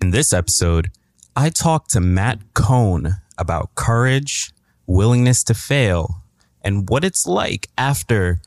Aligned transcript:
In 0.00 0.12
this 0.12 0.32
episode, 0.32 0.90
I 1.36 1.50
talked 1.50 1.90
to 1.90 2.00
Matt 2.00 2.54
Kohn 2.54 3.16
about 3.36 3.74
courage, 3.74 4.50
willingness 4.86 5.44
to 5.44 5.54
fail, 5.54 6.22
and 6.62 6.88
what 6.88 7.04
it's 7.04 7.26
like 7.26 7.68
after 7.76 8.40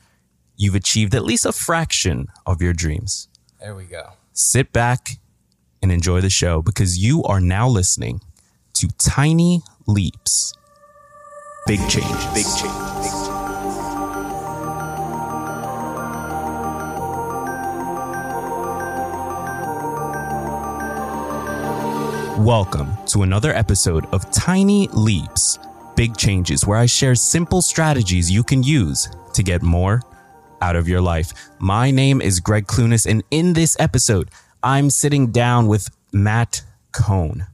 you've 0.56 0.74
achieved 0.74 1.14
at 1.14 1.24
least 1.24 1.46
a 1.46 1.52
fraction 1.52 2.26
of 2.44 2.60
your 2.60 2.72
dreams. 2.72 3.28
There 3.60 3.76
we 3.76 3.84
go. 3.84 4.14
Sit 4.32 4.72
back 4.72 5.18
and 5.80 5.92
enjoy 5.92 6.20
the 6.20 6.30
show 6.30 6.60
because 6.60 6.98
you 6.98 7.22
are 7.22 7.40
now 7.40 7.68
listening 7.68 8.20
to 8.74 8.88
Tiny 8.98 9.62
Leaps. 9.86 10.54
Big 11.68 11.78
change, 11.88 12.34
big 12.34 12.46
change. 12.58 13.33
Welcome 22.38 22.96
to 23.06 23.22
another 23.22 23.54
episode 23.54 24.06
of 24.06 24.28
Tiny 24.32 24.88
Leaps, 24.88 25.60
Big 25.94 26.16
Changes, 26.16 26.66
where 26.66 26.76
I 26.76 26.86
share 26.86 27.14
simple 27.14 27.62
strategies 27.62 28.28
you 28.28 28.42
can 28.42 28.64
use 28.64 29.08
to 29.34 29.44
get 29.44 29.62
more 29.62 30.02
out 30.60 30.74
of 30.74 30.88
your 30.88 31.00
life. 31.00 31.32
My 31.60 31.92
name 31.92 32.20
is 32.20 32.40
Greg 32.40 32.66
Clunis, 32.66 33.06
and 33.06 33.22
in 33.30 33.52
this 33.52 33.76
episode, 33.78 34.32
I'm 34.64 34.90
sitting 34.90 35.30
down 35.30 35.68
with 35.68 35.88
Matt 36.12 36.62
Kohn. 36.90 37.46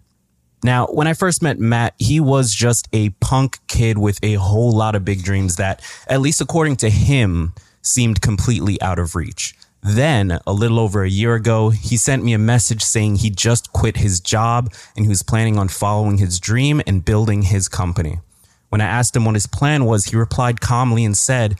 Now, 0.65 0.87
when 0.87 1.07
I 1.07 1.13
first 1.13 1.43
met 1.43 1.59
Matt, 1.59 1.93
he 1.99 2.19
was 2.19 2.55
just 2.55 2.89
a 2.95 3.11
punk 3.21 3.59
kid 3.69 3.99
with 3.99 4.19
a 4.23 4.37
whole 4.37 4.73
lot 4.73 4.95
of 4.95 5.05
big 5.05 5.23
dreams 5.23 5.57
that, 5.57 5.83
at 6.07 6.23
least 6.23 6.41
according 6.41 6.77
to 6.77 6.89
him, 6.89 7.53
seemed 7.83 8.23
completely 8.23 8.81
out 8.81 8.99
of 8.99 9.15
reach. 9.15 9.55
Then, 9.83 10.39
a 10.47 10.53
little 10.53 10.79
over 10.79 11.03
a 11.03 11.11
year 11.11 11.35
ago, 11.35 11.71
he 11.71 11.97
sent 11.97 12.23
me 12.23 12.35
a 12.35 12.39
message 12.39 12.83
saying 12.83 13.17
he 13.17 13.31
just 13.31 13.73
quit 13.73 13.97
his 13.97 14.21
job 14.21 14.73
and 14.95 15.05
he 15.05 15.09
was 15.09 15.23
planning 15.23 15.59
on 15.59 15.69
following 15.69 16.19
his 16.19 16.39
dream 16.39 16.83
and 16.87 17.05
building 17.05 17.43
his 17.43 17.69
company. 17.69 18.21
When 18.69 18.81
I 18.81 18.87
asked 18.87 19.17
him 19.17 19.25
what 19.25 19.35
his 19.35 19.47
plan 19.47 19.87
was, 19.87 20.07
he 20.07 20.17
replied 20.17 20.61
calmly 20.61 21.05
and 21.05 21.17
said, 21.17 21.59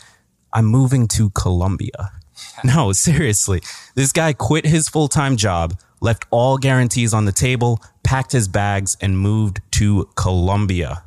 I'm 0.53 0.67
moving 0.67 1.09
to 1.09 1.31
Colombia. 1.31 2.13
No, 2.65 2.93
seriously. 2.93 3.63
This 3.95 4.13
guy 4.13 4.33
quit 4.33 4.67
his 4.67 4.89
full 4.89 5.09
time 5.09 5.37
job, 5.37 5.79
left 6.01 6.25
all 6.31 6.59
guarantees 6.59 7.15
on 7.15 7.25
the 7.25 7.33
table, 7.33 7.81
packed 8.03 8.33
his 8.33 8.49
bags, 8.49 8.97
and 9.01 9.19
moved 9.19 9.61
to 9.73 10.09
Colombia. 10.15 11.05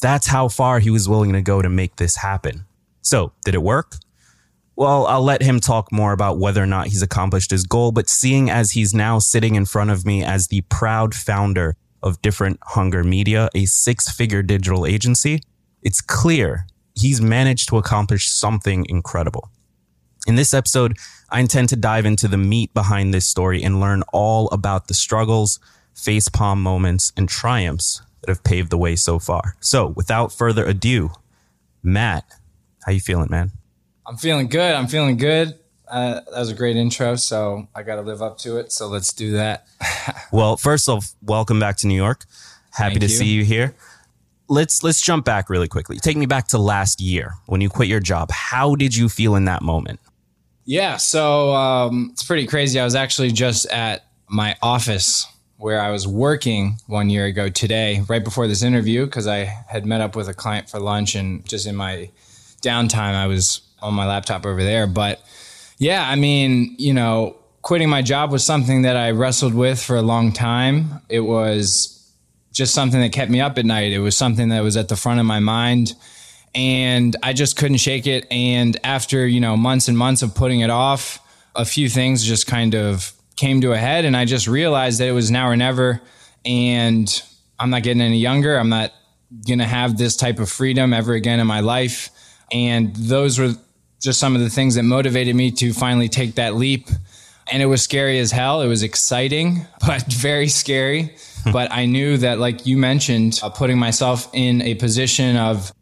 That's 0.00 0.26
how 0.26 0.48
far 0.48 0.80
he 0.80 0.90
was 0.90 1.08
willing 1.08 1.32
to 1.32 1.40
go 1.40 1.62
to 1.62 1.68
make 1.68 1.96
this 1.96 2.16
happen. 2.16 2.66
So, 3.00 3.32
did 3.44 3.54
it 3.54 3.62
work? 3.62 3.96
Well, 4.82 5.06
I'll 5.06 5.22
let 5.22 5.42
him 5.42 5.60
talk 5.60 5.92
more 5.92 6.12
about 6.12 6.38
whether 6.38 6.60
or 6.60 6.66
not 6.66 6.88
he's 6.88 7.02
accomplished 7.02 7.52
his 7.52 7.66
goal, 7.66 7.92
but 7.92 8.08
seeing 8.08 8.50
as 8.50 8.72
he's 8.72 8.92
now 8.92 9.20
sitting 9.20 9.54
in 9.54 9.64
front 9.64 9.90
of 9.90 10.04
me 10.04 10.24
as 10.24 10.48
the 10.48 10.62
proud 10.62 11.14
founder 11.14 11.76
of 12.02 12.20
Different 12.20 12.58
Hunger 12.64 13.04
Media, 13.04 13.48
a 13.54 13.64
six 13.66 14.10
figure 14.10 14.42
digital 14.42 14.84
agency, 14.84 15.40
it's 15.82 16.00
clear 16.00 16.66
he's 16.96 17.20
managed 17.22 17.68
to 17.68 17.78
accomplish 17.78 18.28
something 18.28 18.84
incredible. 18.88 19.52
In 20.26 20.34
this 20.34 20.52
episode, 20.52 20.98
I 21.30 21.38
intend 21.38 21.68
to 21.68 21.76
dive 21.76 22.04
into 22.04 22.26
the 22.26 22.36
meat 22.36 22.74
behind 22.74 23.14
this 23.14 23.24
story 23.24 23.62
and 23.62 23.78
learn 23.78 24.02
all 24.12 24.48
about 24.48 24.88
the 24.88 24.94
struggles, 24.94 25.60
facepalm 25.94 26.58
moments, 26.58 27.12
and 27.16 27.28
triumphs 27.28 28.02
that 28.22 28.30
have 28.30 28.42
paved 28.42 28.70
the 28.70 28.78
way 28.78 28.96
so 28.96 29.20
far. 29.20 29.54
So, 29.60 29.86
without 29.94 30.32
further 30.32 30.66
ado, 30.66 31.12
Matt, 31.84 32.24
how 32.84 32.90
you 32.90 32.98
feeling, 32.98 33.28
man? 33.30 33.52
I'm 34.06 34.16
feeling 34.16 34.48
good. 34.48 34.74
I'm 34.74 34.86
feeling 34.86 35.16
good. 35.16 35.58
Uh, 35.88 36.14
that 36.14 36.38
was 36.38 36.50
a 36.50 36.54
great 36.54 36.76
intro, 36.76 37.16
so 37.16 37.68
I 37.74 37.82
got 37.82 37.96
to 37.96 38.02
live 38.02 38.22
up 38.22 38.38
to 38.38 38.56
it. 38.56 38.72
So 38.72 38.88
let's 38.88 39.12
do 39.12 39.32
that. 39.32 39.66
well, 40.32 40.56
first 40.56 40.88
off, 40.88 41.12
welcome 41.22 41.60
back 41.60 41.76
to 41.78 41.86
New 41.86 41.96
York. 41.96 42.24
Happy 42.72 42.94
Thank 42.94 43.00
to 43.00 43.06
you. 43.06 43.16
see 43.16 43.26
you 43.26 43.44
here. 43.44 43.74
Let's 44.48 44.82
let's 44.82 45.00
jump 45.00 45.24
back 45.24 45.48
really 45.48 45.68
quickly. 45.68 45.98
Take 45.98 46.16
me 46.16 46.26
back 46.26 46.48
to 46.48 46.58
last 46.58 47.00
year 47.00 47.34
when 47.46 47.60
you 47.60 47.68
quit 47.68 47.88
your 47.88 48.00
job. 48.00 48.30
How 48.30 48.74
did 48.74 48.96
you 48.96 49.08
feel 49.08 49.34
in 49.34 49.44
that 49.44 49.62
moment? 49.62 50.00
Yeah, 50.64 50.96
so 50.96 51.52
um, 51.54 52.10
it's 52.12 52.22
pretty 52.22 52.46
crazy. 52.46 52.78
I 52.78 52.84
was 52.84 52.94
actually 52.94 53.30
just 53.30 53.66
at 53.66 54.06
my 54.28 54.56
office 54.62 55.26
where 55.56 55.80
I 55.80 55.90
was 55.90 56.08
working 56.08 56.76
one 56.86 57.08
year 57.08 57.26
ago 57.26 57.48
today, 57.48 58.02
right 58.08 58.22
before 58.22 58.46
this 58.46 58.62
interview, 58.62 59.04
because 59.04 59.26
I 59.26 59.44
had 59.68 59.86
met 59.86 60.00
up 60.00 60.16
with 60.16 60.28
a 60.28 60.34
client 60.34 60.68
for 60.68 60.80
lunch 60.80 61.14
and 61.14 61.46
just 61.48 61.66
in 61.66 61.76
my 61.76 62.10
downtime, 62.62 63.14
I 63.14 63.26
was 63.26 63.60
on 63.82 63.94
my 63.94 64.06
laptop 64.06 64.46
over 64.46 64.62
there. 64.62 64.86
But 64.86 65.22
yeah, 65.78 66.08
I 66.08 66.16
mean, 66.16 66.76
you 66.78 66.94
know, 66.94 67.36
quitting 67.62 67.88
my 67.88 68.02
job 68.02 68.30
was 68.30 68.44
something 68.44 68.82
that 68.82 68.96
I 68.96 69.10
wrestled 69.10 69.54
with 69.54 69.82
for 69.82 69.96
a 69.96 70.02
long 70.02 70.32
time. 70.32 71.00
It 71.08 71.20
was 71.20 71.98
just 72.52 72.74
something 72.74 73.00
that 73.00 73.12
kept 73.12 73.30
me 73.30 73.40
up 73.40 73.58
at 73.58 73.64
night. 73.64 73.92
It 73.92 73.98
was 73.98 74.16
something 74.16 74.50
that 74.50 74.62
was 74.62 74.76
at 74.76 74.88
the 74.88 74.96
front 74.96 75.20
of 75.20 75.26
my 75.26 75.40
mind 75.40 75.94
and 76.54 77.16
I 77.22 77.32
just 77.32 77.56
couldn't 77.56 77.78
shake 77.78 78.06
it. 78.06 78.26
And 78.30 78.78
after, 78.84 79.26
you 79.26 79.40
know, 79.40 79.56
months 79.56 79.88
and 79.88 79.96
months 79.96 80.22
of 80.22 80.34
putting 80.34 80.60
it 80.60 80.70
off, 80.70 81.18
a 81.54 81.64
few 81.64 81.88
things 81.88 82.24
just 82.24 82.46
kind 82.46 82.74
of 82.74 83.12
came 83.36 83.60
to 83.62 83.72
a 83.72 83.78
head 83.78 84.04
and 84.04 84.16
I 84.16 84.24
just 84.24 84.46
realized 84.46 85.00
that 85.00 85.08
it 85.08 85.12
was 85.12 85.30
now 85.30 85.48
or 85.48 85.56
never. 85.56 86.00
And 86.44 87.22
I'm 87.58 87.70
not 87.70 87.82
getting 87.82 88.02
any 88.02 88.18
younger. 88.18 88.56
I'm 88.56 88.68
not 88.68 88.92
going 89.46 89.60
to 89.60 89.64
have 89.66 89.96
this 89.96 90.16
type 90.16 90.38
of 90.38 90.50
freedom 90.50 90.92
ever 90.92 91.14
again 91.14 91.40
in 91.40 91.46
my 91.46 91.60
life. 91.60 92.10
And 92.50 92.94
those 92.96 93.38
were 93.38 93.54
just 94.02 94.18
some 94.20 94.34
of 94.34 94.40
the 94.40 94.50
things 94.50 94.74
that 94.74 94.82
motivated 94.82 95.34
me 95.36 95.50
to 95.52 95.72
finally 95.72 96.08
take 96.08 96.34
that 96.34 96.54
leap. 96.54 96.88
And 97.50 97.62
it 97.62 97.66
was 97.66 97.82
scary 97.82 98.18
as 98.18 98.30
hell. 98.30 98.60
It 98.60 98.68
was 98.68 98.82
exciting, 98.82 99.66
but 99.86 100.02
very 100.12 100.48
scary. 100.48 101.14
but 101.52 101.72
I 101.72 101.86
knew 101.86 102.16
that, 102.18 102.38
like 102.38 102.66
you 102.66 102.76
mentioned, 102.76 103.40
uh, 103.42 103.50
putting 103.50 103.78
myself 103.78 104.28
in 104.32 104.62
a 104.62 104.74
position 104.74 105.36
of 105.36 105.72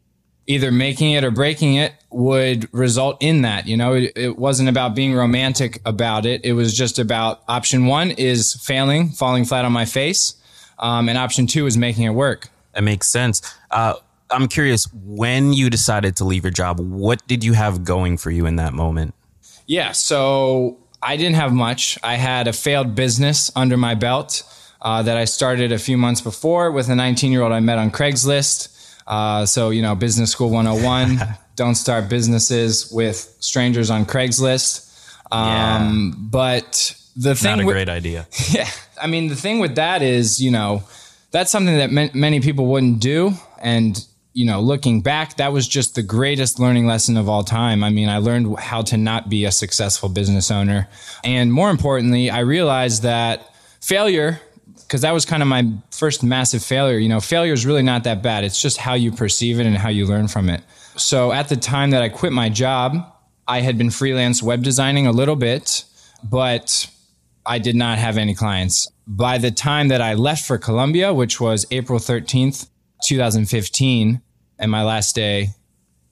either 0.46 0.72
making 0.72 1.12
it 1.12 1.22
or 1.22 1.30
breaking 1.30 1.76
it 1.76 1.94
would 2.10 2.72
result 2.74 3.18
in 3.20 3.42
that. 3.42 3.68
You 3.68 3.76
know, 3.76 3.94
it, 3.94 4.12
it, 4.16 4.38
wasn't 4.38 4.68
about 4.68 4.96
being 4.96 5.14
romantic 5.14 5.80
about 5.84 6.26
it. 6.26 6.44
It 6.44 6.54
was 6.54 6.76
just 6.76 6.98
about 6.98 7.42
option 7.46 7.86
one 7.86 8.10
is 8.10 8.54
failing, 8.54 9.10
falling 9.10 9.44
flat 9.44 9.64
on 9.64 9.72
my 9.72 9.84
face. 9.84 10.34
Um, 10.78 11.08
and 11.08 11.16
option 11.16 11.46
two 11.46 11.66
is 11.66 11.76
making 11.76 12.04
it 12.04 12.10
work. 12.10 12.48
That 12.72 12.82
makes 12.82 13.06
sense. 13.06 13.42
Uh, 13.70 13.94
I'm 14.30 14.48
curious 14.48 14.88
when 14.92 15.52
you 15.52 15.70
decided 15.70 16.16
to 16.16 16.24
leave 16.24 16.44
your 16.44 16.50
job, 16.52 16.78
what 16.80 17.26
did 17.26 17.42
you 17.44 17.52
have 17.54 17.84
going 17.84 18.16
for 18.16 18.30
you 18.30 18.46
in 18.46 18.56
that 18.56 18.72
moment? 18.72 19.14
Yeah. 19.66 19.92
So 19.92 20.78
I 21.02 21.16
didn't 21.16 21.36
have 21.36 21.52
much. 21.52 21.98
I 22.02 22.14
had 22.14 22.46
a 22.48 22.52
failed 22.52 22.94
business 22.94 23.50
under 23.56 23.76
my 23.76 23.94
belt 23.94 24.42
uh, 24.82 25.02
that 25.02 25.16
I 25.16 25.24
started 25.24 25.72
a 25.72 25.78
few 25.78 25.96
months 25.96 26.20
before 26.20 26.70
with 26.72 26.88
a 26.88 26.94
19 26.94 27.32
year 27.32 27.42
old 27.42 27.52
I 27.52 27.60
met 27.60 27.78
on 27.78 27.90
Craigslist. 27.90 28.68
Uh, 29.06 29.44
so, 29.46 29.70
you 29.70 29.82
know, 29.82 29.94
business 29.94 30.30
school 30.30 30.50
101, 30.50 31.18
don't 31.56 31.74
start 31.74 32.08
businesses 32.08 32.90
with 32.92 33.36
strangers 33.40 33.90
on 33.90 34.04
Craigslist. 34.06 34.86
Um, 35.32 36.12
Yeah. 36.14 36.14
But 36.30 36.94
the 37.16 37.34
thing 37.34 37.50
Not 37.56 37.60
a 37.60 37.66
with- 37.66 37.74
great 37.74 37.88
idea. 37.88 38.26
yeah. 38.50 38.68
I 39.02 39.06
mean, 39.06 39.28
the 39.28 39.36
thing 39.36 39.58
with 39.58 39.74
that 39.76 40.02
is, 40.02 40.40
you 40.40 40.50
know, 40.50 40.82
that's 41.30 41.50
something 41.50 41.76
that 41.76 41.90
ma- 41.90 42.08
many 42.14 42.40
people 42.40 42.66
wouldn't 42.66 43.00
do. 43.00 43.32
And, 43.60 44.04
you 44.32 44.46
know, 44.46 44.60
looking 44.60 45.00
back, 45.00 45.36
that 45.38 45.52
was 45.52 45.66
just 45.66 45.94
the 45.94 46.02
greatest 46.02 46.60
learning 46.60 46.86
lesson 46.86 47.16
of 47.16 47.28
all 47.28 47.42
time. 47.42 47.82
I 47.82 47.90
mean, 47.90 48.08
I 48.08 48.18
learned 48.18 48.58
how 48.58 48.82
to 48.82 48.96
not 48.96 49.28
be 49.28 49.44
a 49.44 49.52
successful 49.52 50.08
business 50.08 50.50
owner. 50.50 50.88
And 51.24 51.52
more 51.52 51.70
importantly, 51.70 52.30
I 52.30 52.40
realized 52.40 53.02
that 53.02 53.54
failure, 53.80 54.40
because 54.76 55.00
that 55.00 55.12
was 55.12 55.24
kind 55.24 55.42
of 55.42 55.48
my 55.48 55.68
first 55.90 56.22
massive 56.22 56.62
failure, 56.62 56.98
you 56.98 57.08
know, 57.08 57.20
failure 57.20 57.52
is 57.52 57.66
really 57.66 57.82
not 57.82 58.04
that 58.04 58.22
bad. 58.22 58.44
It's 58.44 58.60
just 58.60 58.76
how 58.76 58.94
you 58.94 59.10
perceive 59.10 59.58
it 59.58 59.66
and 59.66 59.76
how 59.76 59.88
you 59.88 60.06
learn 60.06 60.28
from 60.28 60.48
it. 60.48 60.62
So 60.96 61.32
at 61.32 61.48
the 61.48 61.56
time 61.56 61.90
that 61.90 62.02
I 62.02 62.08
quit 62.08 62.32
my 62.32 62.48
job, 62.48 63.04
I 63.48 63.62
had 63.62 63.78
been 63.78 63.90
freelance 63.90 64.42
web 64.42 64.62
designing 64.62 65.08
a 65.08 65.12
little 65.12 65.36
bit, 65.36 65.84
but 66.22 66.88
I 67.44 67.58
did 67.58 67.74
not 67.74 67.98
have 67.98 68.16
any 68.16 68.34
clients. 68.34 68.88
By 69.08 69.38
the 69.38 69.50
time 69.50 69.88
that 69.88 70.00
I 70.00 70.14
left 70.14 70.46
for 70.46 70.56
Colombia, 70.56 71.12
which 71.12 71.40
was 71.40 71.66
April 71.72 71.98
13th, 71.98 72.68
2015, 73.02 74.20
and 74.58 74.70
my 74.70 74.82
last 74.82 75.14
day, 75.14 75.48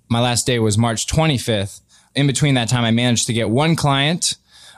my 0.09 0.21
last 0.21 0.47
day 0.47 0.59
was 0.59 0.79
March 0.79 1.07
25th. 1.07 1.81
In 2.15 2.27
between 2.27 2.55
that 2.55 2.69
time, 2.69 2.85
I 2.85 2.91
managed 2.91 3.27
to 3.27 3.33
get 3.33 3.51
one 3.51 3.77
client 3.77 4.37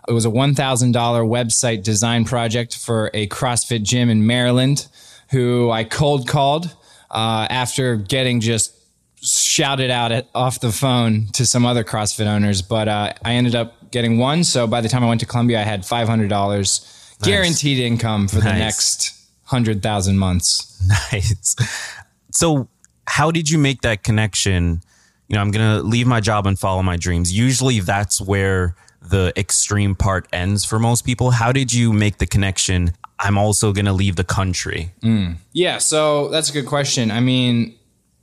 It 0.08 0.12
was 0.12 0.26
a 0.26 0.30
$1,000 0.30 0.92
website 0.92 1.82
design 1.84 2.24
project 2.24 2.76
for 2.76 3.10
a 3.14 3.28
CrossFit 3.28 3.82
gym 3.82 4.10
in 4.10 4.26
Maryland 4.26 4.88
who 5.30 5.70
I 5.70 5.84
cold 5.84 6.26
called 6.26 6.74
uh, 7.10 7.46
after 7.48 7.96
getting 7.96 8.40
just 8.40 8.74
shouted 9.22 9.90
out 9.90 10.10
at, 10.10 10.28
off 10.34 10.60
the 10.60 10.72
phone 10.72 11.26
to 11.34 11.46
some 11.46 11.64
other 11.66 11.84
CrossFit 11.84 12.26
owners. 12.26 12.62
But 12.62 12.88
uh, 12.88 13.12
I 13.24 13.34
ended 13.34 13.54
up 13.54 13.90
getting 13.90 14.18
one. 14.18 14.42
So 14.44 14.66
by 14.66 14.80
the 14.80 14.88
time 14.88 15.04
I 15.04 15.08
went 15.08 15.20
to 15.20 15.26
Colombia, 15.26 15.60
I 15.60 15.64
had 15.64 15.82
$500 15.82 17.18
guaranteed 17.22 17.78
income 17.78 18.28
for 18.28 18.40
the 18.40 18.52
next 18.52 19.12
100,000 19.48 20.18
months. 20.18 20.66
Nice. 21.12 21.54
So, 22.32 22.68
how 23.06 23.30
did 23.30 23.50
you 23.50 23.58
make 23.58 23.82
that 23.82 24.02
connection? 24.02 24.82
You 25.28 25.36
know, 25.36 25.40
I'm 25.40 25.50
going 25.50 25.78
to 25.78 25.82
leave 25.82 26.06
my 26.06 26.20
job 26.20 26.46
and 26.46 26.58
follow 26.58 26.82
my 26.82 26.96
dreams. 26.96 27.32
Usually 27.32 27.80
that's 27.80 28.20
where 28.20 28.74
the 29.02 29.32
extreme 29.36 29.94
part 29.94 30.28
ends 30.32 30.64
for 30.64 30.78
most 30.78 31.02
people. 31.04 31.30
How 31.30 31.52
did 31.52 31.72
you 31.72 31.92
make 31.92 32.18
the 32.18 32.26
connection? 32.26 32.92
I'm 33.18 33.38
also 33.38 33.72
going 33.72 33.86
to 33.86 33.92
leave 33.92 34.16
the 34.16 34.24
country. 34.24 34.92
Hmm. 35.02 35.32
Yeah, 35.52 35.78
so 35.78 36.28
that's 36.28 36.50
a 36.50 36.52
good 36.52 36.66
question. 36.66 37.10
I 37.10 37.20
mean, 37.20 37.76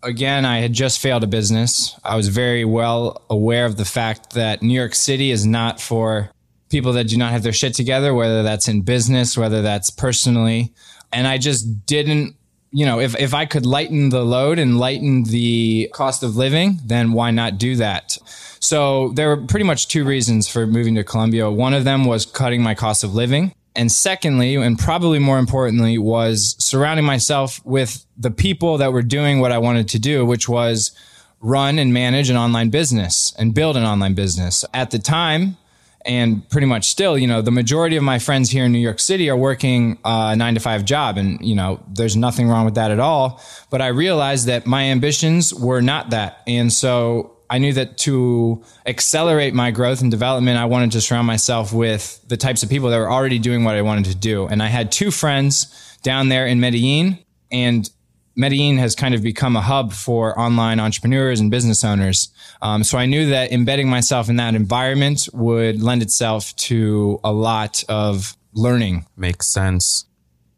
again, 0.03 0.45
I 0.45 0.59
had 0.59 0.73
just 0.73 0.99
failed 0.99 1.23
a 1.23 1.27
business. 1.27 1.99
I 2.03 2.15
was 2.15 2.29
very 2.29 2.65
well 2.65 3.21
aware 3.29 3.65
of 3.65 3.77
the 3.77 3.85
fact 3.85 4.33
that 4.33 4.61
New 4.61 4.73
York 4.73 4.95
City 4.95 5.31
is 5.31 5.45
not 5.45 5.79
for 5.81 6.31
people 6.69 6.93
that 6.93 7.05
do 7.05 7.17
not 7.17 7.31
have 7.31 7.43
their 7.43 7.53
shit 7.53 7.73
together, 7.73 8.13
whether 8.13 8.43
that's 8.43 8.67
in 8.67 8.81
business, 8.81 9.37
whether 9.37 9.61
that's 9.61 9.89
personally. 9.89 10.73
And 11.13 11.27
I 11.27 11.37
just 11.37 11.85
didn't, 11.85 12.35
you 12.71 12.85
know, 12.85 12.99
if, 12.99 13.17
if 13.19 13.33
I 13.33 13.45
could 13.45 13.65
lighten 13.65 14.09
the 14.09 14.23
load 14.23 14.59
and 14.59 14.77
lighten 14.77 15.23
the 15.23 15.89
cost 15.93 16.23
of 16.23 16.35
living, 16.35 16.79
then 16.85 17.13
why 17.13 17.31
not 17.31 17.57
do 17.57 17.75
that? 17.77 18.17
So 18.59 19.09
there 19.09 19.29
were 19.29 19.37
pretty 19.37 19.65
much 19.65 19.87
two 19.87 20.03
reasons 20.03 20.47
for 20.47 20.67
moving 20.67 20.95
to 20.95 21.03
Colombia. 21.03 21.49
One 21.49 21.73
of 21.73 21.83
them 21.83 22.05
was 22.05 22.25
cutting 22.25 22.61
my 22.61 22.75
cost 22.75 23.03
of 23.03 23.13
living. 23.13 23.53
And 23.75 23.91
secondly, 23.91 24.55
and 24.55 24.77
probably 24.77 25.19
more 25.19 25.37
importantly, 25.37 25.99
was 25.99 26.55
surrounding 26.57 27.05
myself 27.05 27.63
with 27.63 28.05
the 28.17 28.31
people 28.31 28.79
that 28.79 28.91
were 28.91 29.03
doing 29.03 29.39
what 29.39 29.51
I 29.51 29.59
wanted 29.59 29.87
to 29.89 29.99
do, 29.99 30.25
which 30.25 30.49
was 30.49 30.91
run 31.39 31.77
and 31.77 31.93
manage 31.93 32.31
an 32.31 32.37
online 32.37 32.71
business 32.71 33.33
and 33.37 33.53
build 33.53 33.77
an 33.77 33.83
online 33.83 34.15
business. 34.15 34.65
At 34.73 34.89
the 34.89 34.97
time, 34.97 35.57
and 36.07 36.47
pretty 36.49 36.65
much 36.65 36.87
still, 36.87 37.17
you 37.17 37.27
know, 37.27 37.41
the 37.41 37.51
majority 37.51 37.97
of 37.97 38.03
my 38.03 38.17
friends 38.17 38.49
here 38.49 38.65
in 38.65 38.71
New 38.71 38.79
York 38.79 38.99
City 38.99 39.29
are 39.29 39.35
working 39.35 39.99
a 40.05 40.35
nine 40.35 40.53
to 40.53 40.59
five 40.59 40.85
job. 40.85 41.17
And, 41.17 41.45
you 41.45 41.53
know, 41.53 41.83
there's 41.87 42.15
nothing 42.15 42.47
wrong 42.47 42.65
with 42.65 42.75
that 42.75 42.91
at 42.91 42.99
all. 42.99 43.41
But 43.69 43.81
I 43.81 43.87
realized 43.87 44.47
that 44.47 44.65
my 44.65 44.83
ambitions 44.83 45.53
were 45.53 45.81
not 45.81 46.11
that. 46.11 46.41
And 46.47 46.71
so 46.71 47.37
I 47.49 47.57
knew 47.57 47.73
that 47.73 47.97
to 47.99 48.63
accelerate 48.85 49.53
my 49.53 49.71
growth 49.71 50.01
and 50.01 50.09
development, 50.09 50.57
I 50.57 50.65
wanted 50.65 50.93
to 50.93 51.01
surround 51.01 51.27
myself 51.27 51.73
with 51.73 52.21
the 52.27 52.37
types 52.37 52.63
of 52.63 52.69
people 52.69 52.89
that 52.89 52.97
were 52.97 53.11
already 53.11 53.39
doing 53.39 53.65
what 53.65 53.75
I 53.75 53.81
wanted 53.81 54.05
to 54.05 54.15
do. 54.15 54.47
And 54.47 54.63
I 54.63 54.67
had 54.67 54.91
two 54.91 55.11
friends 55.11 55.97
down 56.03 56.29
there 56.29 56.47
in 56.47 56.59
Medellin 56.59 57.19
and 57.51 57.89
Medellin 58.37 58.77
has 58.77 58.95
kind 58.95 59.15
of 59.15 59.23
become 59.23 59.55
a 59.55 59.61
hub 59.61 59.91
for 59.91 60.39
online 60.39 60.79
entrepreneurs 60.79 61.39
and 61.39 61.49
business 61.49 61.83
owners. 61.83 62.29
Um, 62.61 62.83
so 62.83 62.97
I 62.97 63.07
knew 63.07 63.29
that 63.31 63.51
embedding 63.51 63.89
myself 63.89 64.29
in 64.29 64.35
that 64.35 64.53
environment 64.53 65.27
would 65.33 65.81
lend 65.81 66.03
itself 66.03 66.55
to 66.57 67.19
a 67.23 67.31
lot 67.31 67.83
of 67.89 68.37
learning. 68.53 69.05
Makes 69.17 69.47
sense. 69.47 70.05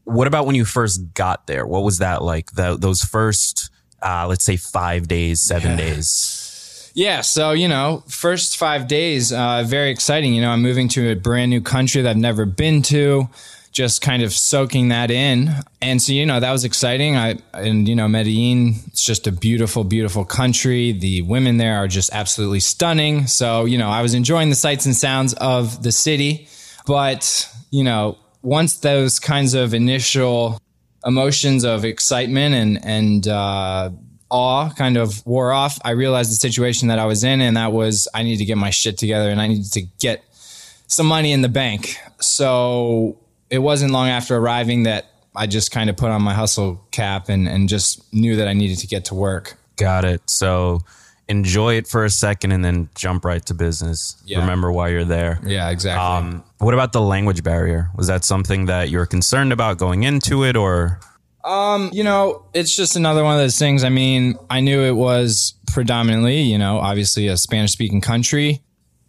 What 0.04 0.28
about 0.28 0.46
when 0.46 0.56
you 0.56 0.66
first 0.66 1.14
got 1.14 1.48
there? 1.48 1.66
What 1.66 1.84
was 1.84 2.00
that 2.00 2.22
like? 2.22 2.52
The, 2.52 2.76
those 2.78 3.02
first, 3.02 3.70
uh, 4.02 4.28
let's 4.28 4.44
say, 4.44 4.58
five 4.58 5.08
days, 5.08 5.42
seven 5.42 5.78
days? 5.78 6.92
Yeah, 6.96 7.22
so 7.22 7.52
you 7.52 7.68
know, 7.68 8.04
first 8.08 8.58
five 8.58 8.88
days, 8.88 9.32
uh, 9.32 9.64
very 9.66 9.90
exciting. 9.90 10.34
You 10.34 10.42
know, 10.42 10.50
I'm 10.50 10.62
moving 10.62 10.90
to 10.90 11.12
a 11.12 11.16
brand 11.16 11.50
new 11.50 11.62
country 11.62 12.02
that 12.02 12.10
I've 12.10 12.18
never 12.18 12.46
been 12.46 12.82
to, 12.84 13.30
just 13.72 14.02
kind 14.02 14.24
of 14.24 14.34
soaking 14.34 14.90
that 14.90 15.12
in, 15.12 15.54
and 15.82 16.02
so 16.02 16.14
you 16.14 16.26
know 16.26 16.40
that 16.40 16.52
was 16.52 16.66
exciting. 16.66 17.16
I 17.16 17.38
and 17.54 17.88
you 17.88 17.96
know 17.96 18.08
Medellin, 18.08 18.76
it's 18.88 19.04
just 19.04 19.28
a 19.28 19.32
beautiful, 19.32 19.84
beautiful 19.84 20.26
country. 20.26 20.92
The 20.92 21.22
women 21.22 21.58
there 21.58 21.78
are 21.78 21.88
just 21.88 22.12
absolutely 22.14 22.60
stunning. 22.60 23.28
So 23.28 23.66
you 23.66 23.78
know, 23.78 23.90
I 23.90 24.02
was 24.02 24.14
enjoying 24.14 24.50
the 24.50 24.56
sights 24.56 24.86
and 24.86 24.96
sounds 24.96 25.34
of 25.36 25.84
the 25.84 25.92
city, 25.92 26.48
but 26.86 27.48
you 27.72 27.84
know, 27.84 28.18
once 28.42 28.80
those 28.80 29.20
kinds 29.20 29.54
of 29.54 29.74
initial 29.74 30.60
emotions 31.06 31.64
of 31.64 31.86
excitement 31.86 32.56
and 32.56 32.86
and 32.86 33.28
uh, 33.28 33.90
awe 34.30 34.70
kind 34.72 34.98
of 34.98 35.26
wore 35.26 35.52
off, 35.52 35.80
I 35.84 35.92
realized 35.92 36.32
the 36.32 36.36
situation 36.36 36.88
that 36.90 37.00
I 37.00 37.06
was 37.06 37.24
in, 37.24 37.42
and 37.42 37.58
that 37.58 37.72
was 37.72 38.08
I 38.14 38.24
needed 38.24 38.40
to 38.40 38.46
get 38.46 38.58
my 38.58 38.70
shit 38.70 38.98
together 38.98 39.30
and 39.30 39.40
I 39.40 39.48
needed 39.48 39.72
to 39.74 39.82
get 40.00 40.24
some 40.88 41.06
money 41.06 41.32
in 41.32 41.42
the 41.42 41.50
bank. 41.50 41.98
So 42.20 43.18
it 43.50 43.60
wasn't 43.60 43.92
long 43.92 44.10
after 44.10 44.36
arriving 44.38 44.84
that 44.84 45.06
I 45.36 45.48
just 45.48 45.72
kind 45.72 45.90
of 45.90 45.98
put 45.98 46.10
on 46.10 46.22
my 46.22 46.34
hustle 46.34 46.86
cap 46.92 47.30
and, 47.30 47.48
and 47.48 47.70
just 47.70 48.14
knew 48.14 48.36
that 48.38 48.48
I 48.48 48.54
needed 48.54 48.80
to 48.80 48.88
get 48.88 49.06
to 49.06 49.16
work. 49.16 49.58
Got 49.76 50.06
it. 50.06 50.22
So 50.30 50.82
enjoy 51.28 51.76
it 51.76 51.88
for 51.88 52.04
a 52.04 52.10
second 52.10 52.52
and 52.52 52.66
then 52.66 52.90
jump 52.96 53.24
right 53.24 53.46
to 53.46 53.54
business. 53.54 54.22
Yeah. 54.26 54.40
Remember 54.40 54.72
why 54.72 54.90
you're 54.90 55.06
there. 55.06 55.40
Yeah, 55.46 55.70
exactly. 55.70 56.04
Um, 56.04 56.44
what 56.58 56.74
about 56.74 56.92
the 56.92 57.02
language 57.02 57.44
barrier? 57.44 57.90
Was 57.96 58.08
that 58.08 58.26
something 58.26 58.66
that 58.66 58.90
you 58.90 58.98
were 58.98 59.06
concerned 59.06 59.54
about 59.54 59.78
going 59.78 60.04
into 60.04 60.44
it 60.44 60.56
or? 60.56 61.00
Um, 61.44 61.90
you 61.94 62.04
know, 62.04 62.46
it's 62.54 62.76
just 62.76 62.96
another 62.96 63.24
one 63.24 63.34
of 63.34 63.40
those 63.40 63.58
things. 63.58 63.84
I 63.84 63.90
mean, 63.90 64.38
I 64.50 64.60
knew 64.60 64.82
it 64.82 64.96
was 64.96 65.54
predominantly, 65.68 66.42
you 66.42 66.58
know, 66.58 66.80
obviously 66.80 67.28
a 67.28 67.38
Spanish 67.38 67.72
speaking 67.72 68.02
country. 68.02 68.62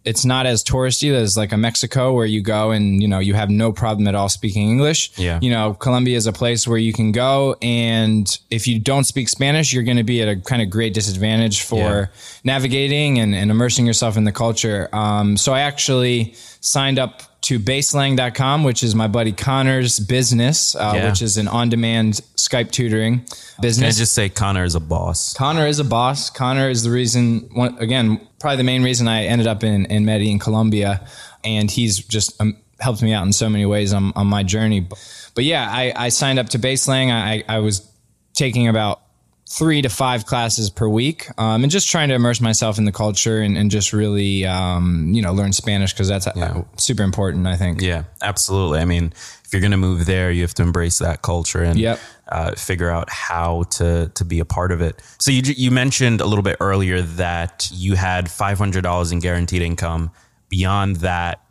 It's 0.03 0.25
not 0.25 0.47
as 0.47 0.63
touristy 0.63 1.13
as 1.13 1.37
like 1.37 1.51
a 1.51 1.57
Mexico 1.57 2.11
where 2.13 2.25
you 2.25 2.41
go 2.41 2.71
and, 2.71 3.01
you 3.01 3.07
know, 3.07 3.19
you 3.19 3.35
have 3.35 3.51
no 3.51 3.71
problem 3.71 4.07
at 4.07 4.15
all 4.15 4.29
speaking 4.29 4.67
English. 4.67 5.11
Yeah. 5.17 5.37
You 5.41 5.51
know, 5.51 5.75
Colombia 5.75 6.17
is 6.17 6.25
a 6.25 6.33
place 6.33 6.67
where 6.67 6.79
you 6.79 6.91
can 6.91 7.11
go 7.11 7.55
and 7.61 8.25
if 8.49 8.67
you 8.67 8.79
don't 8.79 9.03
speak 9.03 9.29
Spanish, 9.29 9.71
you're 9.71 9.83
going 9.83 9.97
to 9.97 10.03
be 10.03 10.21
at 10.23 10.27
a 10.27 10.35
kind 10.37 10.61
of 10.61 10.71
great 10.71 10.95
disadvantage 10.95 11.61
for 11.61 11.77
Yeah. 11.77 12.05
navigating 12.43 13.19
and, 13.19 13.35
and 13.35 13.51
immersing 13.51 13.85
yourself 13.85 14.17
in 14.17 14.23
the 14.23 14.31
culture. 14.31 14.89
Um, 14.93 15.37
so 15.37 15.53
I 15.53 15.59
actually 15.61 16.33
signed 16.61 16.97
up 16.97 17.21
to 17.41 17.59
baselang.com, 17.59 18.63
which 18.63 18.83
is 18.83 18.93
my 18.95 19.07
buddy 19.07 19.31
Connor's 19.31 19.99
business, 19.99 20.75
uh, 20.75 20.93
Yeah. 20.95 21.09
which 21.09 21.21
is 21.21 21.37
an 21.37 21.47
on-demand 21.47 22.21
Skype 22.37 22.71
tutoring 22.71 23.19
Can 23.19 23.27
I 23.57 23.61
business. 23.61 23.97
just 23.97 24.13
say 24.13 24.29
Connor 24.29 24.63
is 24.63 24.75
a 24.75 24.79
boss? 24.79 25.33
Connor 25.33 25.65
is 25.67 25.79
a 25.79 25.83
boss. 25.83 26.29
Connor 26.29 26.69
is 26.69 26.83
the 26.83 26.91
reason, 26.91 27.49
one, 27.53 27.77
again, 27.79 28.19
probably 28.41 28.57
the 28.57 28.63
main 28.63 28.83
reason 28.83 29.07
I 29.07 29.25
ended 29.25 29.47
up 29.47 29.63
in, 29.63 29.85
in 29.85 30.05
Medellin, 30.05 30.39
Colombia. 30.39 31.07
And 31.43 31.71
he's 31.71 31.99
just 31.99 32.39
um, 32.41 32.57
helped 32.79 33.01
me 33.01 33.13
out 33.13 33.25
in 33.25 33.33
so 33.33 33.49
many 33.49 33.65
ways 33.65 33.93
on, 33.93 34.11
on 34.15 34.27
my 34.27 34.43
journey. 34.43 34.79
But, 34.81 35.31
but 35.35 35.43
yeah, 35.43 35.67
I, 35.69 35.93
I 35.95 36.09
signed 36.09 36.39
up 36.39 36.49
to 36.49 36.59
Baselang. 36.59 37.11
I, 37.11 37.43
I 37.47 37.59
was 37.59 37.89
taking 38.33 38.67
about 38.67 39.01
three 39.49 39.81
to 39.81 39.89
five 39.89 40.25
classes 40.25 40.69
per 40.69 40.87
week 40.87 41.27
um, 41.37 41.63
and 41.63 41.71
just 41.71 41.89
trying 41.91 42.07
to 42.07 42.15
immerse 42.15 42.39
myself 42.39 42.77
in 42.77 42.85
the 42.85 42.91
culture 42.91 43.41
and, 43.41 43.57
and 43.57 43.69
just 43.69 43.91
really, 43.91 44.45
um, 44.45 45.11
you 45.13 45.21
know, 45.21 45.33
learn 45.33 45.51
Spanish 45.51 45.91
because 45.91 46.07
that's 46.07 46.25
uh, 46.25 46.63
super 46.77 47.03
important, 47.03 47.45
I 47.47 47.57
think. 47.57 47.81
Yeah, 47.81 48.03
absolutely. 48.21 48.79
I 48.79 48.85
mean, 48.85 49.11
if 49.43 49.49
you're 49.51 49.59
going 49.59 49.71
to 49.71 49.77
move 49.77 50.05
there, 50.05 50.31
you 50.31 50.41
have 50.43 50.53
to 50.53 50.63
embrace 50.63 50.99
that 50.99 51.21
culture 51.21 51.61
and 51.61 51.77
Yep. 51.77 51.99
uh, 52.29 52.51
figure 52.55 52.89
out 52.89 53.09
how 53.09 53.63
to 53.71 54.09
to 54.15 54.23
be 54.23 54.39
a 54.39 54.45
part 54.45 54.71
of 54.71 54.79
it. 54.79 55.01
So 55.19 55.31
you 55.31 55.41
you 55.43 55.69
mentioned 55.69 56.21
a 56.21 56.25
little 56.25 56.43
bit 56.43 56.55
earlier 56.61 57.01
that 57.01 57.69
you 57.73 57.95
had 57.95 58.31
five 58.31 58.57
hundred 58.57 58.83
dollars 58.83 59.11
in 59.11 59.19
guaranteed 59.19 59.61
income. 59.61 60.11
Beyond 60.47 60.97
that, 60.97 61.41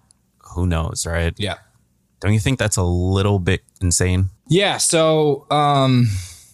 who 0.54 0.66
knows, 0.66 1.06
right? 1.06 1.34
Yeah. 1.38 1.56
Don't 2.20 2.32
you 2.34 2.40
think 2.40 2.58
that's 2.58 2.76
a 2.78 2.82
little 2.82 3.38
bit 3.38 3.60
insane? 3.80 4.28
Yeah. 4.48 4.76
So, 4.78 5.46
um, 5.50 6.06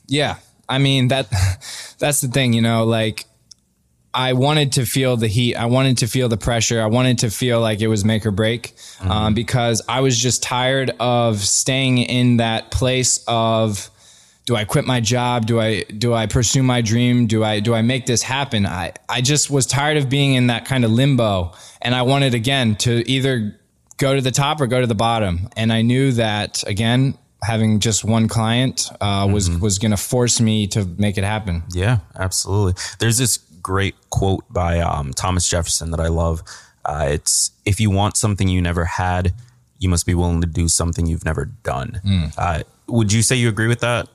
yeah, 0.07 0.37
I 0.69 0.79
mean, 0.79 1.09
that, 1.09 1.31
that's 1.99 2.21
the 2.21 2.29
thing, 2.29 2.53
you 2.53 2.63
know, 2.63 2.85
like 2.85 3.25
I 4.17 4.33
wanted 4.33 4.73
to 4.73 4.87
feel 4.87 5.19
the 5.19 5.29
heat. 5.29 5.57
I 5.57 5.67
wanted 5.67 5.99
to 5.99 6.07
feel 6.07 6.31
the 6.31 6.39
pressure. 6.39 6.81
I 6.81 6.87
wanted 6.87 7.19
to 7.19 7.31
feel 7.31 7.61
like 7.61 7.83
it 7.83 7.89
was 7.89 8.03
make 8.03 8.25
or 8.25 8.31
break, 8.31 8.75
um, 9.03 9.35
because 9.35 9.83
I 9.91 10.01
was 10.01 10.19
just 10.19 10.43
tired 10.43 10.91
of 10.99 11.39
staying 11.41 11.99
in 11.99 12.39
that 12.39 12.71
place 12.71 13.23
of, 13.29 13.91
do 14.47 14.57
I 14.57 14.65
quit 14.65 14.87
my 14.87 15.01
job? 15.01 15.45
Do 15.45 15.61
I 15.61 15.83
do 15.83 16.15
I 16.15 16.27
pursue 16.27 16.63
my 16.63 16.81
dream? 16.81 17.27
Do 17.27 17.45
I 17.45 17.61
do 17.61 17.75
I 17.75 17.83
make 17.83 18.07
this 18.07 18.23
happen? 18.23 18.65
I 18.65 18.95
I 19.07 19.21
just 19.21 19.51
was 19.51 19.67
tired 19.67 19.99
of 19.99 20.09
being 20.09 20.33
in 20.33 20.47
that 20.47 20.65
kind 20.65 20.87
of 20.87 20.91
limbo, 20.91 21.53
and 21.83 21.95
I 21.95 22.03
wanted 22.03 22.33
again 22.33 22.77
to 22.77 23.07
either 23.11 23.61
go 23.99 24.15
to 24.15 24.23
the 24.23 24.31
top 24.31 24.63
or 24.63 24.67
go 24.67 24.81
to 24.81 24.87
the 24.87 24.95
bottom. 24.95 25.51
And 25.57 25.71
I 25.71 25.83
knew 25.83 26.13
that 26.13 26.65
again, 26.67 27.19
having 27.43 27.81
just 27.81 28.05
one 28.05 28.28
client 28.28 28.90
uh, 29.00 29.28
was 29.31 29.50
was 29.61 29.78
going 29.78 29.90
to 29.90 29.97
force 29.97 30.40
me 30.40 30.66
to 30.69 30.85
make 30.85 31.19
it 31.19 31.25
happen. 31.25 31.62
Yeah, 31.73 31.99
absolutely. 32.14 32.75
There's 32.99 33.19
this 33.19 33.38
great 33.62 33.95
quote 34.11 34.45
by 34.50 34.81
um, 34.81 35.12
Thomas 35.12 35.49
Jefferson 35.49 35.90
that 35.90 36.00
I 36.00 36.09
love. 36.09 36.43
Uh, 36.85 37.07
it's 37.09 37.50
if 37.64 37.81
you 37.81 37.90
want 37.90 38.16
something 38.16 38.49
you 38.49 38.62
never 38.62 38.85
had, 38.85 39.35
you 39.78 39.88
must 39.88 40.07
be 40.07 40.14
willing 40.14 40.40
to 40.40 40.47
do 40.47 40.69
something 40.69 41.07
you've 41.07 41.25
never 41.25 41.47
done. 41.47 42.00
Uh, 42.38 42.62
would 42.88 43.12
you 43.12 43.23
say 43.23 43.37
you 43.37 43.49
agree 43.49 43.69
with 43.69 43.81
that? 43.81 44.09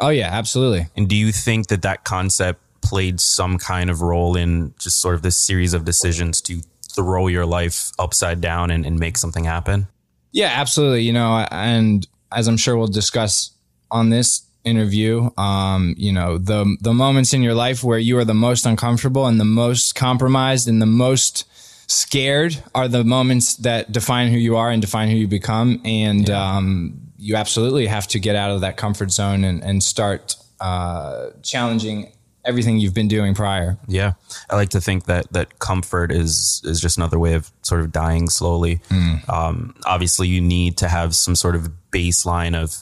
Oh 0.00 0.10
yeah, 0.10 0.28
absolutely. 0.30 0.86
And 0.96 1.08
do 1.08 1.16
you 1.16 1.32
think 1.32 1.68
that 1.68 1.82
that 1.82 2.04
concept 2.04 2.60
played 2.80 3.20
some 3.20 3.58
kind 3.58 3.90
of 3.90 4.02
role 4.02 4.36
in 4.36 4.74
just 4.78 5.00
sort 5.00 5.14
of 5.14 5.22
this 5.22 5.36
series 5.36 5.74
of 5.74 5.84
decisions 5.84 6.40
to 6.42 6.60
throw 6.94 7.26
your 7.26 7.46
life 7.46 7.90
upside 7.98 8.40
down 8.40 8.70
and, 8.70 8.86
and 8.86 8.98
make 8.98 9.16
something 9.16 9.44
happen? 9.44 9.86
Yeah, 10.32 10.52
absolutely. 10.54 11.02
You 11.02 11.12
know, 11.12 11.46
and 11.50 12.06
as 12.32 12.48
I'm 12.48 12.56
sure 12.56 12.76
we'll 12.76 12.86
discuss 12.88 13.52
on 13.90 14.10
this 14.10 14.42
interview, 14.64 15.30
um, 15.38 15.94
you 15.96 16.12
know, 16.12 16.38
the 16.38 16.76
the 16.80 16.92
moments 16.92 17.32
in 17.32 17.42
your 17.42 17.54
life 17.54 17.82
where 17.82 17.98
you 17.98 18.18
are 18.18 18.24
the 18.24 18.34
most 18.34 18.66
uncomfortable 18.66 19.26
and 19.26 19.40
the 19.40 19.44
most 19.44 19.94
compromised 19.94 20.68
and 20.68 20.80
the 20.80 20.86
most 20.86 21.44
scared 21.90 22.62
are 22.74 22.86
the 22.86 23.02
moments 23.02 23.56
that 23.56 23.90
define 23.90 24.30
who 24.30 24.36
you 24.36 24.56
are 24.56 24.70
and 24.70 24.82
define 24.82 25.08
who 25.08 25.16
you 25.16 25.26
become. 25.26 25.80
And 25.84 26.28
yeah. 26.28 26.56
um, 26.56 27.00
you 27.16 27.36
absolutely 27.36 27.86
have 27.86 28.06
to 28.08 28.20
get 28.20 28.36
out 28.36 28.50
of 28.50 28.60
that 28.60 28.76
comfort 28.76 29.10
zone 29.10 29.42
and, 29.42 29.62
and 29.64 29.82
start 29.82 30.36
uh, 30.60 31.30
challenging 31.42 32.12
everything 32.44 32.78
you've 32.78 32.94
been 32.94 33.08
doing 33.08 33.34
prior. 33.34 33.78
Yeah, 33.86 34.12
I 34.48 34.56
like 34.56 34.70
to 34.70 34.80
think 34.80 35.04
that 35.04 35.32
that 35.32 35.58
comfort 35.58 36.12
is 36.12 36.62
is 36.64 36.80
just 36.80 36.96
another 36.96 37.18
way 37.18 37.34
of 37.34 37.50
sort 37.62 37.80
of 37.80 37.92
dying 37.92 38.28
slowly. 38.28 38.76
Mm. 38.88 39.28
Um, 39.28 39.74
obviously, 39.86 40.28
you 40.28 40.40
need 40.40 40.76
to 40.78 40.88
have 40.88 41.14
some 41.14 41.34
sort 41.34 41.56
of 41.56 41.70
baseline 41.92 42.54
of 42.60 42.76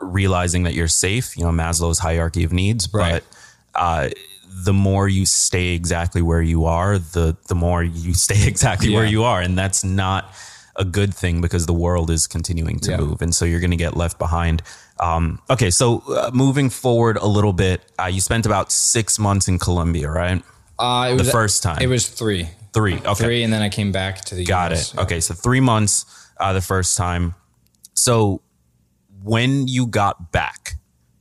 realizing 0.00 0.64
that 0.64 0.74
you're 0.74 0.88
safe. 0.88 1.36
You 1.36 1.44
know, 1.44 1.50
Maslow's 1.50 1.98
hierarchy 1.98 2.44
of 2.44 2.52
needs, 2.52 2.88
right. 2.92 3.22
but. 3.22 3.24
Uh, 3.74 4.10
the 4.56 4.72
more 4.72 5.08
you 5.08 5.26
stay 5.26 5.74
exactly 5.74 6.22
where 6.22 6.40
you 6.40 6.64
are, 6.64 6.96
the 6.98 7.36
the 7.48 7.56
more 7.56 7.82
you 7.82 8.14
stay 8.26 8.46
exactly 8.46 8.90
yeah. 8.90 8.98
where 8.98 9.06
you 9.06 9.24
are, 9.24 9.40
and 9.40 9.58
that's 9.58 9.82
not 9.82 10.32
a 10.76 10.84
good 10.84 11.14
thing 11.14 11.40
because 11.40 11.66
the 11.66 11.74
world 11.74 12.10
is 12.10 12.26
continuing 12.26 12.78
to 12.80 12.92
yeah. 12.92 12.96
move, 12.98 13.20
and 13.20 13.34
so 13.34 13.44
you're 13.44 13.60
going 13.60 13.72
to 13.72 13.76
get 13.76 13.96
left 13.96 14.18
behind. 14.18 14.62
Um, 15.00 15.40
okay, 15.50 15.70
so 15.70 16.02
uh, 16.08 16.30
moving 16.32 16.70
forward 16.70 17.16
a 17.16 17.26
little 17.26 17.52
bit, 17.52 17.82
uh, 18.00 18.06
you 18.06 18.20
spent 18.20 18.46
about 18.46 18.70
six 18.70 19.18
months 19.18 19.48
in 19.48 19.58
Colombia, 19.58 20.08
right? 20.08 20.42
Uh, 20.78 21.10
the 21.10 21.16
was, 21.16 21.30
first 21.30 21.62
time. 21.62 21.80
It 21.80 21.88
was 21.88 22.08
three. 22.08 22.48
Three. 22.72 22.96
Okay. 22.96 23.14
Three, 23.14 23.42
and 23.42 23.52
then 23.52 23.62
I 23.62 23.68
came 23.68 23.92
back 23.92 24.24
to 24.26 24.34
the. 24.34 24.42
U.S. 24.42 24.48
Got 24.48 24.72
US, 24.72 24.92
it. 24.92 24.96
Yeah. 24.96 25.02
Okay, 25.02 25.20
so 25.20 25.34
three 25.34 25.60
months 25.60 26.06
uh, 26.38 26.52
the 26.52 26.60
first 26.60 26.96
time. 26.96 27.34
So 28.04 28.42
when 29.22 29.66
you 29.66 29.86
got 29.86 30.30
back, 30.30 30.74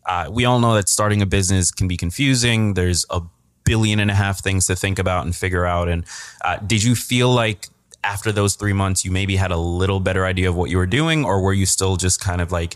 uh, 0.06 0.30
we 0.30 0.44
all 0.44 0.60
know 0.60 0.74
that 0.76 0.90
starting 0.90 1.22
a 1.22 1.26
business 1.26 1.72
can 1.72 1.88
be 1.88 1.96
confusing. 1.96 2.74
There's 2.74 3.06
a 3.10 3.22
billion 3.64 4.02
and 4.02 4.12
a 4.12 4.14
half 4.14 4.44
things 4.44 4.68
to 4.68 4.76
think 4.76 5.00
about 5.00 5.24
and 5.24 5.34
figure 5.34 5.66
out. 5.66 5.88
And 5.88 6.04
uh, 6.44 6.58
did 6.58 6.84
you 6.84 6.94
feel 6.94 7.34
like 7.34 7.70
after 8.04 8.34
those 8.34 8.56
three 8.56 8.74
months, 8.74 9.06
you 9.06 9.12
maybe 9.12 9.38
had 9.38 9.52
a 9.52 9.58
little 9.58 10.02
better 10.02 10.26
idea 10.26 10.50
of 10.50 10.58
what 10.58 10.70
you 10.70 10.76
were 10.76 10.86
doing, 10.86 11.24
or 11.24 11.40
were 11.40 11.54
you 11.54 11.66
still 11.66 11.96
just 11.96 12.20
kind 12.20 12.42
of 12.42 12.52
like, 12.52 12.76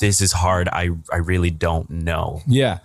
this 0.00 0.20
is 0.20 0.32
hard. 0.32 0.68
I, 0.68 0.88
I 1.12 1.18
really 1.18 1.50
don't 1.50 1.88
know. 1.88 2.42
Yeah. 2.48 2.80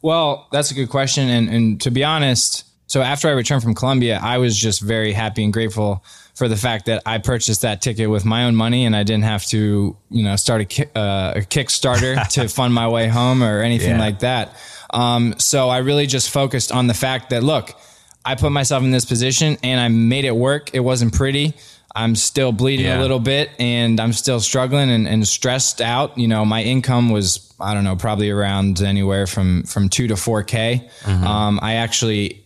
Well, 0.00 0.46
that's 0.52 0.70
a 0.70 0.74
good 0.74 0.90
question. 0.90 1.28
And, 1.28 1.48
and 1.48 1.80
to 1.80 1.90
be 1.90 2.04
honest, 2.04 2.64
so 2.86 3.02
after 3.02 3.26
I 3.26 3.32
returned 3.32 3.64
from 3.64 3.74
Colombia, 3.74 4.20
I 4.22 4.38
was 4.38 4.56
just 4.56 4.80
very 4.80 5.12
happy 5.12 5.42
and 5.42 5.52
grateful 5.52 6.04
for 6.38 6.46
the 6.46 6.56
fact 6.56 6.86
that 6.86 7.02
I 7.04 7.18
purchased 7.18 7.62
that 7.62 7.82
ticket 7.82 8.08
with 8.08 8.24
my 8.24 8.44
own 8.44 8.54
money 8.54 8.86
and 8.86 8.94
I 8.94 9.02
didn't 9.02 9.24
have 9.24 9.44
to, 9.46 9.96
you 10.08 10.22
know, 10.22 10.36
start 10.36 10.60
a, 10.60 10.64
ki- 10.66 10.84
uh, 10.94 11.32
a 11.34 11.40
Kickstarter 11.40 12.28
to 12.34 12.48
fund 12.48 12.72
my 12.72 12.86
way 12.86 13.08
home 13.08 13.42
or 13.42 13.60
anything 13.60 13.96
yeah. 13.96 13.98
like 13.98 14.20
that. 14.20 14.54
Um, 14.90 15.34
so 15.38 15.68
I 15.68 15.78
really 15.78 16.06
just 16.06 16.30
focused 16.30 16.70
on 16.70 16.86
the 16.86 16.94
fact 16.94 17.30
that, 17.30 17.42
look, 17.42 17.76
I 18.24 18.36
put 18.36 18.52
myself 18.52 18.84
in 18.84 18.92
this 18.92 19.04
position 19.04 19.58
and 19.64 19.80
I 19.80 19.88
made 19.88 20.24
it 20.24 20.36
work. 20.36 20.72
It 20.74 20.80
wasn't 20.80 21.12
pretty. 21.12 21.54
I'm 21.92 22.14
still 22.14 22.52
bleeding 22.52 22.86
yeah. 22.86 23.00
a 23.00 23.02
little 23.02 23.18
bit 23.18 23.50
and 23.58 23.98
I'm 23.98 24.12
still 24.12 24.38
struggling 24.38 24.90
and, 24.90 25.08
and, 25.08 25.26
stressed 25.26 25.80
out. 25.80 26.16
You 26.16 26.28
know, 26.28 26.44
my 26.44 26.62
income 26.62 27.10
was, 27.10 27.52
I 27.58 27.74
don't 27.74 27.82
know, 27.82 27.96
probably 27.96 28.30
around 28.30 28.80
anywhere 28.80 29.26
from, 29.26 29.64
from 29.64 29.88
two 29.88 30.06
to 30.06 30.14
4K. 30.14 30.88
Mm-hmm. 31.00 31.26
Um, 31.26 31.58
I 31.60 31.74
actually, 31.74 32.44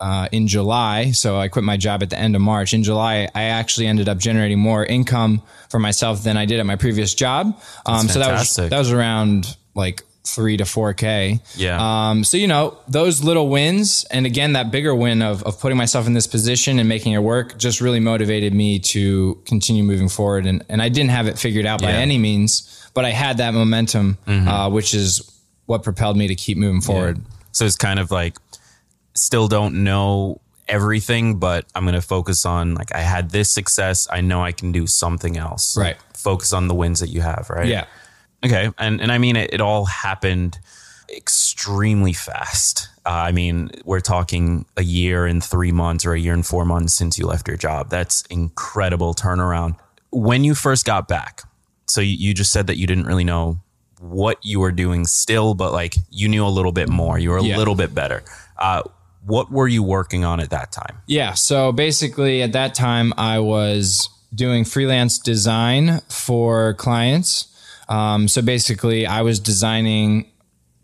uh, 0.00 0.28
in 0.32 0.48
July, 0.48 1.12
so 1.12 1.36
I 1.36 1.48
quit 1.48 1.64
my 1.64 1.76
job 1.76 2.02
at 2.02 2.10
the 2.10 2.18
end 2.18 2.34
of 2.36 2.42
March. 2.42 2.74
In 2.74 2.82
July, 2.82 3.28
I 3.34 3.44
actually 3.44 3.86
ended 3.86 4.08
up 4.08 4.18
generating 4.18 4.58
more 4.58 4.84
income 4.84 5.42
for 5.70 5.78
myself 5.78 6.22
than 6.22 6.36
I 6.36 6.46
did 6.46 6.60
at 6.60 6.66
my 6.66 6.76
previous 6.76 7.14
job. 7.14 7.58
Um, 7.86 8.08
so 8.08 8.18
that 8.18 8.32
was, 8.32 8.56
that 8.56 8.78
was 8.78 8.92
around 8.92 9.56
like 9.74 10.02
three 10.26 10.56
to 10.56 10.64
four 10.64 10.94
K. 10.94 11.40
Yeah. 11.54 11.78
Um, 12.10 12.24
so, 12.24 12.36
you 12.36 12.46
know, 12.46 12.78
those 12.88 13.22
little 13.22 13.48
wins, 13.48 14.04
and 14.10 14.24
again, 14.24 14.54
that 14.54 14.70
bigger 14.70 14.94
win 14.94 15.20
of, 15.22 15.42
of 15.42 15.60
putting 15.60 15.76
myself 15.76 16.06
in 16.06 16.14
this 16.14 16.26
position 16.26 16.78
and 16.78 16.88
making 16.88 17.12
it 17.12 17.18
work 17.18 17.58
just 17.58 17.80
really 17.80 18.00
motivated 18.00 18.54
me 18.54 18.78
to 18.78 19.40
continue 19.44 19.84
moving 19.84 20.08
forward. 20.08 20.46
And, 20.46 20.64
and 20.68 20.80
I 20.80 20.88
didn't 20.88 21.10
have 21.10 21.28
it 21.28 21.38
figured 21.38 21.66
out 21.66 21.82
by 21.82 21.90
yeah. 21.90 21.98
any 21.98 22.18
means, 22.18 22.88
but 22.94 23.04
I 23.04 23.10
had 23.10 23.36
that 23.36 23.52
momentum, 23.52 24.16
mm-hmm. 24.26 24.48
uh, 24.48 24.70
which 24.70 24.94
is 24.94 25.30
what 25.66 25.82
propelled 25.82 26.16
me 26.16 26.28
to 26.28 26.34
keep 26.34 26.56
moving 26.56 26.80
forward. 26.80 27.18
Yeah. 27.18 27.34
So 27.52 27.66
it's 27.66 27.76
kind 27.76 28.00
of 28.00 28.10
like, 28.10 28.38
still 29.14 29.48
don't 29.48 29.84
know 29.84 30.40
everything, 30.68 31.38
but 31.38 31.66
I'm 31.74 31.84
going 31.84 31.94
to 31.94 32.00
focus 32.00 32.46
on 32.46 32.74
like, 32.74 32.94
I 32.94 33.00
had 33.00 33.30
this 33.30 33.50
success. 33.50 34.08
I 34.10 34.20
know 34.20 34.42
I 34.42 34.52
can 34.52 34.72
do 34.72 34.86
something 34.86 35.36
else. 35.36 35.76
Right. 35.76 35.96
Focus 36.14 36.52
on 36.52 36.68
the 36.68 36.74
wins 36.74 37.00
that 37.00 37.08
you 37.08 37.20
have. 37.20 37.50
Right. 37.50 37.68
Yeah. 37.68 37.86
Okay, 38.44 38.68
and 38.76 39.00
and 39.00 39.10
I 39.10 39.16
mean 39.16 39.36
it, 39.36 39.54
it 39.54 39.62
all 39.62 39.86
happened 39.86 40.58
extremely 41.08 42.12
fast. 42.12 42.90
Uh, 43.06 43.10
I 43.10 43.32
mean, 43.32 43.70
we're 43.86 44.00
talking 44.00 44.66
a 44.76 44.82
year 44.82 45.24
and 45.24 45.42
three 45.42 45.72
months 45.72 46.04
or 46.04 46.12
a 46.12 46.20
year 46.20 46.34
and 46.34 46.44
four 46.44 46.66
months 46.66 46.94
since 46.94 47.18
you 47.18 47.26
left 47.26 47.48
your 47.48 47.56
job. 47.56 47.88
That's 47.88 48.22
incredible 48.26 49.14
turnaround. 49.14 49.76
When 50.10 50.44
you 50.44 50.54
first 50.54 50.84
got 50.84 51.08
back, 51.08 51.40
so 51.86 52.02
you, 52.02 52.16
you 52.16 52.34
just 52.34 52.52
said 52.52 52.66
that 52.66 52.76
you 52.76 52.86
didn't 52.86 53.06
really 53.06 53.24
know 53.24 53.60
what 54.00 54.38
you 54.42 54.60
were 54.60 54.72
doing 54.72 55.06
still, 55.06 55.54
but 55.54 55.72
like 55.72 55.94
you 56.10 56.28
knew 56.28 56.44
a 56.44 56.48
little 56.48 56.72
bit 56.72 56.90
more. 56.90 57.18
You 57.18 57.30
were 57.30 57.38
a 57.38 57.42
yeah. 57.42 57.56
little 57.56 57.74
bit 57.74 57.94
better. 57.94 58.22
Uh, 58.58 58.82
what 59.26 59.50
were 59.50 59.68
you 59.68 59.82
working 59.82 60.24
on 60.24 60.40
at 60.40 60.50
that 60.50 60.72
time? 60.72 60.98
Yeah. 61.06 61.34
So 61.34 61.72
basically, 61.72 62.42
at 62.42 62.52
that 62.52 62.74
time, 62.74 63.12
I 63.16 63.38
was 63.38 64.08
doing 64.34 64.64
freelance 64.64 65.18
design 65.18 66.00
for 66.08 66.74
clients. 66.74 67.48
Um, 67.88 68.28
so 68.28 68.42
basically, 68.42 69.06
I 69.06 69.22
was 69.22 69.40
designing 69.40 70.30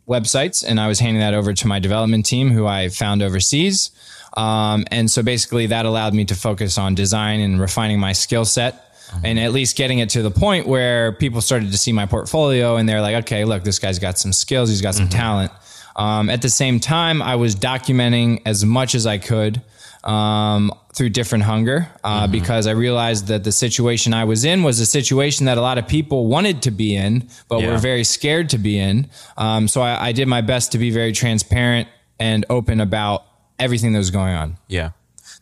websites 0.08 0.64
and 0.66 0.80
I 0.80 0.88
was 0.88 0.98
handing 0.98 1.20
that 1.20 1.34
over 1.34 1.52
to 1.54 1.66
my 1.66 1.78
development 1.78 2.26
team 2.26 2.50
who 2.50 2.66
I 2.66 2.88
found 2.88 3.22
overseas. 3.22 3.90
Um, 4.36 4.84
and 4.90 5.10
so 5.10 5.22
basically, 5.22 5.66
that 5.66 5.86
allowed 5.86 6.14
me 6.14 6.24
to 6.26 6.34
focus 6.34 6.78
on 6.78 6.94
design 6.94 7.40
and 7.40 7.60
refining 7.60 8.00
my 8.00 8.12
skill 8.12 8.44
set. 8.44 8.86
Mm-hmm. 9.10 9.26
And 9.26 9.40
at 9.40 9.52
least 9.52 9.76
getting 9.76 9.98
it 9.98 10.10
to 10.10 10.22
the 10.22 10.30
point 10.30 10.68
where 10.68 11.12
people 11.12 11.40
started 11.40 11.72
to 11.72 11.78
see 11.78 11.92
my 11.92 12.06
portfolio 12.06 12.76
and 12.76 12.88
they're 12.88 13.00
like, 13.00 13.16
okay, 13.24 13.44
look, 13.44 13.64
this 13.64 13.80
guy's 13.80 13.98
got 13.98 14.18
some 14.18 14.32
skills, 14.32 14.68
he's 14.68 14.82
got 14.82 14.94
some 14.94 15.08
mm-hmm. 15.08 15.18
talent. 15.18 15.52
Um, 15.96 16.30
at 16.30 16.42
the 16.42 16.48
same 16.48 16.80
time, 16.80 17.22
I 17.22 17.36
was 17.36 17.54
documenting 17.54 18.42
as 18.46 18.64
much 18.64 18.94
as 18.94 19.06
I 19.06 19.18
could 19.18 19.62
um, 20.04 20.72
through 20.94 21.10
different 21.10 21.44
hunger 21.44 21.88
uh, 22.02 22.22
mm-hmm. 22.22 22.32
because 22.32 22.66
I 22.66 22.72
realized 22.72 23.26
that 23.28 23.44
the 23.44 23.52
situation 23.52 24.14
I 24.14 24.24
was 24.24 24.44
in 24.44 24.62
was 24.62 24.80
a 24.80 24.86
situation 24.86 25.46
that 25.46 25.58
a 25.58 25.60
lot 25.60 25.78
of 25.78 25.86
people 25.86 26.26
wanted 26.26 26.62
to 26.62 26.70
be 26.70 26.96
in, 26.96 27.28
but 27.48 27.60
yeah. 27.60 27.70
were 27.70 27.78
very 27.78 28.04
scared 28.04 28.50
to 28.50 28.58
be 28.58 28.78
in. 28.78 29.08
Um, 29.36 29.68
so 29.68 29.82
I, 29.82 30.08
I 30.08 30.12
did 30.12 30.28
my 30.28 30.40
best 30.40 30.72
to 30.72 30.78
be 30.78 30.90
very 30.90 31.12
transparent 31.12 31.88
and 32.18 32.44
open 32.50 32.80
about 32.80 33.24
everything 33.58 33.92
that 33.92 33.98
was 33.98 34.10
going 34.10 34.34
on. 34.34 34.56
Yeah, 34.68 34.90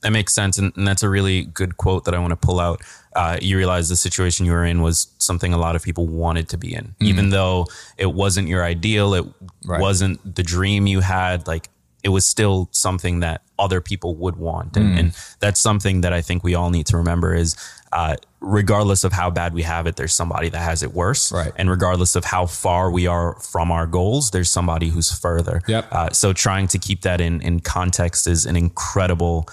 that 0.02 0.10
makes 0.10 0.34
sense. 0.34 0.58
And, 0.58 0.76
and 0.76 0.86
that's 0.86 1.02
a 1.02 1.08
really 1.08 1.44
good 1.44 1.76
quote 1.76 2.04
that 2.04 2.14
I 2.14 2.18
want 2.18 2.30
to 2.30 2.36
pull 2.36 2.60
out. 2.60 2.82
Uh, 3.18 3.36
you 3.42 3.56
realize 3.56 3.88
the 3.88 3.96
situation 3.96 4.46
you 4.46 4.52
were 4.52 4.64
in 4.64 4.80
was 4.80 5.08
something 5.18 5.52
a 5.52 5.58
lot 5.58 5.74
of 5.74 5.82
people 5.82 6.06
wanted 6.06 6.48
to 6.48 6.56
be 6.56 6.72
in, 6.72 6.84
mm-hmm. 6.84 7.04
even 7.04 7.30
though 7.30 7.66
it 7.96 8.12
wasn't 8.12 8.46
your 8.46 8.62
ideal, 8.62 9.12
it 9.12 9.26
right. 9.66 9.80
wasn't 9.80 10.16
the 10.36 10.42
dream 10.44 10.86
you 10.86 11.00
had. 11.00 11.44
Like 11.48 11.68
it 12.04 12.10
was 12.10 12.24
still 12.24 12.68
something 12.70 13.20
that 13.20 13.42
other 13.58 13.80
people 13.80 14.14
would 14.14 14.36
want. 14.36 14.76
And, 14.76 14.94
mm. 14.94 14.98
and 15.00 15.12
that's 15.40 15.60
something 15.60 16.02
that 16.02 16.12
I 16.12 16.22
think 16.22 16.44
we 16.44 16.54
all 16.54 16.70
need 16.70 16.86
to 16.86 16.96
remember 16.96 17.34
is 17.34 17.56
uh, 17.92 18.14
regardless 18.40 19.02
of 19.02 19.12
how 19.12 19.30
bad 19.30 19.52
we 19.52 19.62
have 19.62 19.86
it, 19.86 19.96
there's 19.96 20.14
somebody 20.14 20.48
that 20.50 20.60
has 20.60 20.82
it 20.82 20.92
worse. 20.92 21.32
Right. 21.32 21.52
And 21.56 21.68
regardless 21.68 22.14
of 22.14 22.24
how 22.24 22.46
far 22.46 22.90
we 22.90 23.08
are 23.08 23.34
from 23.40 23.72
our 23.72 23.86
goals, 23.86 24.30
there's 24.30 24.50
somebody 24.50 24.90
who's 24.90 25.10
further. 25.18 25.60
Yep. 25.66 25.92
Uh, 25.92 26.10
so 26.10 26.32
trying 26.32 26.68
to 26.68 26.78
keep 26.78 27.02
that 27.02 27.20
in, 27.20 27.40
in 27.40 27.60
context 27.60 28.28
is 28.28 28.46
an 28.46 28.54
incredible 28.54 29.48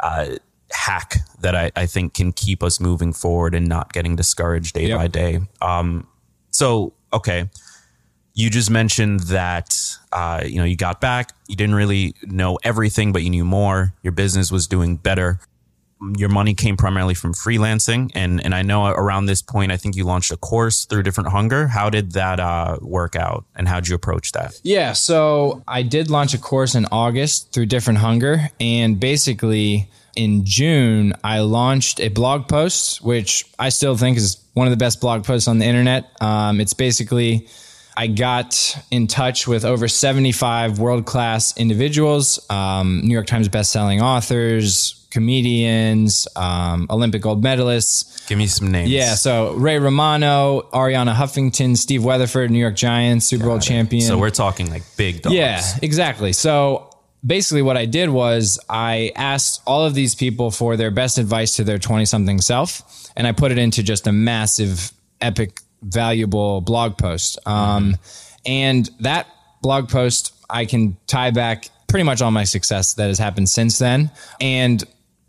uh, 0.00 0.36
hack 0.72 1.16
that 1.40 1.54
I, 1.54 1.70
I 1.76 1.86
think 1.86 2.14
can 2.14 2.32
keep 2.32 2.62
us 2.62 2.80
moving 2.80 3.12
forward 3.12 3.54
and 3.54 3.66
not 3.66 3.92
getting 3.92 4.16
discouraged 4.16 4.74
day 4.74 4.86
yep. 4.86 4.98
by 4.98 5.08
day. 5.08 5.40
Um, 5.60 6.06
so, 6.50 6.92
okay. 7.12 7.48
You 8.34 8.48
just 8.48 8.70
mentioned 8.70 9.20
that 9.20 9.76
uh, 10.12 10.42
you 10.46 10.56
know 10.56 10.64
you 10.64 10.76
got 10.76 11.00
back. 11.00 11.32
You 11.48 11.56
didn't 11.56 11.74
really 11.74 12.14
know 12.22 12.58
everything 12.62 13.12
but 13.12 13.22
you 13.22 13.30
knew 13.30 13.44
more. 13.44 13.92
Your 14.02 14.12
business 14.12 14.50
was 14.52 14.66
doing 14.66 14.96
better. 14.96 15.40
Your 16.16 16.30
money 16.30 16.54
came 16.54 16.76
primarily 16.76 17.14
from 17.14 17.34
freelancing. 17.34 18.10
And 18.14 18.42
and 18.42 18.54
i 18.54 18.62
know 18.62 18.86
around 18.86 19.26
this 19.26 19.42
point 19.42 19.72
i 19.72 19.76
think 19.76 19.96
you 19.96 20.04
launched 20.04 20.30
a 20.30 20.36
course 20.38 20.86
through 20.86 21.02
different 21.02 21.30
hunger. 21.30 21.66
How 21.66 21.90
did 21.90 22.12
that 22.12 22.40
uh, 22.40 22.78
work 22.80 23.16
out? 23.16 23.44
And 23.54 23.68
how 23.68 23.80
did 23.80 23.88
you 23.88 23.96
approach 23.96 24.32
that? 24.32 24.54
Yeah. 24.62 24.92
So 24.92 25.62
i 25.68 25.82
did 25.82 26.08
launch 26.08 26.32
a 26.32 26.38
course 26.38 26.74
in 26.74 26.86
august 26.86 27.52
through 27.52 27.66
different 27.66 27.98
hunger. 27.98 28.48
And 28.60 28.98
basically 28.98 29.90
in 30.16 30.44
June, 30.44 31.12
I 31.22 31.40
launched 31.40 32.00
a 32.00 32.08
blog 32.08 32.48
post, 32.48 33.02
which 33.02 33.44
I 33.58 33.68
still 33.68 33.96
think 33.96 34.16
is 34.16 34.42
one 34.54 34.66
of 34.66 34.70
the 34.70 34.76
best 34.76 35.00
blog 35.00 35.24
posts 35.24 35.48
on 35.48 35.58
the 35.58 35.64
internet. 35.64 36.10
Um, 36.20 36.60
it's 36.60 36.74
basically 36.74 37.48
I 37.96 38.06
got 38.06 38.76
in 38.90 39.06
touch 39.06 39.46
with 39.46 39.64
over 39.64 39.88
75 39.88 40.78
world 40.78 41.06
class 41.06 41.56
individuals, 41.56 42.44
um, 42.50 43.02
New 43.04 43.12
York 43.12 43.26
Times 43.26 43.48
bestselling 43.48 44.00
authors, 44.00 45.06
comedians, 45.10 46.28
um, 46.36 46.86
Olympic 46.88 47.22
gold 47.22 47.42
medalists. 47.42 48.26
Give 48.28 48.38
me 48.38 48.46
some 48.46 48.70
names. 48.70 48.90
Yeah, 48.90 49.14
so 49.14 49.52
Ray 49.54 49.78
Romano, 49.78 50.62
Arianna 50.72 51.14
Huffington, 51.14 51.76
Steve 51.76 52.04
Weatherford, 52.04 52.50
New 52.50 52.58
York 52.58 52.76
Giants, 52.76 53.26
Super 53.26 53.46
Bowl 53.46 53.58
champion. 53.58 54.06
So 54.06 54.18
we're 54.18 54.30
talking 54.30 54.70
like 54.70 54.82
big 54.96 55.22
dogs. 55.22 55.34
Yeah, 55.34 55.62
exactly. 55.82 56.32
So 56.32 56.89
basically, 57.24 57.62
what 57.62 57.76
I 57.76 57.86
did 57.86 58.10
was 58.10 58.58
I 58.68 59.12
asked 59.16 59.62
all 59.66 59.84
of 59.84 59.94
these 59.94 60.14
people 60.14 60.50
for 60.50 60.76
their 60.76 60.90
best 60.90 61.18
advice 61.18 61.56
to 61.56 61.64
their 61.64 61.78
20 61.78 62.04
something 62.04 62.40
self, 62.40 62.82
and 63.16 63.26
I 63.26 63.32
put 63.32 63.52
it 63.52 63.58
into 63.58 63.82
just 63.82 64.06
a 64.06 64.12
massive, 64.12 64.92
epic, 65.20 65.60
valuable 65.82 66.60
blog 66.60 66.98
post. 66.98 67.38
Um, 67.46 67.96
and 68.46 68.88
that 69.00 69.26
blog 69.62 69.88
post, 69.88 70.34
I 70.48 70.64
can 70.64 70.96
tie 71.06 71.30
back 71.30 71.68
pretty 71.88 72.04
much 72.04 72.22
all 72.22 72.30
my 72.30 72.44
success 72.44 72.94
that 72.94 73.08
has 73.08 73.18
happened 73.18 73.48
since 73.48 73.78
then. 73.78 74.10
And 74.40 74.82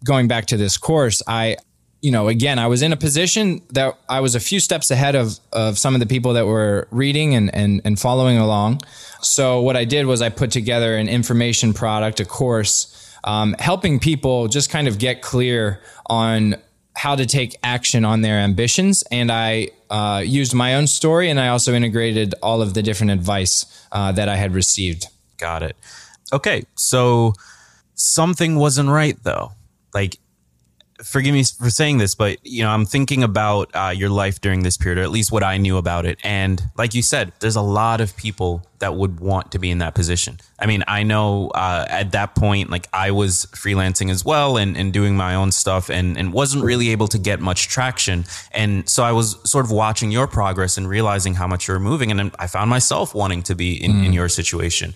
going 0.03 0.27
back 0.27 0.48
to 0.48 0.57
this 0.57 0.77
course, 0.77 1.21
I, 1.27 1.57
you 2.01 2.12
know, 2.12 2.27
again, 2.27 2.58
I 2.58 2.67
was 2.67 2.81
in 2.81 2.91
a 2.91 2.98
position 2.98 3.62
that 3.70 3.96
I 4.10 4.22
was 4.22 4.34
a 4.34 4.39
few 4.39 4.60
steps 4.60 4.89
ahead 4.89 5.15
of, 5.15 5.39
of 5.53 5.77
some 5.77 5.93
of 5.93 6.00
the 6.00 6.08
people 6.08 6.34
that 6.34 6.48
were 6.48 6.88
reading 6.89 7.36
and, 7.36 7.53
and, 7.53 7.81
and 7.86 8.00
following 8.00 8.38
along. 8.38 8.81
So 9.22 9.62
what 9.62 9.77
I 9.77 9.86
did 9.86 10.08
was 10.08 10.22
I 10.22 10.29
put 10.29 10.50
together 10.50 10.98
an 10.98 11.08
information 11.08 11.74
product, 11.74 12.20
a 12.20 12.25
course, 12.25 13.15
um, 13.24 13.55
helping 13.60 14.00
people 14.00 14.48
just 14.48 14.72
kind 14.72 14.88
of 14.88 14.98
get 14.98 15.22
clear 15.22 15.81
on 16.08 16.55
how 16.96 17.15
to 17.15 17.25
take 17.27 17.55
action 17.63 18.03
on 18.03 18.22
their 18.22 18.39
ambitions. 18.39 19.03
And 19.12 19.31
I 19.31 19.70
uh, 19.91 20.24
used 20.25 20.55
my 20.55 20.75
own 20.75 20.88
story 20.88 21.29
and 21.29 21.39
I 21.39 21.50
also 21.50 21.74
integrated 21.74 22.34
all 22.41 22.63
of 22.63 22.74
the 22.74 22.81
different 22.81 23.12
advice 23.12 23.88
uh, 23.91 24.12
that 24.13 24.27
I 24.27 24.38
had 24.38 24.55
received. 24.55 25.05
Got 25.38 25.62
it. 25.62 25.77
Okay. 26.34 26.63
So 26.75 27.34
something 27.93 28.55
wasn't 28.55 28.89
right 28.89 29.17
though. 29.24 29.51
Like, 29.93 30.17
forgive 31.03 31.34
me 31.34 31.43
for 31.43 31.70
saying 31.70 31.98
this, 31.98 32.15
but 32.15 32.38
you 32.43 32.63
know, 32.63 32.70
I'm 32.70 32.86
thinking 32.86 33.24
about 33.24 33.70
uh, 33.74 33.93
your 33.96 34.10
life 34.10 34.41
during 34.41 34.63
this 34.63 34.77
period, 34.77 35.00
or 35.00 35.03
at 35.03 35.12
least 35.12 35.31
what 35.31 35.43
I 35.43 35.58
knew 35.58 35.77
about 35.77 36.05
it. 36.05 36.20
And 36.24 36.62
like 36.77 36.93
you 36.93 37.01
said, 37.01 37.31
there's 37.39 37.55
a 37.55 37.62
lot 37.62 38.01
of 38.01 38.15
people 38.15 38.65
that 38.79 38.96
would 38.96 39.20
want 39.20 39.51
to 39.51 39.60
be 39.60 39.70
in 39.70 39.77
that 39.79 39.93
position. 39.93 40.39
I 40.60 40.65
mean, 40.65 40.84
I 40.88 41.03
know 41.03 41.50
uh, 41.50 41.86
at 41.89 42.12
that 42.13 42.36
point, 42.36 42.70
like 42.70 42.88
I 42.93 43.12
was 43.12 43.46
freelancing 43.51 44.10
as 44.10 44.25
well 44.25 44.58
and, 44.58 44.75
and 44.75 44.91
doing 44.91 45.15
my 45.15 45.36
own 45.36 45.51
stuff 45.51 45.89
and, 45.89 46.17
and 46.17 46.34
wasn't 46.34 46.63
really 46.63 46.89
able 46.89 47.08
to 47.10 47.20
get 47.20 47.39
much 47.39 47.67
traction. 47.67 48.25
And 48.51 48.88
so 48.89 49.03
I 49.03 49.12
was 49.12 49.38
sort 49.50 49.65
of 49.65 49.72
watching 49.72 50.12
your 50.12 50.27
progress 50.27 50.77
and 50.77 50.88
realizing 50.88 51.36
how 51.36 51.48
much 51.48 51.67
you 51.67 51.74
were 51.74 51.79
moving. 51.79 52.12
And 52.12 52.31
I 52.39 52.48
found 52.48 52.70
myself 52.70 53.13
wanting 53.13 53.43
to 53.43 53.55
be 53.55 53.75
in, 53.84 54.03
in 54.03 54.13
your 54.13 54.29
situation. 54.29 54.93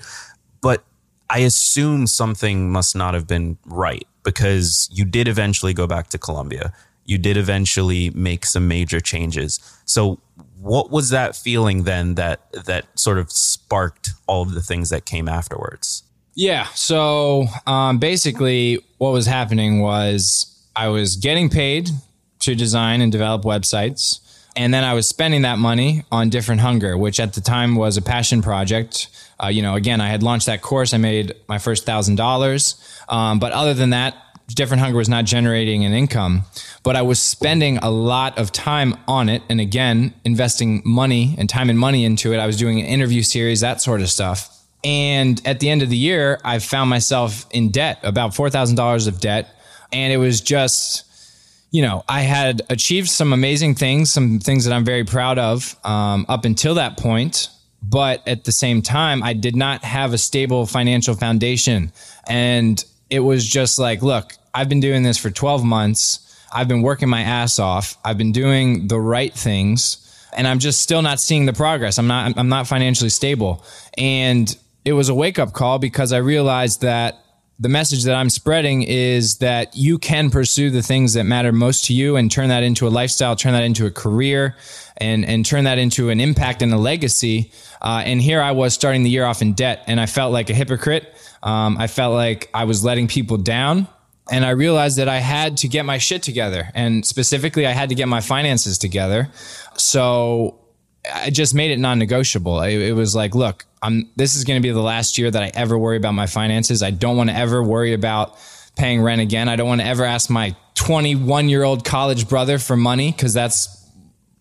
But 0.62 0.84
I 1.30 1.40
assume 1.40 2.08
something 2.08 2.72
must 2.72 2.96
not 2.96 3.14
have 3.14 3.28
been 3.28 3.58
right 3.66 4.08
because 4.26 4.90
you 4.92 5.06
did 5.06 5.30
eventually 5.30 5.74
go 5.74 5.88
back 5.88 6.10
to 6.10 6.18
Colombia. 6.18 6.74
You 7.06 7.18
did 7.18 7.38
eventually 7.38 8.10
make 8.10 8.46
some 8.46 8.68
major 8.68 9.00
changes. 9.00 9.60
So 9.86 10.20
what 10.60 10.92
was 10.92 11.10
that 11.10 11.36
feeling 11.36 11.84
then 11.84 12.16
that 12.16 12.42
that 12.66 12.86
sort 13.00 13.20
of 13.20 13.32
sparked 13.32 14.10
all 14.28 14.42
of 14.42 14.54
the 14.54 14.62
things 14.62 14.90
that 14.90 15.06
came 15.06 15.30
afterwards? 15.30 16.04
Yeah. 16.34 16.66
So 16.74 17.46
um, 17.66 18.00
basically, 18.00 18.80
what 18.98 19.12
was 19.12 19.26
happening 19.26 19.80
was 19.80 20.52
I 20.76 20.90
was 20.90 21.16
getting 21.16 21.50
paid 21.50 21.90
to 22.40 22.56
design 22.56 23.02
and 23.02 23.12
develop 23.12 23.44
websites. 23.44 24.20
And 24.56 24.74
then 24.74 24.84
I 24.84 24.94
was 24.94 25.08
spending 25.08 25.42
that 25.42 25.60
money 25.60 26.04
on 26.12 26.30
Different 26.30 26.62
Hunger, 26.62 26.98
which 26.98 27.20
at 27.20 27.34
the 27.34 27.42
time 27.42 27.76
was 27.76 27.98
a 27.98 28.02
passion 28.02 28.42
project. 28.42 29.10
Uh, 29.42 29.48
you 29.48 29.62
know, 29.62 29.76
again, 29.76 30.00
I 30.00 30.08
had 30.08 30.24
launched 30.24 30.46
that 30.46 30.62
course. 30.62 30.94
I 30.94 30.98
made 30.98 31.36
my 31.48 31.58
first 31.58 31.86
thousand 31.86 32.16
dollars. 32.16 32.76
Um, 33.10 33.40
but 33.40 33.52
other 33.52 33.74
than 33.74 33.90
that, 33.90 34.16
Different 34.48 34.82
Hunger 34.82 34.98
was 34.98 35.10
not 35.10 35.26
generating 35.26 35.84
an 35.86 35.94
income. 35.94 36.44
But 36.84 36.96
I 36.96 37.02
was 37.02 37.20
spending 37.20 37.78
a 37.80 37.90
lot 37.90 38.38
of 38.38 38.52
time 38.52 38.96
on 39.08 39.28
it. 39.28 39.42
And 39.50 39.60
again, 39.60 40.14
investing 40.24 40.82
money 40.86 41.36
and 41.38 41.50
time 41.50 41.70
and 41.70 41.80
money 41.80 42.06
into 42.06 42.34
it. 42.34 42.38
I 42.38 42.46
was 42.46 42.56
doing 42.56 42.80
an 42.80 42.86
interview 42.86 43.24
series, 43.24 43.62
that 43.62 43.82
sort 43.82 44.02
of 44.02 44.10
stuff. 44.10 44.52
And 44.84 45.42
at 45.46 45.60
the 45.60 45.70
end 45.70 45.82
of 45.82 45.90
the 45.90 45.98
year, 45.98 46.40
I 46.44 46.60
found 46.60 46.92
myself 46.92 47.48
in 47.50 47.72
debt, 47.72 48.00
about 48.04 48.32
$4,000 48.32 49.08
of 49.08 49.20
debt. 49.20 49.50
And 49.92 50.14
it 50.14 50.18
was 50.18 50.42
just, 50.42 51.05
you 51.76 51.82
know, 51.82 52.06
I 52.08 52.22
had 52.22 52.62
achieved 52.70 53.10
some 53.10 53.34
amazing 53.34 53.76
things, 53.76 54.10
some 54.10 54.40
things 54.40 54.64
that 54.64 54.74
I'm 54.74 54.86
very 54.86 55.04
proud 55.04 55.38
of 55.38 55.76
um, 55.84 56.26
up 56.30 56.46
until 56.46 56.76
that 56.76 56.96
point. 56.96 57.50
But 57.84 58.26
at 58.26 58.46
the 58.46 58.54
same 58.54 58.82
time, 58.82 59.22
I 59.22 59.34
did 59.34 59.58
not 59.58 59.84
have 59.84 60.14
a 60.14 60.18
stable 60.18 60.66
financial 60.68 61.16
foundation. 61.16 61.92
And 62.30 62.82
it 63.10 63.20
was 63.20 63.46
just 63.46 63.78
like, 63.78 64.02
look, 64.02 64.32
I've 64.54 64.70
been 64.70 64.80
doing 64.80 65.04
this 65.04 65.18
for 65.18 65.30
12 65.30 65.66
months. 65.66 66.22
I've 66.54 66.70
been 66.70 66.82
working 66.82 67.10
my 67.10 67.20
ass 67.20 67.60
off. 67.60 67.98
I've 68.06 68.18
been 68.18 68.32
doing 68.32 68.88
the 68.88 68.98
right 68.98 69.34
things 69.34 70.02
and 70.32 70.48
I'm 70.48 70.60
just 70.60 70.80
still 70.82 71.02
not 71.02 71.20
seeing 71.20 71.46
the 71.46 71.52
progress. 71.52 71.98
I'm 71.98 72.08
not 72.08 72.38
I'm 72.38 72.48
not 72.48 72.68
financially 72.68 73.10
stable. 73.10 73.66
And 73.98 74.56
it 74.86 74.94
was 74.94 75.10
a 75.10 75.14
wake 75.14 75.40
up 75.40 75.52
call 75.52 75.78
because 75.78 76.14
I 76.14 76.20
realized 76.20 76.82
that 76.82 77.25
the 77.58 77.70
message 77.70 78.04
that 78.04 78.16
I'm 78.16 78.30
spreading 78.30 78.84
is 78.84 79.38
that 79.38 79.76
you 79.76 79.98
can 79.98 80.30
pursue 80.30 80.70
the 80.70 80.82
things 80.82 81.14
that 81.14 81.24
matter 81.24 81.54
most 81.54 81.86
to 81.86 81.94
you 81.94 82.18
and 82.18 82.30
turn 82.30 82.50
that 82.50 82.64
into 82.64 82.86
a 82.88 82.90
lifestyle, 82.90 83.36
turn 83.36 83.54
that 83.54 83.64
into 83.64 83.86
a 83.86 83.92
career, 83.92 84.58
and 84.98 85.26
and 85.26 85.46
turn 85.46 85.64
that 85.64 85.78
into 85.78 86.10
an 86.10 86.20
impact 86.20 86.62
and 86.62 86.74
a 86.74 86.78
legacy. 86.78 87.52
Uh, 87.82 88.04
and 88.06 88.22
here 88.22 88.42
I 88.42 88.52
was 88.52 88.74
starting 88.74 89.04
the 89.04 89.10
year 89.10 89.26
off 89.26 89.42
in 89.42 89.54
debt, 89.54 89.84
and 89.88 90.02
I 90.02 90.06
felt 90.06 90.34
like 90.34 90.50
a 90.50 90.54
hypocrite. 90.54 91.14
Um, 91.44 91.78
I 91.78 91.88
felt 91.88 92.14
like 92.14 92.50
I 92.54 92.66
was 92.66 92.84
letting 92.84 93.08
people 93.08 93.38
down. 93.38 93.88
And 94.32 94.44
I 94.44 94.50
realized 94.50 94.98
that 94.98 95.08
I 95.08 95.20
had 95.20 95.58
to 95.58 95.68
get 95.68 95.86
my 95.86 96.00
shit 96.00 96.24
together. 96.24 96.72
And 96.74 97.06
specifically, 97.06 97.68
I 97.68 97.74
had 97.74 97.90
to 97.90 97.96
get 97.96 98.08
my 98.08 98.22
finances 98.22 98.80
together. 98.80 99.30
So 99.78 100.65
I 101.14 101.30
just 101.30 101.54
made 101.54 101.72
it 101.72 101.80
non-negotiable. 101.80 102.62
It, 102.62 102.76
it 102.76 102.94
was 102.94 103.16
like, 103.16 103.36
look, 103.36 103.66
I'm. 103.82 104.10
This 104.16 104.36
is 104.36 104.44
going 104.44 104.62
to 104.62 104.66
be 104.66 104.72
the 104.72 104.82
last 104.82 105.18
year 105.18 105.30
that 105.30 105.44
I 105.44 105.52
ever 105.54 105.78
worry 105.78 105.98
about 105.98 106.14
my 106.14 106.28
finances. 106.28 106.84
I 106.84 106.92
don't 106.92 107.18
want 107.18 107.30
to 107.30 107.36
ever 107.36 107.62
worry 107.64 107.94
about 107.94 108.38
paying 108.76 109.02
rent 109.02 109.22
again. 109.22 109.48
I 109.50 109.56
don't 109.56 109.68
want 109.68 109.82
to 109.82 109.88
ever 109.88 110.04
ask 110.04 110.30
my 110.30 110.56
21 110.76 111.50
year 111.50 111.64
old 111.64 111.86
college 111.86 112.28
brother 112.28 112.60
for 112.60 112.76
money 112.76 113.12
because 113.12 113.34
that's 113.34 113.90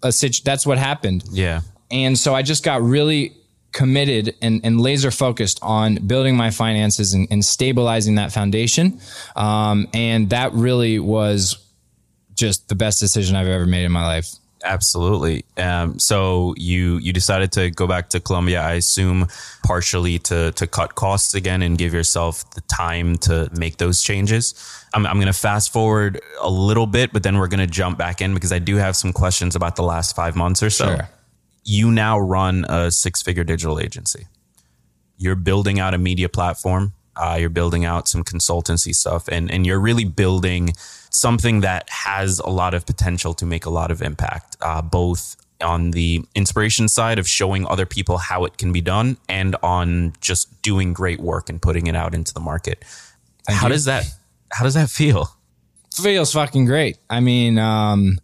a 0.02 0.12
situ- 0.12 0.42
That's 0.44 0.66
what 0.66 0.78
happened. 0.78 1.24
Yeah. 1.30 1.62
And 1.90 2.18
so 2.18 2.34
I 2.34 2.42
just 2.42 2.64
got 2.64 2.82
really 2.82 3.34
committed 3.72 4.34
and, 4.40 4.60
and 4.64 4.80
laser 4.80 5.10
focused 5.10 5.58
on 5.62 5.96
building 6.06 6.36
my 6.36 6.50
finances 6.50 7.12
and, 7.12 7.26
and 7.30 7.44
stabilizing 7.44 8.14
that 8.14 8.32
foundation. 8.32 9.00
Um, 9.34 9.88
and 9.92 10.30
that 10.30 10.52
really 10.52 10.98
was 10.98 11.58
just 12.34 12.68
the 12.68 12.74
best 12.74 13.00
decision 13.00 13.36
I've 13.36 13.48
ever 13.48 13.66
made 13.66 13.84
in 13.84 13.92
my 13.92 14.06
life. 14.06 14.30
Absolutely. 14.64 15.44
Um, 15.58 15.98
so 15.98 16.54
you 16.56 16.96
you 16.96 17.12
decided 17.12 17.52
to 17.52 17.70
go 17.70 17.86
back 17.86 18.08
to 18.10 18.20
Colombia, 18.20 18.62
I 18.62 18.72
assume, 18.74 19.28
partially 19.62 20.18
to 20.20 20.52
to 20.52 20.66
cut 20.66 20.94
costs 20.94 21.34
again 21.34 21.60
and 21.60 21.76
give 21.76 21.92
yourself 21.92 22.48
the 22.54 22.62
time 22.62 23.16
to 23.18 23.50
make 23.56 23.76
those 23.76 24.02
changes. 24.02 24.54
I'm, 24.94 25.06
I'm 25.06 25.16
going 25.16 25.26
to 25.26 25.38
fast 25.38 25.72
forward 25.72 26.20
a 26.40 26.48
little 26.48 26.86
bit, 26.86 27.12
but 27.12 27.22
then 27.22 27.36
we're 27.36 27.48
going 27.48 27.60
to 27.60 27.66
jump 27.66 27.98
back 27.98 28.22
in 28.22 28.32
because 28.32 28.52
I 28.52 28.58
do 28.58 28.76
have 28.76 28.96
some 28.96 29.12
questions 29.12 29.54
about 29.54 29.76
the 29.76 29.82
last 29.82 30.16
five 30.16 30.34
months 30.34 30.62
or 30.62 30.70
so. 30.70 30.86
Sure. 30.86 31.08
You 31.64 31.90
now 31.90 32.18
run 32.18 32.64
a 32.68 32.90
six 32.90 33.20
figure 33.20 33.44
digital 33.44 33.78
agency. 33.78 34.26
You're 35.18 35.36
building 35.36 35.78
out 35.78 35.92
a 35.92 35.98
media 35.98 36.28
platform. 36.30 36.94
Uh, 37.16 37.36
you're 37.38 37.50
building 37.50 37.84
out 37.84 38.08
some 38.08 38.24
consultancy 38.24 38.94
stuff, 38.94 39.28
and 39.28 39.50
and 39.50 39.66
you're 39.66 39.78
really 39.78 40.04
building 40.04 40.72
something 41.14 41.60
that 41.60 41.88
has 41.90 42.38
a 42.40 42.48
lot 42.48 42.74
of 42.74 42.86
potential 42.86 43.34
to 43.34 43.46
make 43.46 43.66
a 43.66 43.70
lot 43.70 43.90
of 43.90 44.02
impact, 44.02 44.56
uh, 44.60 44.82
both 44.82 45.36
on 45.60 45.92
the 45.92 46.24
inspiration 46.34 46.88
side 46.88 47.18
of 47.18 47.28
showing 47.28 47.66
other 47.66 47.86
people 47.86 48.18
how 48.18 48.44
it 48.44 48.58
can 48.58 48.72
be 48.72 48.80
done 48.80 49.16
and 49.28 49.56
on 49.62 50.12
just 50.20 50.60
doing 50.62 50.92
great 50.92 51.20
work 51.20 51.48
and 51.48 51.62
putting 51.62 51.86
it 51.86 51.94
out 51.94 52.14
into 52.14 52.34
the 52.34 52.40
market. 52.40 52.84
Thank 53.46 53.60
how 53.60 53.68
you. 53.68 53.74
does 53.74 53.84
that 53.84 54.04
how 54.52 54.64
does 54.64 54.74
that 54.74 54.90
feel? 54.90 55.30
feels 55.94 56.32
fucking 56.32 56.66
great. 56.66 56.98
I 57.08 57.20
mean, 57.20 57.58
um, 57.58 58.18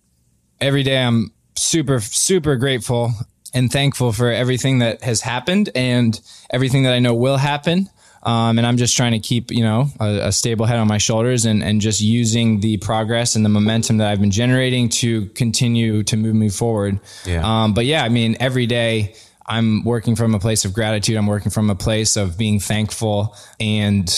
every 0.61 0.83
day 0.83 1.03
I'm 1.03 1.33
super, 1.57 2.01
super 2.01 2.57
grateful 2.57 3.13
and 3.55 3.71
thankful 3.71 4.13
for 4.13 4.31
everything 4.31 4.79
that 4.79 5.03
has 5.03 5.21
happened 5.21 5.71
and 5.75 6.21
everything 6.51 6.85
that 6.85 6.93
I 6.93 6.99
know 6.99 7.15
will 7.15 7.37
happen. 7.37 7.89
Um, 8.23 8.59
and 8.59 8.67
I'm 8.67 8.77
just 8.77 8.97
trying 8.97 9.13
to 9.13 9.19
keep, 9.19 9.51
you 9.51 9.63
know, 9.63 9.87
a, 9.99 10.29
a 10.29 10.33
stable 10.33 10.67
head 10.67 10.79
on 10.79 10.87
my 10.87 10.99
shoulders 10.99 11.47
and, 11.47 11.63
and 11.63 11.81
just 11.81 12.01
using 12.01 12.61
the 12.61 12.77
progress 12.77 13.35
and 13.35 13.45
the 13.45 13.49
momentum 13.49 13.97
that 13.99 14.11
I've 14.11 14.21
been 14.21 14.31
generating 14.31 14.89
to 14.91 15.27
continue 15.29 16.03
to 16.03 16.17
move 16.17 16.35
me 16.35 16.51
forward. 16.51 17.01
Yeah. 17.25 17.43
Um, 17.45 17.73
but 17.73 17.87
yeah, 17.87 18.05
I 18.05 18.11
mean, 18.11 18.37
every 18.39 18.67
day 18.67 19.15
I'm 19.47 19.85
working 19.85 20.17
from 20.17 20.35
a 20.35 20.39
place 20.39 20.65
of 20.65 20.75
gratitude. 20.75 21.17
I'm 21.17 21.27
working 21.27 21.51
from 21.51 21.71
a 21.71 21.75
place 21.75 22.17
of 22.17 22.37
being 22.37 22.61
thankful 22.61 23.35
and 23.59 24.09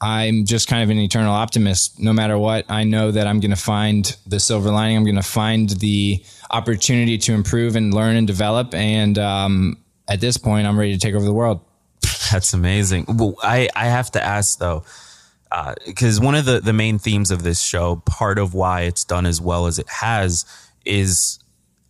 I'm 0.00 0.44
just 0.44 0.66
kind 0.66 0.82
of 0.82 0.90
an 0.90 0.98
eternal 0.98 1.32
optimist. 1.32 2.00
No 2.00 2.12
matter 2.12 2.36
what, 2.36 2.68
I 2.68 2.82
know 2.82 3.12
that 3.12 3.28
I'm 3.28 3.38
going 3.38 3.52
to 3.52 3.56
find 3.56 4.16
the 4.26 4.40
silver 4.40 4.72
lining. 4.72 4.96
I'm 4.96 5.04
going 5.04 5.14
to 5.14 5.22
find 5.22 5.70
the 5.70 6.24
opportunity 6.50 7.16
to 7.18 7.32
improve 7.32 7.76
and 7.76 7.94
learn 7.94 8.16
and 8.16 8.26
develop. 8.26 8.74
And 8.74 9.16
um, 9.18 9.78
at 10.08 10.20
this 10.20 10.36
point, 10.36 10.66
I'm 10.66 10.76
ready 10.76 10.92
to 10.92 10.98
take 10.98 11.14
over 11.14 11.24
the 11.24 11.32
world. 11.32 11.60
That's 12.30 12.52
amazing. 12.52 13.06
Well, 13.08 13.36
I, 13.42 13.68
I 13.74 13.86
have 13.86 14.10
to 14.12 14.22
ask 14.22 14.58
though, 14.58 14.84
Because 15.86 16.20
one 16.20 16.34
of 16.34 16.44
the, 16.44 16.60
the 16.60 16.72
main 16.72 16.98
themes 16.98 17.30
of 17.30 17.42
this 17.42 17.62
show, 17.62 17.96
part 18.06 18.38
of 18.38 18.54
why 18.54 18.82
it's 18.82 19.04
done 19.04 19.26
as 19.26 19.40
well 19.40 19.66
as 19.66 19.78
it 19.78 19.88
has, 19.88 20.44
is 20.84 21.38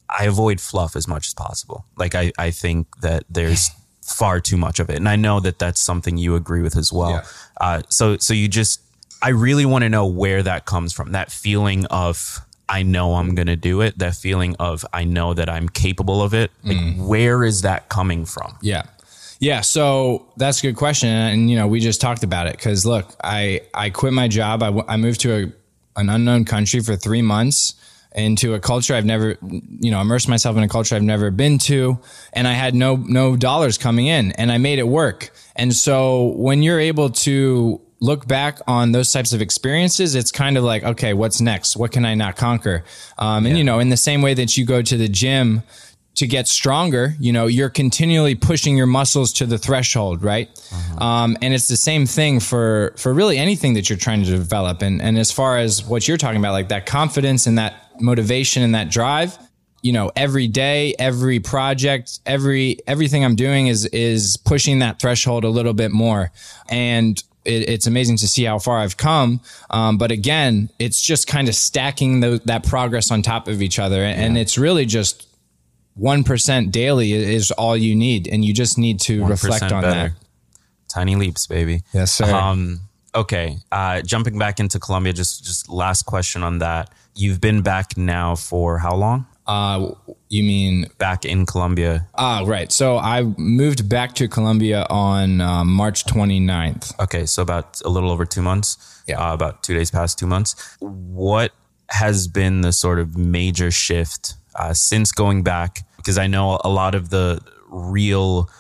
I 0.09 0.25
avoid 0.25 0.61
fluff 0.61 0.97
as 0.97 1.09
much 1.09 1.27
as 1.29 1.35
possible. 1.35 1.85
Like, 1.97 2.15
I, 2.15 2.33
I 2.39 2.51
think 2.51 2.87
that 3.01 3.25
there's 3.31 3.71
far 4.03 4.41
too 4.41 4.57
much 4.57 4.81
of 4.81 4.91
it. 4.91 4.97
And 4.97 5.09
I 5.09 5.17
know 5.17 5.41
that 5.41 5.59
that's 5.59 5.81
something 5.81 6.17
you 6.17 6.35
agree 6.35 6.63
with 6.63 6.77
as 6.77 6.93
well. 6.93 7.11
Yeah. 7.11 7.25
Uh, 7.61 7.83
so, 7.89 8.19
so 8.19 8.35
you 8.35 8.49
just, 8.49 8.81
I 9.23 9.31
really 9.31 9.65
want 9.65 9.83
to 9.83 9.89
know 9.89 10.07
where 10.07 10.43
that 10.43 10.65
comes 10.65 10.93
from. 10.93 11.13
That 11.13 11.31
feeling 11.31 11.87
of, 11.87 12.41
I 12.69 12.83
know 12.83 13.15
I'm 13.15 13.35
going 13.35 13.47
to 13.47 13.57
do 13.57 13.81
it. 13.81 13.99
That 13.99 14.17
feeling 14.17 14.57
of, 14.59 14.85
I 14.93 15.05
know 15.05 15.35
that 15.35 15.49
I'm 15.49 15.69
capable 15.69 16.21
of 16.23 16.35
it. 16.35 16.51
Like, 16.65 16.97
where 16.97 17.45
is 17.45 17.63
that 17.63 17.89
coming 17.89 18.25
from? 18.25 18.59
Yeah. 18.61 18.83
Yeah, 19.43 19.63
so 19.63 20.29
that's 20.37 20.61
a 20.61 20.69
good 20.69 20.77
question, 20.77 21.09
and 21.09 21.51
you 21.51 21.57
know 21.57 21.67
we 21.67 21.81
just 21.81 22.01
talked 22.01 22.23
about 22.23 22.47
it 22.47 22.53
because 22.53 22.87
look, 22.87 23.13
I 23.25 23.63
I 23.75 23.91
quit 23.91 24.13
my 24.13 24.29
job. 24.29 24.63
I, 24.63 24.67
w- 24.67 24.85
I 24.87 24.97
moved 24.97 25.21
to 25.23 25.33
a, 25.35 26.01
an 26.01 26.09
unknown 26.09 26.45
country 26.45 26.79
for 26.79 26.95
three 26.95 27.23
months 27.23 27.75
into 28.15 28.55
a 28.55 28.61
culture 28.61 28.95
I've 28.95 29.05
never, 29.05 29.37
you 29.81 29.91
know, 29.91 30.01
immersed 30.01 30.29
myself 30.29 30.57
in 30.57 30.63
a 30.63 30.69
culture 30.69 30.95
I've 30.95 31.03
never 31.03 31.33
been 31.33 31.59
to, 31.59 31.99
and 32.33 32.47
I 32.47 32.53
had 32.53 32.77
no 32.77 32.95
no 32.95 33.35
dollars 33.35 33.79
coming 33.79 34.07
in, 34.07 34.31
and 34.39 34.53
I 34.53 34.59
made 34.59 34.79
it 34.79 34.87
work. 34.87 35.31
And 35.57 35.75
so 35.75 36.35
when 36.37 36.63
you're 36.63 36.79
able 36.79 37.11
to 37.11 37.81
look 37.99 38.29
back 38.29 38.61
on 38.69 38.93
those 38.93 39.11
types 39.11 39.33
of 39.33 39.43
experiences, 39.43 40.15
it's 40.15 40.31
kind 40.31 40.57
of 40.57 40.63
like, 40.63 40.85
okay, 40.85 41.15
what's 41.15 41.41
next? 41.41 41.77
What 41.77 41.91
can 41.91 42.05
I 42.05 42.15
not 42.15 42.37
conquer? 42.37 42.85
Um, 43.19 43.47
and 43.47 43.59
you 43.59 43.65
know, 43.65 43.81
in 43.81 43.89
the 43.89 43.97
same 43.97 44.23
way 44.23 44.35
that 44.35 44.57
you 44.57 44.65
go 44.65 44.83
to 44.83 44.97
the 44.97 45.09
gym 45.09 45.65
to 46.15 46.27
get 46.27 46.47
stronger, 46.47 47.15
you 47.19 47.33
know, 47.33 47.47
you're 47.47 47.71
continually 47.71 48.35
pushing 48.35 48.77
your 48.77 48.87
muscles 48.87 49.33
to 49.33 49.47
the 49.47 49.57
threshold, 49.57 50.23
right? 50.23 50.49
Um, 50.99 51.39
and 51.41 51.55
it's 51.55 51.69
the 51.69 51.77
same 51.77 52.07
thing 52.07 52.41
for 52.41 52.95
for 52.99 53.15
really 53.15 53.39
anything 53.39 53.75
that 53.75 53.89
you're 53.89 53.99
trying 53.99 54.23
to 54.25 54.31
develop. 54.31 54.83
And 54.83 55.01
and 55.01 55.19
as 55.19 55.33
far 55.33 55.59
as 55.59 55.85
what 55.85 56.07
you're 56.07 56.19
talking 56.19 56.39
about, 56.39 56.53
like 56.53 56.69
that 56.69 56.87
confidence 56.87 57.47
and 57.47 57.57
that 57.59 57.75
motivation 58.01 58.63
and 58.63 58.75
that 58.75 58.91
drive, 58.91 59.39
you 59.81 59.93
know, 59.93 60.13
every 60.15 60.49
day, 60.49 60.95
every 60.99 61.41
project, 61.41 62.21
every 62.27 62.79
everything 62.87 63.25
I'm 63.25 63.37
doing 63.37 63.69
is 63.69 63.87
is 63.87 64.37
pushing 64.37 64.81
that 64.81 65.01
threshold 65.01 65.45
a 65.45 65.51
little 65.51 65.75
bit 65.75 65.93
more. 65.93 66.31
And 66.69 67.23
it, 67.45 67.69
it's 67.69 67.87
amazing 67.87 68.19
to 68.19 68.29
see 68.29 68.45
how 68.45 68.59
far 68.59 68.79
I've 68.79 68.97
come. 68.97 69.41
Um, 69.71 69.99
but 69.99 70.13
again, 70.13 70.69
it's 70.79 71.01
just 71.03 71.27
kind 71.27 71.49
of 71.49 71.55
stacking 71.55 72.21
the, 72.21 72.41
that 72.45 72.65
progress 72.65 73.11
on 73.11 73.23
top 73.23 73.49
of 73.49 73.63
each 73.63 73.79
other, 73.79 74.05
and 74.05 74.39
it's 74.39 74.57
really 74.59 74.87
just 74.87 75.27
one 75.95 76.25
percent 76.25 76.73
daily 76.73 77.13
is 77.13 77.51
all 77.53 77.77
you 77.77 77.95
need, 77.95 78.29
and 78.29 78.45
you 78.45 78.53
just 78.55 78.79
need 78.79 79.01
to 79.01 79.25
reflect 79.25 79.65
on 79.65 79.83
better. 79.83 80.09
that. 80.09 80.13
Tiny 80.89 81.17
leaps, 81.17 81.47
baby. 81.47 81.83
Yes, 81.93 82.13
sir. 82.13 82.33
Um, 82.33 82.81
okay. 83.15 83.57
Uh, 83.71 84.03
jumping 84.03 84.39
back 84.39 84.61
into 84.61 84.79
Colombia, 84.79 85.13
just 85.13 85.45
just 85.45 85.69
last 85.69 86.03
question 86.05 86.43
on 86.43 86.59
that. 86.59 86.93
You've 87.15 87.41
been 87.41 87.63
back 87.63 87.97
now 87.97 88.35
for 88.37 88.79
how 88.79 88.95
long? 88.95 89.27
Uh, 89.47 89.91
you 90.29 90.43
mean 90.45 90.87
Back 90.99 91.25
in 91.25 91.47
Colombia. 91.47 92.07
ah 92.15 92.45
right? 92.47 92.71
So 92.71 92.97
I 92.97 93.23
moved 93.37 93.89
back 93.89 94.15
to 94.15 94.29
Colombia 94.29 94.87
on 94.89 95.41
uh, 95.41 95.65
March 95.65 96.05
29th. 96.07 96.99
Okay, 97.01 97.27
so 97.27 97.43
about 97.43 97.81
a 97.85 97.89
little 97.89 98.11
over 98.11 98.25
two 98.25 98.41
months. 98.41 99.03
Yeah. 99.09 99.19
Uh, 99.21 99.35
about 99.35 99.63
two 99.65 99.75
days 99.75 99.91
past 99.91 100.19
two 100.19 100.29
months. 100.29 100.77
What 100.79 101.51
has 101.89 102.29
been 102.29 102.61
the 102.61 102.73
sort 102.73 102.99
of 103.01 103.17
major 103.17 103.71
shift 103.71 104.35
uh, 104.55 104.75
since 104.75 105.13
going 105.13 105.43
back? 105.43 105.81
Because 105.97 106.19
I 106.19 106.27
know 106.27 106.61
a 106.65 106.69
lot 106.69 106.95
of 106.95 107.11
the 107.11 107.41
real 107.69 108.51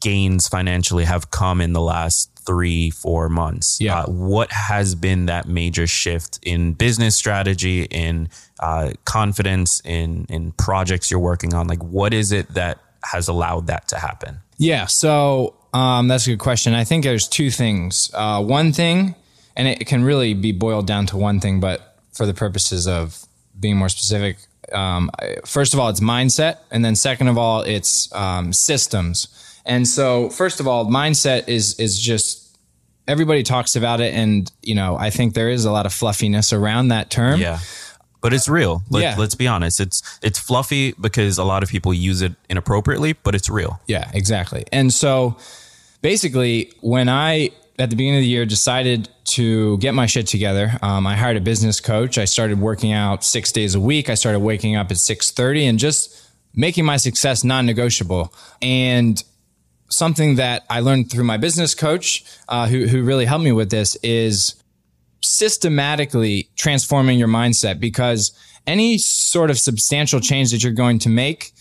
gains 0.00 0.48
financially 0.48 1.04
have 1.04 1.30
come 1.30 1.60
in 1.60 1.72
the 1.72 1.80
last 1.80 2.30
three, 2.46 2.90
four 2.90 3.28
months. 3.28 3.78
Yeah. 3.80 4.00
Uh, 4.00 4.06
what 4.06 4.52
has 4.52 4.94
been 4.94 5.26
that 5.26 5.48
major 5.48 5.86
shift 5.86 6.38
in 6.42 6.74
business 6.74 7.16
strategy, 7.16 7.82
in 7.82 8.28
uh, 8.60 8.92
confidence, 9.04 9.82
in 9.84 10.26
in 10.28 10.52
projects 10.52 11.10
you're 11.10 11.20
working 11.20 11.54
on? 11.54 11.66
Like, 11.66 11.82
what 11.82 12.14
is 12.14 12.32
it 12.32 12.54
that 12.54 12.78
has 13.04 13.28
allowed 13.28 13.66
that 13.66 13.88
to 13.88 13.98
happen? 13.98 14.40
Yeah, 14.58 14.86
so 14.86 15.54
um, 15.74 16.08
that's 16.08 16.26
a 16.26 16.30
good 16.30 16.38
question. 16.38 16.72
I 16.72 16.84
think 16.84 17.04
there's 17.04 17.28
two 17.28 17.50
things. 17.50 18.10
Uh, 18.14 18.42
one 18.42 18.72
thing, 18.72 19.14
and 19.56 19.68
it 19.68 19.86
can 19.86 20.02
really 20.02 20.32
be 20.32 20.52
boiled 20.52 20.86
down 20.86 21.06
to 21.06 21.16
one 21.16 21.40
thing, 21.40 21.60
but 21.60 21.98
for 22.12 22.26
the 22.26 22.34
purposes 22.34 22.88
of 22.88 23.26
being 23.58 23.76
more 23.76 23.88
specific, 23.88 24.38
um, 24.72 25.10
first 25.44 25.74
of 25.74 25.80
all, 25.80 25.88
it's 25.88 26.00
mindset, 26.00 26.58
and 26.70 26.84
then 26.84 26.96
second 26.96 27.28
of 27.28 27.38
all, 27.38 27.62
it's 27.62 28.12
um, 28.14 28.52
systems. 28.52 29.28
And 29.64 29.86
so, 29.86 30.28
first 30.30 30.60
of 30.60 30.68
all, 30.68 30.86
mindset 30.86 31.48
is 31.48 31.78
is 31.78 31.98
just 31.98 32.56
everybody 33.08 33.42
talks 33.42 33.76
about 33.76 34.00
it, 34.00 34.14
and 34.14 34.50
you 34.62 34.74
know, 34.74 34.96
I 34.96 35.10
think 35.10 35.34
there 35.34 35.50
is 35.50 35.64
a 35.64 35.72
lot 35.72 35.86
of 35.86 35.92
fluffiness 35.92 36.52
around 36.52 36.88
that 36.88 37.10
term. 37.10 37.40
Yeah. 37.40 37.58
But 38.22 38.32
it's 38.32 38.48
real. 38.48 38.82
Let, 38.90 39.02
Yeah. 39.02 39.14
Let's 39.16 39.34
be 39.36 39.46
honest. 39.46 39.78
It's 39.78 40.18
it's 40.22 40.38
fluffy 40.38 40.94
because 41.00 41.38
a 41.38 41.44
lot 41.44 41.62
of 41.62 41.68
people 41.68 41.94
use 41.94 42.22
it 42.22 42.32
inappropriately, 42.48 43.12
but 43.12 43.34
it's 43.34 43.48
real. 43.48 43.80
Yeah, 43.86 44.10
exactly. 44.14 44.64
And 44.72 44.92
so 44.92 45.36
basically, 46.02 46.72
when 46.80 47.08
I 47.08 47.50
at 47.78 47.90
the 47.90 47.96
beginning 47.96 48.18
of 48.18 48.22
the 48.22 48.28
year 48.28 48.46
decided 48.46 49.08
to 49.24 49.76
get 49.78 49.92
my 49.92 50.06
shit 50.06 50.26
together, 50.26 50.78
um, 50.82 51.06
I 51.06 51.16
hired 51.16 51.36
a 51.36 51.40
business 51.40 51.80
coach. 51.80 52.18
I 52.18 52.24
started 52.24 52.60
working 52.60 52.92
out 52.92 53.24
six 53.24 53.52
days 53.52 53.74
a 53.74 53.80
week. 53.80 54.08
I 54.08 54.14
started 54.14 54.40
waking 54.40 54.76
up 54.76 54.90
at 54.90 54.96
six 54.96 55.30
thirty 55.30 55.66
and 55.66 55.78
just 55.78 56.30
making 56.54 56.84
my 56.84 56.96
success 56.96 57.44
non-negotiable. 57.44 58.32
And 58.62 59.22
something 59.90 60.36
that 60.36 60.64
I 60.70 60.80
learned 60.80 61.10
through 61.10 61.24
my 61.24 61.36
business 61.36 61.74
coach, 61.74 62.24
uh, 62.48 62.66
who 62.66 62.86
who 62.86 63.02
really 63.02 63.24
helped 63.24 63.44
me 63.44 63.52
with 63.52 63.70
this, 63.70 63.96
is 63.96 64.54
systematically 65.22 66.48
transforming 66.56 67.18
your 67.18 67.28
mindset 67.28 67.80
because 67.80 68.32
any 68.66 68.98
sort 68.98 69.50
of 69.50 69.58
substantial 69.58 70.20
change 70.20 70.50
that 70.50 70.62
you're 70.62 70.72
going 70.72 70.98
to 71.00 71.08
make 71.08 71.52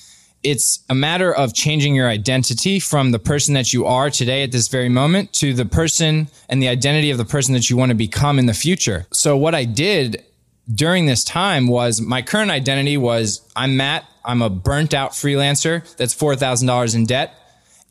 it's 0.45 0.83
a 0.89 0.95
matter 0.95 1.33
of 1.33 1.55
changing 1.55 1.95
your 1.95 2.07
identity 2.07 2.79
from 2.79 3.11
the 3.11 3.17
person 3.17 3.55
that 3.55 3.73
you 3.73 3.85
are 3.85 4.11
today 4.11 4.43
at 4.43 4.51
this 4.51 4.67
very 4.67 4.89
moment 4.89 5.33
to 5.33 5.53
the 5.55 5.65
person 5.65 6.27
and 6.47 6.61
the 6.61 6.67
identity 6.67 7.09
of 7.09 7.17
the 7.17 7.25
person 7.25 7.55
that 7.55 7.69
you 7.69 7.75
want 7.75 7.89
to 7.89 7.95
become 7.95 8.37
in 8.37 8.45
the 8.45 8.53
future. 8.53 9.07
So 9.11 9.35
what 9.35 9.55
I 9.55 9.65
did 9.65 10.23
during 10.71 11.07
this 11.07 11.23
time 11.23 11.67
was 11.67 11.99
my 11.99 12.21
current 12.21 12.51
identity 12.51 12.95
was 12.95 13.41
I'm 13.55 13.75
Matt, 13.75 14.05
I'm 14.23 14.43
a 14.43 14.49
burnt 14.49 14.93
out 14.93 15.11
freelancer. 15.11 15.83
That's 15.97 16.13
$4,000 16.13 16.95
in 16.95 17.05
debt. 17.07 17.33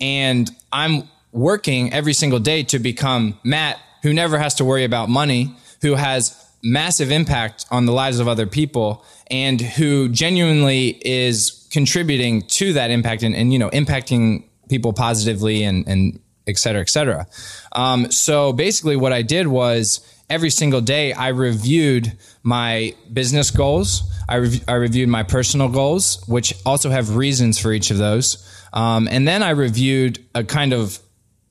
And 0.01 0.49
I'm 0.73 1.09
working 1.33 1.93
every 1.93 2.13
single 2.13 2.39
day 2.39 2.63
to 2.65 2.79
become 2.79 3.39
Matt 3.43 3.81
who 4.03 4.13
never 4.13 4.39
has 4.39 4.55
to 4.57 4.65
worry 4.65 4.85
about 4.85 5.09
money, 5.09 5.57
who 5.83 5.95
has 5.95 6.41
massive 6.63 7.11
impact 7.11 7.67
on 7.71 7.87
the 7.87 7.93
lives 7.93 8.21
of 8.21 8.29
other 8.29 8.47
people 8.47 9.05
and 9.31 9.61
who 9.61 10.09
genuinely 10.09 11.01
is 11.05 11.64
contributing 11.75 12.41
to 12.43 12.73
that 12.73 12.91
impact 12.93 13.25
and, 13.25 13.35
and 13.35 13.53
you 13.53 13.59
know 13.59 13.69
impacting 13.71 14.45
people 14.71 14.93
positively 14.93 15.65
and 15.65 15.87
and 15.89 16.21
et 16.47 16.57
cetera 16.57 16.81
et 16.81 16.89
cetera. 16.89 17.27
Um, 17.73 18.11
so 18.13 18.53
basically 18.53 18.97
what 18.97 19.13
i 19.13 19.23
did 19.23 19.49
was 19.49 19.85
every 20.31 20.51
single 20.51 20.81
day 20.81 21.13
i 21.13 21.29
reviewed 21.29 22.17
my 22.45 22.95
business 23.13 23.51
goals. 23.51 23.89
I, 24.29 24.37
I 24.69 24.75
reviewed 24.75 25.09
my 25.09 25.25
personal 25.25 25.69
goals 25.69 26.25
which 26.29 26.55
also 26.65 26.91
have 26.91 27.17
reasons 27.17 27.59
for 27.59 27.73
each 27.73 27.91
of 27.91 27.99
those. 27.99 28.27
Um, 28.73 29.09
and 29.11 29.27
then 29.27 29.43
i 29.43 29.51
reviewed 29.51 30.25
a 30.35 30.45
kind 30.45 30.73
of 30.73 31.01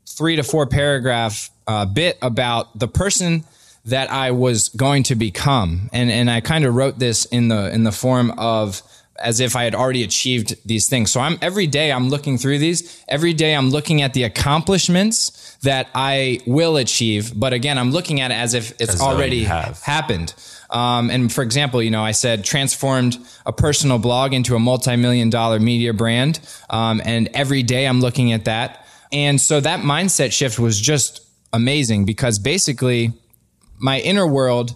three 0.07 0.37
to 0.37 0.43
four 0.43 0.65
paragraph 0.67 1.49
uh, 1.67 1.85
bit 1.85 2.17
about 2.21 2.79
the 2.79 2.87
person 2.87 3.43
that 3.85 4.09
I 4.09 4.31
was 4.31 4.69
going 4.69 5.03
to 5.03 5.15
become, 5.15 5.89
and 5.91 6.09
and 6.09 6.29
I 6.31 6.39
kind 6.39 6.63
of 6.63 6.73
wrote 6.73 6.99
this 6.99 7.25
in 7.25 7.49
the 7.49 7.73
in 7.73 7.83
the 7.83 7.91
form 7.91 8.31
of 8.37 8.81
as 9.19 9.39
if 9.39 9.55
I 9.55 9.63
had 9.63 9.75
already 9.75 10.03
achieved 10.03 10.55
these 10.67 10.89
things. 10.89 11.11
So 11.11 11.21
I'm 11.21 11.37
every 11.41 11.67
day 11.67 11.91
I'm 11.91 12.09
looking 12.09 12.37
through 12.37 12.57
these. 12.59 13.03
Every 13.07 13.33
day 13.33 13.55
I'm 13.55 13.69
looking 13.69 14.01
at 14.01 14.13
the 14.13 14.23
accomplishments 14.23 15.57
that 15.61 15.87
I 15.93 16.39
will 16.47 16.77
achieve. 16.77 17.31
But 17.35 17.53
again, 17.53 17.77
I'm 17.77 17.91
looking 17.91 18.21
at 18.21 18.31
it 18.31 18.35
as 18.35 18.53
if 18.53 18.71
it's 18.81 18.95
As 18.95 19.01
already 19.01 19.43
happened. 19.43 20.33
Um, 20.69 21.11
and 21.11 21.31
for 21.31 21.43
example, 21.43 21.81
you 21.83 21.91
know, 21.91 22.03
I 22.03 22.11
said 22.11 22.43
transformed 22.43 23.17
a 23.45 23.53
personal 23.53 23.99
blog 23.99 24.33
into 24.33 24.55
a 24.55 24.59
multi-million 24.59 25.29
dollar 25.29 25.59
media 25.59 25.93
brand. 25.93 26.39
Um, 26.69 27.01
and 27.05 27.29
every 27.33 27.61
day 27.61 27.85
I'm 27.85 28.01
looking 28.01 28.33
at 28.33 28.45
that. 28.45 28.85
And 29.11 29.39
so 29.39 29.59
that 29.59 29.81
mindset 29.81 30.31
shift 30.31 30.57
was 30.57 30.81
just 30.81 31.21
amazing 31.53 32.05
because 32.05 32.39
basically 32.39 33.13
my 33.77 33.99
inner 33.99 34.25
world 34.25 34.75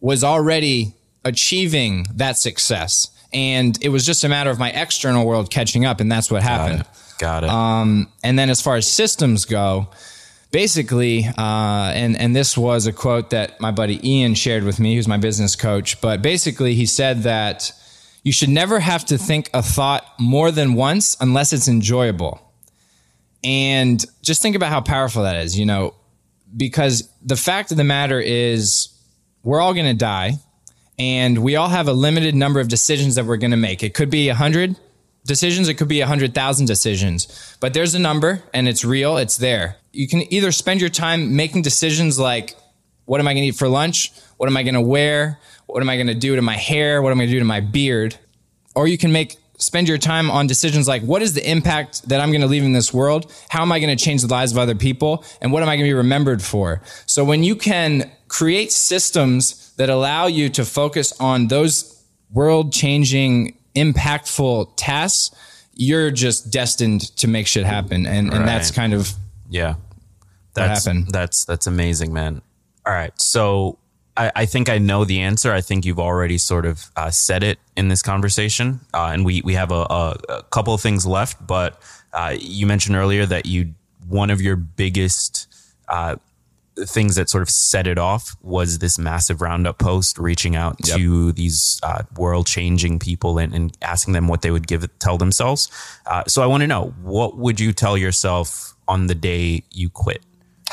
was 0.00 0.24
already 0.24 0.94
achieving 1.24 2.06
that 2.14 2.36
success. 2.36 3.10
And 3.32 3.78
it 3.82 3.90
was 3.90 4.04
just 4.04 4.24
a 4.24 4.28
matter 4.28 4.50
of 4.50 4.58
my 4.58 4.70
external 4.70 5.24
world 5.24 5.50
catching 5.50 5.84
up. 5.84 6.00
And 6.00 6.10
that's 6.10 6.30
what 6.30 6.42
happened. 6.42 6.84
Got 7.18 7.44
it. 7.44 7.50
And 8.24 8.38
then 8.38 8.50
as 8.50 8.60
far 8.60 8.76
as 8.76 8.90
systems 8.90 9.44
go, 9.44 9.88
basically, 10.50 11.26
uh, 11.26 11.92
and 11.94 12.16
and 12.16 12.34
this 12.34 12.56
was 12.56 12.86
a 12.86 12.92
quote 12.92 13.30
that 13.30 13.60
my 13.60 13.70
buddy 13.70 14.00
Ian 14.08 14.34
shared 14.34 14.64
with 14.64 14.80
me, 14.80 14.96
who's 14.96 15.08
my 15.08 15.18
business 15.18 15.56
coach. 15.56 16.00
But 16.00 16.22
basically, 16.22 16.74
he 16.74 16.86
said 16.86 17.22
that 17.22 17.72
you 18.22 18.32
should 18.32 18.48
never 18.48 18.80
have 18.80 19.04
to 19.06 19.18
think 19.18 19.50
a 19.54 19.62
thought 19.62 20.04
more 20.18 20.50
than 20.50 20.74
once 20.74 21.16
unless 21.20 21.52
it's 21.52 21.68
enjoyable. 21.68 22.40
And 23.42 24.04
just 24.22 24.42
think 24.42 24.56
about 24.56 24.70
how 24.70 24.80
powerful 24.80 25.22
that 25.22 25.36
is. 25.36 25.58
You 25.58 25.66
know, 25.66 25.94
because 26.56 27.08
the 27.22 27.36
fact 27.36 27.70
of 27.70 27.76
the 27.76 27.84
matter 27.84 28.20
is 28.20 28.88
we're 29.42 29.60
all 29.60 29.72
going 29.74 29.86
to 29.86 29.94
die 29.94 30.32
and 31.00 31.38
we 31.38 31.56
all 31.56 31.68
have 31.68 31.88
a 31.88 31.94
limited 31.94 32.34
number 32.34 32.60
of 32.60 32.68
decisions 32.68 33.14
that 33.14 33.24
we're 33.24 33.38
going 33.38 33.52
to 33.52 33.56
make. 33.56 33.82
It 33.82 33.94
could 33.94 34.10
be 34.10 34.28
a 34.28 34.34
hundred 34.34 34.76
decisions. 35.24 35.66
It 35.66 35.74
could 35.74 35.88
be 35.88 36.02
a 36.02 36.06
hundred 36.06 36.34
thousand 36.34 36.66
decisions, 36.66 37.56
but 37.58 37.72
there's 37.72 37.94
a 37.94 37.98
number 37.98 38.42
and 38.52 38.68
it's 38.68 38.84
real. 38.84 39.16
It's 39.16 39.38
there. 39.38 39.76
You 39.92 40.06
can 40.06 40.30
either 40.30 40.52
spend 40.52 40.82
your 40.82 40.90
time 40.90 41.36
making 41.36 41.62
decisions 41.62 42.18
like, 42.18 42.54
what 43.06 43.18
am 43.18 43.26
I 43.26 43.32
going 43.32 43.44
to 43.44 43.48
eat 43.48 43.56
for 43.56 43.66
lunch? 43.66 44.12
What 44.36 44.50
am 44.50 44.58
I 44.58 44.62
going 44.62 44.74
to 44.74 44.82
wear? 44.82 45.40
What 45.66 45.82
am 45.82 45.88
I 45.88 45.96
going 45.96 46.08
to 46.08 46.14
do 46.14 46.36
to 46.36 46.42
my 46.42 46.56
hair? 46.56 47.00
What 47.00 47.12
am 47.12 47.18
I 47.18 47.24
going 47.24 47.30
to 47.30 47.34
do 47.36 47.38
to 47.38 47.46
my 47.46 47.60
beard? 47.60 48.16
Or 48.74 48.86
you 48.86 48.98
can 48.98 49.10
make 49.10 49.38
spend 49.60 49.88
your 49.88 49.98
time 49.98 50.30
on 50.30 50.46
decisions 50.46 50.88
like 50.88 51.02
what 51.02 51.22
is 51.22 51.34
the 51.34 51.48
impact 51.48 52.08
that 52.08 52.20
I'm 52.20 52.30
going 52.30 52.40
to 52.40 52.46
leave 52.46 52.64
in 52.64 52.72
this 52.72 52.92
world? 52.92 53.32
How 53.48 53.62
am 53.62 53.70
I 53.70 53.78
going 53.78 53.96
to 53.96 54.02
change 54.02 54.22
the 54.22 54.28
lives 54.28 54.52
of 54.52 54.58
other 54.58 54.74
people? 54.74 55.24
And 55.40 55.52
what 55.52 55.62
am 55.62 55.68
I 55.68 55.76
going 55.76 55.86
to 55.86 55.90
be 55.90 55.94
remembered 55.94 56.42
for? 56.42 56.82
So 57.06 57.24
when 57.24 57.44
you 57.44 57.54
can 57.54 58.10
create 58.28 58.72
systems 58.72 59.72
that 59.76 59.90
allow 59.90 60.26
you 60.26 60.48
to 60.50 60.64
focus 60.64 61.12
on 61.20 61.48
those 61.48 62.02
world 62.32 62.72
changing, 62.72 63.56
impactful 63.76 64.72
tasks, 64.76 65.34
you're 65.74 66.10
just 66.10 66.50
destined 66.50 67.16
to 67.16 67.28
make 67.28 67.46
shit 67.46 67.64
happen. 67.64 68.06
And, 68.06 68.32
and 68.32 68.46
that's 68.46 68.70
kind 68.70 68.92
of 68.94 69.12
Yeah. 69.48 69.74
That's, 70.54 70.84
happened? 70.84 71.08
That's 71.10 71.44
that's 71.44 71.66
amazing, 71.66 72.12
man. 72.12 72.42
All 72.84 72.92
right. 72.92 73.12
So 73.20 73.78
I, 74.20 74.32
I 74.36 74.46
think 74.46 74.68
I 74.68 74.76
know 74.76 75.06
the 75.06 75.20
answer. 75.20 75.52
I 75.52 75.62
think 75.62 75.86
you've 75.86 75.98
already 75.98 76.36
sort 76.36 76.66
of 76.66 76.84
uh, 76.94 77.10
said 77.10 77.42
it 77.42 77.58
in 77.74 77.88
this 77.88 78.02
conversation. 78.02 78.80
Uh, 78.92 79.10
and 79.12 79.24
we, 79.24 79.40
we 79.42 79.54
have 79.54 79.72
a, 79.72 79.86
a, 79.88 80.16
a 80.28 80.42
couple 80.50 80.74
of 80.74 80.82
things 80.82 81.06
left, 81.06 81.44
but 81.46 81.80
uh, 82.12 82.36
you 82.38 82.66
mentioned 82.66 82.96
earlier 82.96 83.24
that 83.24 83.46
you 83.46 83.74
one 84.08 84.30
of 84.30 84.42
your 84.42 84.56
biggest 84.56 85.46
uh, 85.88 86.16
things 86.76 87.14
that 87.14 87.30
sort 87.30 87.42
of 87.42 87.48
set 87.48 87.86
it 87.86 87.96
off 87.96 88.36
was 88.42 88.78
this 88.78 88.98
massive 88.98 89.40
roundup 89.40 89.78
post 89.78 90.18
reaching 90.18 90.56
out 90.56 90.76
to 90.82 91.32
these 91.32 91.78
uh, 91.82 92.02
world 92.16 92.46
changing 92.46 92.98
people 92.98 93.38
and, 93.38 93.54
and 93.54 93.76
asking 93.82 94.12
them 94.12 94.26
what 94.28 94.42
they 94.42 94.50
would 94.50 94.66
give 94.66 94.86
tell 94.98 95.16
themselves. 95.16 95.70
Uh, 96.06 96.24
so 96.26 96.42
I 96.42 96.46
want 96.46 96.62
to 96.62 96.66
know 96.66 96.94
what 97.02 97.38
would 97.38 97.60
you 97.60 97.72
tell 97.72 97.96
yourself 97.96 98.74
on 98.88 99.06
the 99.06 99.14
day 99.14 99.62
you 99.70 99.88
quit? 99.88 100.22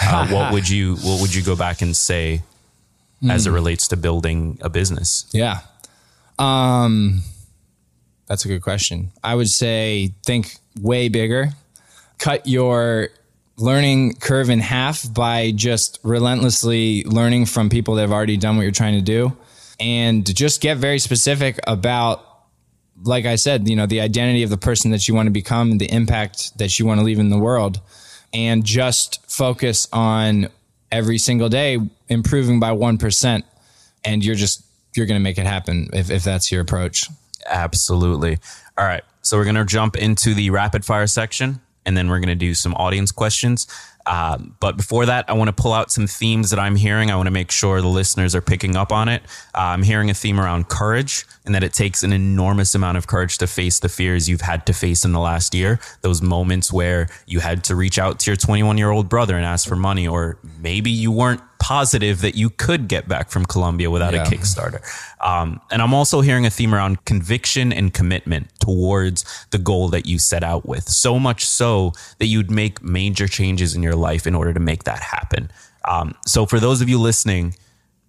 Uh, 0.01 0.27
what 0.27 0.53
would 0.53 0.67
you 0.67 0.95
what 0.97 1.21
would 1.21 1.33
you 1.33 1.43
go 1.43 1.55
back 1.55 1.81
and 1.81 1.95
say 1.95 2.41
as 3.29 3.47
it 3.47 3.51
relates 3.51 3.87
to 3.89 3.97
building 3.97 4.57
a 4.61 4.69
business? 4.69 5.25
Yeah. 5.31 5.61
Um 6.39 7.21
that's 8.27 8.45
a 8.45 8.47
good 8.47 8.61
question. 8.61 9.11
I 9.23 9.35
would 9.35 9.49
say 9.49 10.13
think 10.25 10.55
way 10.79 11.09
bigger. 11.09 11.49
Cut 12.19 12.45
your 12.45 13.09
learning 13.57 14.13
curve 14.15 14.49
in 14.49 14.59
half 14.59 15.11
by 15.13 15.51
just 15.51 15.99
relentlessly 16.03 17.03
learning 17.05 17.45
from 17.45 17.69
people 17.69 17.95
that 17.95 18.01
have 18.01 18.11
already 18.11 18.37
done 18.37 18.55
what 18.55 18.63
you're 18.63 18.71
trying 18.71 18.95
to 18.95 19.01
do 19.01 19.35
and 19.79 20.35
just 20.35 20.61
get 20.61 20.77
very 20.77 20.99
specific 20.99 21.59
about 21.65 22.23
like 23.03 23.25
I 23.25 23.35
said, 23.35 23.67
you 23.69 23.75
know, 23.75 23.85
the 23.85 24.01
identity 24.01 24.41
of 24.41 24.49
the 24.49 24.57
person 24.57 24.89
that 24.89 25.07
you 25.07 25.13
want 25.13 25.27
to 25.27 25.31
become, 25.31 25.77
the 25.77 25.91
impact 25.91 26.57
that 26.57 26.79
you 26.79 26.85
want 26.85 26.99
to 26.99 27.05
leave 27.05 27.19
in 27.19 27.29
the 27.29 27.37
world 27.37 27.79
and 28.33 28.65
just 28.65 29.23
focus 29.29 29.87
on 29.93 30.49
every 30.91 31.17
single 31.17 31.47
day 31.47 31.77
improving 32.09 32.59
by 32.59 32.71
1% 32.71 33.43
and 34.03 34.25
you're 34.25 34.35
just 34.35 34.63
you're 34.95 35.05
going 35.05 35.19
to 35.19 35.23
make 35.23 35.37
it 35.37 35.45
happen 35.45 35.89
if, 35.93 36.09
if 36.09 36.23
that's 36.23 36.51
your 36.51 36.61
approach 36.61 37.07
Absolutely. 37.49 38.39
All 38.77 38.85
right. 38.85 39.03
So 39.21 39.37
we're 39.37 39.45
going 39.45 39.55
to 39.55 39.65
jump 39.65 39.95
into 39.95 40.33
the 40.33 40.49
rapid 40.49 40.85
fire 40.85 41.07
section 41.07 41.61
and 41.85 41.95
then 41.95 42.09
we're 42.09 42.19
going 42.19 42.27
to 42.27 42.35
do 42.35 42.53
some 42.53 42.73
audience 42.75 43.11
questions. 43.11 43.67
Um, 44.05 44.55
but 44.61 44.77
before 44.77 45.05
that, 45.05 45.29
I 45.29 45.33
want 45.33 45.49
to 45.49 45.53
pull 45.53 45.73
out 45.73 45.91
some 45.91 46.07
themes 46.07 46.49
that 46.51 46.59
I'm 46.59 46.77
hearing. 46.77 47.11
I 47.11 47.17
want 47.17 47.27
to 47.27 47.31
make 47.31 47.51
sure 47.51 47.81
the 47.81 47.87
listeners 47.87 48.35
are 48.35 48.41
picking 48.41 48.77
up 48.77 48.93
on 48.93 49.09
it. 49.09 49.21
Uh, 49.53 49.59
I'm 49.59 49.83
hearing 49.83 50.09
a 50.09 50.13
theme 50.13 50.39
around 50.39 50.69
courage 50.69 51.25
and 51.45 51.53
that 51.55 51.63
it 51.63 51.73
takes 51.73 52.03
an 52.03 52.13
enormous 52.13 52.73
amount 52.73 52.97
of 52.97 53.07
courage 53.07 53.37
to 53.39 53.47
face 53.47 53.79
the 53.79 53.89
fears 53.89 54.29
you've 54.29 54.41
had 54.41 54.65
to 54.67 54.73
face 54.73 55.03
in 55.03 55.11
the 55.11 55.19
last 55.19 55.53
year. 55.53 55.79
Those 56.01 56.21
moments 56.21 56.71
where 56.71 57.09
you 57.25 57.41
had 57.41 57.65
to 57.65 57.75
reach 57.75 57.99
out 57.99 58.19
to 58.19 58.31
your 58.31 58.37
21 58.37 58.77
year 58.77 58.91
old 58.91 59.09
brother 59.09 59.35
and 59.35 59.45
ask 59.45 59.67
for 59.67 59.75
money, 59.75 60.07
or 60.07 60.37
maybe 60.61 60.89
you 60.89 61.11
weren't 61.11 61.41
positive 61.59 62.21
that 62.21 62.35
you 62.35 62.49
could 62.49 62.87
get 62.87 63.07
back 63.07 63.29
from 63.29 63.45
Colombia 63.45 63.89
without 63.89 64.13
Yeah. 64.13 64.23
a 64.23 64.29
Kickstarter. 64.29 64.81
Um, 65.19 65.59
and 65.71 65.81
I'm 65.81 65.93
also 65.93 66.21
hearing 66.21 66.45
a 66.45 66.49
theme 66.49 66.73
around 66.73 67.05
conviction 67.05 67.73
and 67.73 67.93
commitment 67.93 68.47
towards 68.59 69.25
the 69.51 69.57
goal 69.57 69.89
that 69.89 70.05
you 70.05 70.19
set 70.19 70.43
out 70.43 70.65
with. 70.67 70.87
So 70.89 71.19
much 71.19 71.45
so 71.45 71.93
that 72.19 72.27
you'd 72.27 72.51
make 72.51 72.83
major 72.83 73.27
changes 73.27 73.75
in 73.75 73.83
your 73.83 73.95
life 73.95 74.27
in 74.27 74.35
order 74.35 74.53
to 74.53 74.59
make 74.59 74.83
that 74.85 74.99
happen. 74.99 75.51
Um, 75.85 76.15
so, 76.25 76.45
for 76.45 76.59
those 76.59 76.81
of 76.81 76.89
you 76.89 76.99
listening, 76.99 77.55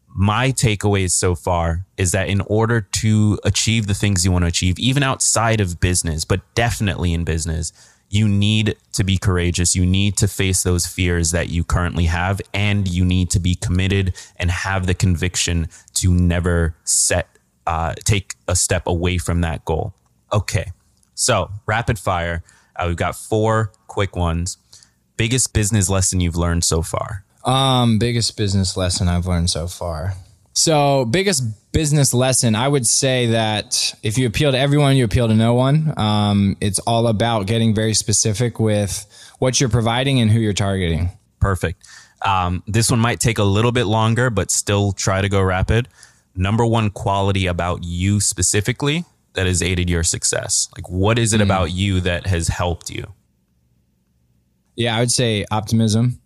my 0.09 0.51
takeaways 0.51 1.13
so 1.13 1.35
far 1.35 1.85
is 1.97 2.11
that 2.13 2.29
in 2.29 2.41
order 2.43 2.81
to 2.81 3.39
achieve 3.45 3.87
the 3.87 3.95
things 3.95 4.25
you 4.25 4.33
want 4.33 4.43
to 4.43 4.49
achieve, 4.49 4.79
even 4.79 5.03
outside 5.03 5.61
of 5.61 5.79
business, 5.79 6.25
but 6.25 6.41
definitely 6.55 7.13
in 7.13 7.23
business, 7.25 7.73
you 8.11 8.29
need 8.29 8.77
to 8.93 9.05
be 9.05 9.19
courageous. 9.19 9.75
You 9.75 9.85
need 9.85 10.17
to 10.19 10.29
face 10.29 10.63
those 10.63 10.87
fears 10.87 11.31
that 11.33 11.49
you 11.49 11.65
currently 11.65 12.07
have, 12.07 12.41
and 12.55 12.89
you 12.89 13.05
need 13.05 13.31
to 13.31 13.41
be 13.41 13.55
committed 13.55 14.15
and 14.37 14.51
have 14.51 14.87
the 14.87 14.95
conviction 14.95 15.69
to 15.95 16.13
never 16.13 16.75
set, 16.85 17.29
uh, 17.67 17.95
take 18.05 18.35
a 18.47 18.57
step 18.57 18.87
away 18.87 19.19
from 19.19 19.43
that 19.43 19.65
goal. 19.65 19.95
Okay. 20.33 20.73
So, 21.15 21.51
rapid 21.67 21.99
fire. 21.99 22.43
Uh, 22.77 22.85
we've 22.89 22.97
got 22.97 23.17
four 23.17 23.73
quick 23.87 24.17
ones. 24.17 24.57
Biggest 25.17 25.53
business 25.53 25.91
lesson 25.91 26.21
you've 26.21 26.37
learned 26.37 26.65
so 26.65 26.81
far? 26.81 27.25
Um, 27.45 27.99
biggest 27.99 28.37
business 28.37 28.77
lesson 28.77 29.09
I've 29.09 29.27
learned 29.27 29.51
so 29.51 29.67
far. 29.67 30.15
So, 30.59 31.05
biggest 31.05 31.45
business 31.71 32.13
lesson, 32.13 32.57
I 32.57 32.67
would 32.67 32.85
say 32.85 33.27
that 33.27 33.95
if 34.03 34.19
you 34.19 34.27
appeal 34.27 34.51
to 34.51 34.59
everyone, 34.59 34.97
you 34.97 35.05
appeal 35.05 35.29
to 35.29 35.35
no 35.35 35.55
one. 35.55 35.95
Um, 35.97 36.57
it's 36.61 36.81
all 36.81 37.07
about 37.07 37.47
getting 37.47 37.77
very 37.77 37.95
specific 37.95 38.59
with 38.59 39.07
what 39.39 39.61
you're 39.61 39.69
providing 39.69 40.19
and 40.19 40.29
who 40.29 40.41
you're 40.41 40.53
targeting. 40.53 41.11
Perfect. 41.39 41.87
Um, 42.27 42.65
this 42.67 42.91
one 42.91 42.99
might 42.99 43.21
take 43.21 43.39
a 43.39 43.45
little 43.45 43.71
bit 43.71 43.85
longer, 43.85 44.31
but 44.31 44.51
still 44.51 44.91
try 44.91 45.21
to 45.21 45.29
go 45.29 45.41
rapid. 45.41 45.87
Number 46.35 46.67
one 46.67 46.91
quality 46.91 47.47
about 47.47 47.85
you 47.85 48.19
specifically 48.19 49.05
that 49.35 49.47
has 49.47 49.63
aided 49.63 49.89
your 49.89 50.03
success? 50.03 50.69
Like, 50.77 50.91
what 50.91 51.21
is 51.21 51.33
it 51.33 51.41
about 51.41 51.71
you 51.71 52.01
that 52.01 52.27
has 52.27 52.49
helped 52.49 52.91
you? 52.91 53.15
Yeah, 54.75 54.97
I 54.97 54.99
would 54.99 55.13
say 55.13 55.45
optimism. 55.53 56.21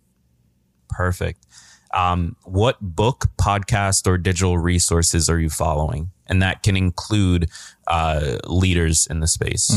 Perfect. 0.89 1.45
Um, 1.93 2.35
what 2.43 2.81
book, 2.81 3.25
podcast, 3.39 4.07
or 4.07 4.17
digital 4.17 4.57
resources 4.57 5.29
are 5.29 5.39
you 5.39 5.49
following? 5.49 6.09
And 6.27 6.41
that 6.41 6.63
can 6.63 6.75
include 6.75 7.49
uh, 7.87 8.37
leaders 8.47 9.07
in 9.07 9.19
the 9.19 9.27
space. 9.27 9.69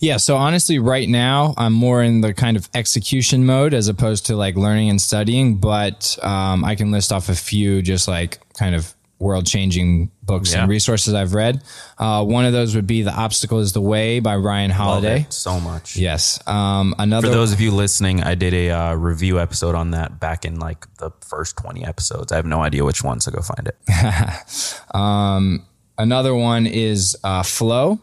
Yeah, 0.00 0.18
so 0.18 0.36
honestly, 0.36 0.78
right 0.78 1.08
now 1.08 1.54
I'm 1.56 1.72
more 1.72 2.02
in 2.02 2.20
the 2.20 2.34
kind 2.34 2.56
of 2.56 2.68
execution 2.74 3.46
mode 3.46 3.72
as 3.72 3.88
opposed 3.88 4.26
to 4.26 4.36
like 4.36 4.56
learning 4.56 4.90
and 4.90 5.00
studying. 5.00 5.56
But 5.56 6.18
um, 6.22 6.64
I 6.64 6.74
can 6.74 6.90
list 6.90 7.12
off 7.12 7.28
a 7.28 7.34
few 7.34 7.80
just 7.82 8.08
like 8.08 8.38
kind 8.54 8.74
of 8.74 8.94
world 9.18 9.46
changing 9.46 10.10
books 10.22 10.52
Yeah. 10.52 10.60
and 10.60 10.68
resources 10.68 11.14
I've 11.14 11.32
read. 11.32 11.62
Uh, 11.98 12.22
one 12.24 12.44
of 12.44 12.52
those 12.52 12.74
would 12.74 12.86
be 12.86 13.02
"The 13.02 13.12
Obstacle 13.14 13.60
Is 13.60 13.72
the 13.72 13.80
Way" 13.80 14.20
by 14.20 14.36
Ryan 14.36 14.70
Love 14.70 14.78
Holiday. 14.78 15.20
it 15.22 15.32
so 15.32 15.58
much. 15.58 15.96
Yes. 15.96 16.38
Um, 16.46 16.94
another 16.98 17.28
For 17.28 17.32
those 17.34 17.52
of 17.52 17.60
you 17.60 17.70
listening, 17.70 18.22
I 18.22 18.34
did 18.34 18.52
a 18.52 18.70
uh, 18.70 18.94
review 18.94 19.40
episode 19.40 19.74
on 19.74 19.92
that 19.92 20.20
back 20.20 20.44
in 20.44 20.58
like 20.58 20.86
the 20.98 21.10
first 21.20 21.56
20 21.56 21.84
episodes. 21.84 22.30
I 22.30 22.36
have 22.36 22.46
no 22.46 22.60
idea 22.62 22.84
which 22.84 23.02
one, 23.02 23.20
so 23.20 23.30
go 23.30 23.40
find 23.40 23.68
it. 23.68 23.76
Another 25.98 26.34
one 26.34 26.66
is 26.66 27.16
uh, 27.24 27.42
Flow, 27.42 27.98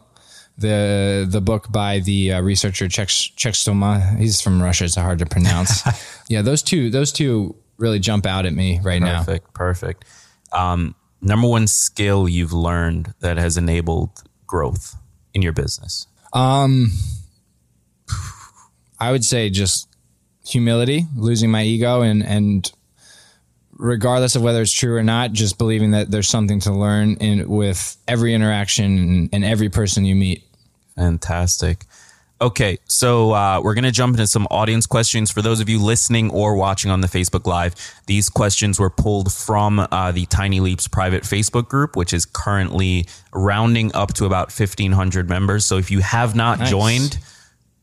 the 0.58 1.26
the 1.30 1.40
book 1.40 1.70
by 1.70 2.00
the 2.00 2.32
uh, 2.32 2.40
researcher 2.40 2.88
Czech 2.88 3.08
Czechstoma. 3.08 4.18
He's 4.18 4.40
from 4.40 4.60
Russia. 4.60 4.84
It's 4.84 4.96
hard 4.96 5.20
to 5.20 5.26
pronounce. 5.26 5.82
yeah, 6.28 6.42
those 6.42 6.62
two 6.62 6.90
those 6.90 7.12
two 7.12 7.54
really 7.78 8.00
jump 8.00 8.26
out 8.26 8.46
at 8.46 8.52
me 8.52 8.80
right 8.82 9.00
now. 9.00 9.18
Perfect. 9.18 9.54
Perfect. 9.54 10.04
Um, 10.52 10.94
number 11.24 11.48
one 11.48 11.66
skill 11.66 12.28
you've 12.28 12.52
learned 12.52 13.14
that 13.20 13.36
has 13.38 13.56
enabled 13.56 14.22
growth 14.46 14.96
in 15.32 15.42
your 15.42 15.52
business? 15.52 16.06
Um, 16.32 16.92
I 19.00 19.10
would 19.10 19.24
say 19.24 19.50
just 19.50 19.88
humility, 20.46 21.06
losing 21.16 21.50
my 21.50 21.64
ego, 21.64 22.02
and 22.02 22.24
and 22.24 22.70
regardless 23.76 24.36
of 24.36 24.42
whether 24.42 24.62
it's 24.62 24.72
true 24.72 24.96
or 24.96 25.02
not, 25.02 25.32
just 25.32 25.58
believing 25.58 25.92
that 25.92 26.10
there's 26.10 26.28
something 26.28 26.60
to 26.60 26.72
learn 26.72 27.14
in 27.16 27.48
with 27.48 27.96
every 28.06 28.34
interaction 28.34 29.28
and 29.32 29.44
every 29.44 29.68
person 29.68 30.04
you 30.04 30.14
meet. 30.14 30.44
Fantastic. 30.94 31.84
Okay, 32.40 32.78
so 32.88 33.32
uh, 33.32 33.60
we're 33.62 33.74
going 33.74 33.84
to 33.84 33.92
jump 33.92 34.14
into 34.14 34.26
some 34.26 34.46
audience 34.50 34.86
questions. 34.86 35.30
For 35.30 35.40
those 35.40 35.60
of 35.60 35.68
you 35.68 35.78
listening 35.78 36.30
or 36.30 36.56
watching 36.56 36.90
on 36.90 37.00
the 37.00 37.06
Facebook 37.06 37.46
Live, 37.46 37.74
these 38.06 38.28
questions 38.28 38.78
were 38.78 38.90
pulled 38.90 39.32
from 39.32 39.78
uh, 39.90 40.10
the 40.12 40.26
Tiny 40.26 40.58
Leaps 40.60 40.88
private 40.88 41.22
Facebook 41.22 41.68
group, 41.68 41.96
which 41.96 42.12
is 42.12 42.26
currently 42.26 43.06
rounding 43.32 43.94
up 43.94 44.14
to 44.14 44.24
about 44.26 44.48
1,500 44.52 45.28
members. 45.28 45.64
So 45.64 45.78
if 45.78 45.90
you 45.90 46.00
have 46.00 46.34
not 46.34 46.58
Nice. 46.58 46.70
joined, 46.70 47.18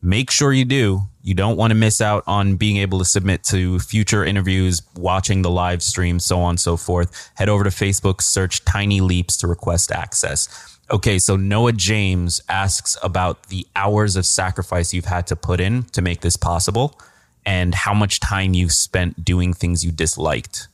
make 0.02 0.30
sure 0.30 0.52
you 0.52 0.66
do. 0.66 1.00
You 1.22 1.34
don't 1.34 1.56
want 1.56 1.70
to 1.70 1.74
miss 1.76 2.00
out 2.00 2.22
on 2.26 2.56
being 2.56 2.76
able 2.76 2.98
to 2.98 3.04
submit 3.04 3.44
to 3.44 3.78
future 3.78 4.24
interviews, 4.24 4.82
watching 4.96 5.42
the 5.42 5.50
live 5.50 5.82
stream, 5.82 6.18
so 6.20 6.40
on 6.40 6.50
and 6.50 6.60
so 6.60 6.76
forth. 6.76 7.30
Head 7.36 7.48
over 7.48 7.64
to 7.64 7.70
Facebook, 7.70 8.20
search 8.20 8.64
Tiny 8.64 9.00
Leaps 9.00 9.36
to 9.38 9.46
request 9.46 9.90
access. 9.92 10.71
Okay, 10.92 11.18
so 11.18 11.36
Noah 11.36 11.72
James 11.72 12.42
asks 12.50 12.98
about 13.02 13.44
the 13.44 13.66
hours 13.74 14.14
of 14.14 14.26
sacrifice 14.26 14.92
you've 14.92 15.06
had 15.06 15.26
to 15.28 15.36
put 15.36 15.58
in 15.58 15.84
to 15.84 16.02
make 16.02 16.20
this 16.20 16.36
possible 16.36 17.00
and 17.46 17.74
how 17.74 17.94
much 17.94 18.20
time 18.20 18.52
you've 18.52 18.72
spent 18.72 19.24
doing 19.24 19.54
things 19.54 19.82
you 19.82 19.90
disliked. 19.90 20.68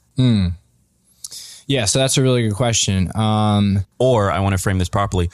Yeah, 1.68 1.85
so 1.85 2.00
that's 2.00 2.18
a 2.18 2.22
really 2.22 2.42
good 2.48 2.57
question. 2.57 3.14
Um, 3.14 3.85
Or 3.98 4.33
I 4.33 4.40
want 4.40 4.54
to 4.54 4.59
frame 4.59 4.78
this 4.78 4.88
properly 4.88 5.31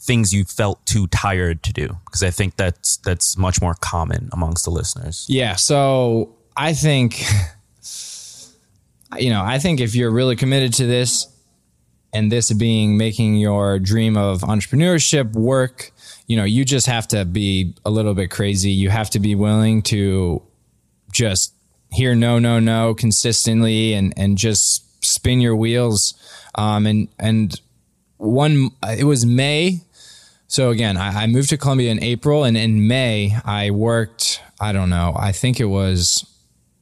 things 0.00 0.32
you 0.32 0.44
felt 0.44 0.84
too 0.86 1.06
tired 1.08 1.62
to 1.62 1.72
do 1.72 1.96
because 2.06 2.22
I 2.24 2.30
think 2.30 2.56
that's 2.56 2.96
that's 2.98 3.36
much 3.36 3.60
more 3.60 3.74
common 3.74 4.30
amongst 4.32 4.64
the 4.64 4.70
listeners. 4.70 5.26
Yeah. 5.28 5.54
So 5.56 6.34
I 6.56 6.72
think, 6.72 7.22
you 9.18 9.30
know, 9.30 9.42
I 9.44 9.58
think 9.58 9.80
if 9.80 9.94
you're 9.94 10.10
really 10.10 10.36
committed 10.36 10.74
to 10.74 10.86
this 10.86 11.31
and 12.12 12.30
this 12.30 12.52
being 12.52 12.96
making 12.96 13.36
your 13.36 13.78
dream 13.78 14.16
of 14.16 14.42
entrepreneurship 14.42 15.32
work, 15.32 15.92
you 16.26 16.36
know, 16.36 16.44
you 16.44 16.64
just 16.64 16.86
have 16.86 17.08
to 17.08 17.24
be 17.24 17.74
a 17.84 17.90
little 17.90 18.14
bit 18.14 18.30
crazy. 18.30 18.70
You 18.70 18.90
have 18.90 19.10
to 19.10 19.18
be 19.18 19.34
willing 19.34 19.82
to 19.82 20.42
just 21.10 21.54
hear 21.90 22.14
no, 22.14 22.38
no, 22.38 22.58
no 22.58 22.94
consistently 22.94 23.94
and, 23.94 24.12
and 24.16 24.36
just 24.36 25.04
spin 25.04 25.40
your 25.40 25.56
wheels. 25.56 26.14
Um, 26.54 26.86
and, 26.86 27.08
and 27.18 27.60
one, 28.18 28.70
it 28.82 29.04
was 29.04 29.26
May. 29.26 29.80
So 30.48 30.70
again, 30.70 30.96
I, 30.96 31.22
I 31.22 31.26
moved 31.26 31.48
to 31.50 31.56
Colombia 31.56 31.90
in 31.90 32.02
April 32.02 32.44
and 32.44 32.56
in 32.56 32.86
May 32.86 33.36
I 33.44 33.70
worked, 33.70 34.40
I 34.60 34.72
don't 34.72 34.90
know, 34.90 35.14
I 35.18 35.32
think 35.32 35.60
it 35.60 35.66
was 35.66 36.26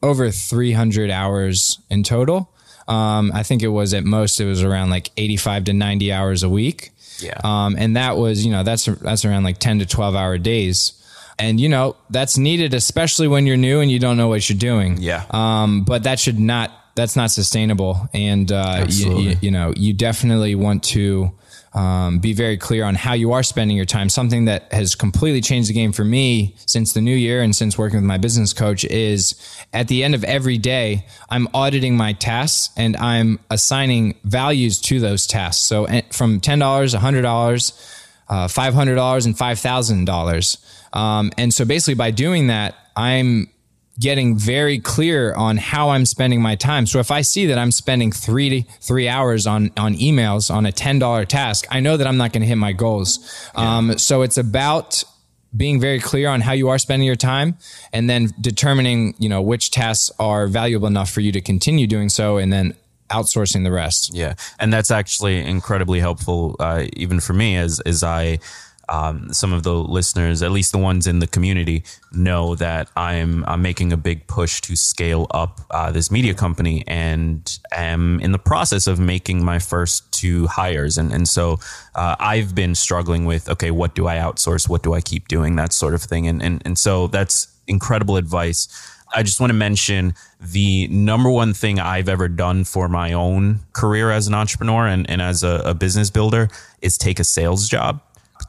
over 0.02 0.30
300 0.30 1.10
hours 1.10 1.78
in 1.88 2.02
total. 2.02 2.49
Um, 2.90 3.31
I 3.33 3.44
think 3.44 3.62
it 3.62 3.68
was 3.68 3.94
at 3.94 4.05
most, 4.05 4.40
it 4.40 4.46
was 4.46 4.62
around 4.62 4.90
like 4.90 5.11
85 5.16 5.64
to 5.64 5.72
90 5.72 6.12
hours 6.12 6.42
a 6.42 6.48
week. 6.48 6.90
Yeah. 7.20 7.38
Um, 7.44 7.76
and 7.79 7.96
that 7.96 8.16
was, 8.16 8.44
you 8.44 8.50
know, 8.50 8.62
that's, 8.64 8.87
that's 8.87 9.24
around 9.24 9.44
like 9.44 9.59
10 9.59 9.79
to 9.79 9.87
12 9.87 10.16
hour 10.16 10.38
days. 10.38 10.92
And, 11.38 11.61
you 11.61 11.68
know, 11.68 11.96
that's 12.11 12.37
needed, 12.37 12.74
especially 12.74 13.29
when 13.29 13.46
you're 13.46 13.57
new 13.57 13.81
and 13.81 13.90
you 13.90 13.98
don't 13.98 14.16
know 14.16 14.29
what 14.29 14.48
you're 14.48 14.59
doing. 14.59 15.00
Yeah. 15.00 15.24
Um, 15.31 15.85
but 15.85 16.03
that 16.03 16.18
should 16.18 16.38
not, 16.38 16.72
that's 16.96 17.16
not 17.16 17.31
sustainable. 17.31 18.09
And, 18.12 18.50
uh, 18.50 18.87
you, 18.88 19.18
you, 19.18 19.37
you 19.40 19.50
know, 19.50 19.72
you 19.76 19.92
definitely 19.92 20.55
want 20.55 20.83
to, 20.85 21.33
um, 21.72 22.18
be 22.18 22.33
very 22.33 22.56
clear 22.56 22.85
on 22.85 22.96
how 22.96 23.12
you 23.12 23.33
are 23.33 23.42
spending 23.42 23.76
your 23.76 23.87
time. 23.87 24.09
Something 24.09 24.46
that 24.46 24.72
has 24.72 24.94
completely 24.94 25.40
changed 25.40 25.68
the 25.68 25.74
game 25.74 25.92
for 25.92 26.04
me 26.04 26.56
since 26.66 26.92
the 26.92 27.00
new 27.00 27.14
year 27.14 27.42
and 27.42 27.54
since 27.54 27.78
working 27.78 27.98
with 27.98 28.04
my 28.04 28.18
business 28.18 28.52
coach 28.52 28.85
is 28.85 29.35
at 29.72 29.88
the 29.88 30.02
end 30.02 30.14
of 30.14 30.24
every 30.24 30.59
day, 30.59 31.06
I'm 31.28 31.48
auditing 31.54 31.96
my 31.96 32.12
tasks 32.12 32.70
and 32.76 32.96
I'm 32.96 33.38
assigning 33.50 34.18
values 34.24 34.80
to 34.83 34.98
those 34.98 35.26
tasks. 35.26 35.62
So 35.62 35.85
eh, 35.85 36.02
from 36.11 36.40
$10, 36.40 36.59
$100, 36.59 38.00
uh, 38.28 38.48
$500 38.48 39.26
and 39.26 39.35
$5,000. 39.37 40.96
Um, 40.96 41.30
and 41.38 41.54
so 41.54 41.64
basically 41.64 41.94
by 41.94 42.11
doing 42.11 42.48
that, 42.48 42.74
I'm 42.96 43.48
getting 44.00 44.36
very 44.36 44.78
clear 44.80 45.34
on 45.34 45.58
how 45.58 45.90
I'm 45.90 46.06
spending 46.06 46.40
my 46.42 46.56
time. 46.56 46.86
So 46.86 46.98
if 46.98 47.10
I 47.10 47.20
see 47.20 47.46
that 47.46 47.58
I'm 47.58 47.70
spending 47.70 48.10
three 48.10 48.62
three 48.80 49.08
hours 49.08 49.46
on 49.46 49.70
on 49.76 49.94
emails 49.94 50.52
on 50.52 50.66
a 50.66 50.72
ten 50.72 50.98
dollar 50.98 51.24
task, 51.24 51.66
I 51.70 51.80
know 51.80 51.96
that 51.96 52.06
I'm 52.06 52.16
not 52.16 52.32
going 52.32 52.42
to 52.42 52.48
hit 52.48 52.56
my 52.56 52.72
goals. 52.72 53.50
Um, 53.54 53.98
so 53.98 54.22
it's 54.22 54.38
about 54.38 55.04
being 55.56 55.80
very 55.80 56.00
clear 56.00 56.28
on 56.28 56.40
how 56.40 56.52
you 56.52 56.68
are 56.68 56.78
spending 56.78 57.06
your 57.06 57.16
time 57.16 57.56
and 57.92 58.08
then 58.08 58.30
determining 58.40 59.14
you 59.18 59.28
know 59.28 59.42
which 59.42 59.70
tasks 59.70 60.10
are 60.18 60.46
valuable 60.46 60.86
enough 60.86 61.10
for 61.10 61.20
you 61.20 61.32
to 61.32 61.40
continue 61.40 61.86
doing 61.86 62.08
so 62.08 62.38
and 62.38 62.52
then 62.52 62.74
outsourcing 63.10 63.64
the 63.64 63.72
rest 63.72 64.10
Yeah, 64.14 64.34
and 64.58 64.72
that's 64.72 64.90
actually 64.90 65.40
incredibly 65.40 66.00
helpful, 66.00 66.56
uh, 66.58 66.86
even 66.94 67.20
for 67.20 67.32
me, 67.32 67.56
as 67.56 67.80
as 67.80 68.02
I. 68.02 68.38
Um, 68.90 69.33
some 69.33 69.53
of 69.53 69.62
the 69.62 69.74
listeners, 69.74 70.42
at 70.42 70.50
least 70.50 70.72
the 70.72 70.79
ones 70.79 71.07
in 71.07 71.20
the 71.20 71.29
community, 71.29 71.85
know 72.12 72.57
that 72.57 72.90
I'm, 72.96 73.44
I'm 73.46 73.62
making 73.62 73.92
a 73.92 73.96
big 73.96 74.26
push 74.26 74.61
to 74.62 74.74
scale 74.74 75.29
up 75.31 75.61
uh, 75.70 75.92
this 75.92 76.11
media 76.11 76.35
company 76.35 76.83
and 76.88 77.59
am 77.72 78.18
in 78.20 78.33
the 78.33 78.38
process 78.38 78.88
of 78.88 78.98
making 78.98 79.44
my 79.44 79.61
first 79.61 80.11
two 80.12 80.48
hires. 80.48 80.98
And, 80.98 81.12
and 81.12 81.29
so 81.29 81.61
uh, 81.94 82.16
I've 82.18 82.55
been 82.55 82.74
struggling 82.74 83.24
with 83.26 83.48
okay, 83.48 83.70
what 83.70 83.94
do 83.94 84.09
I 84.09 84.16
outsource? 84.16 84.68
What 84.68 84.83
do 84.83 84.92
I 84.92 85.00
keep 85.00 85.29
doing? 85.29 85.57
That 85.57 85.72
sort 85.72 85.94
of 85.94 86.03
thing. 86.03 86.26
And, 86.26 86.42
and, 86.42 86.61
and 86.64 86.76
so 86.76 87.07
that's 87.07 87.46
incredible 87.68 88.16
advice. 88.16 88.68
I 89.14 89.22
just 89.22 89.40
want 89.40 89.50
to 89.50 89.55
mention 89.55 90.14
the 90.40 90.88
number 90.88 91.31
one 91.31 91.53
thing 91.53 91.81
I've 91.81 92.09
ever 92.09 92.29
done 92.29 92.64
for 92.64 92.88
my 92.88 93.12
own 93.12 93.61
career 93.72 94.11
as 94.11 94.29
an 94.29 94.35
entrepreneur 94.35 94.87
and, 94.87 95.09
and 95.11 95.20
as 95.20 95.42
a, 95.42 95.62
a 95.64 95.74
business 95.74 96.11
builder 96.11 96.48
is 96.81 96.96
take 96.96 97.18
a 97.18 97.24
sales 97.24 97.68
job 97.68 98.00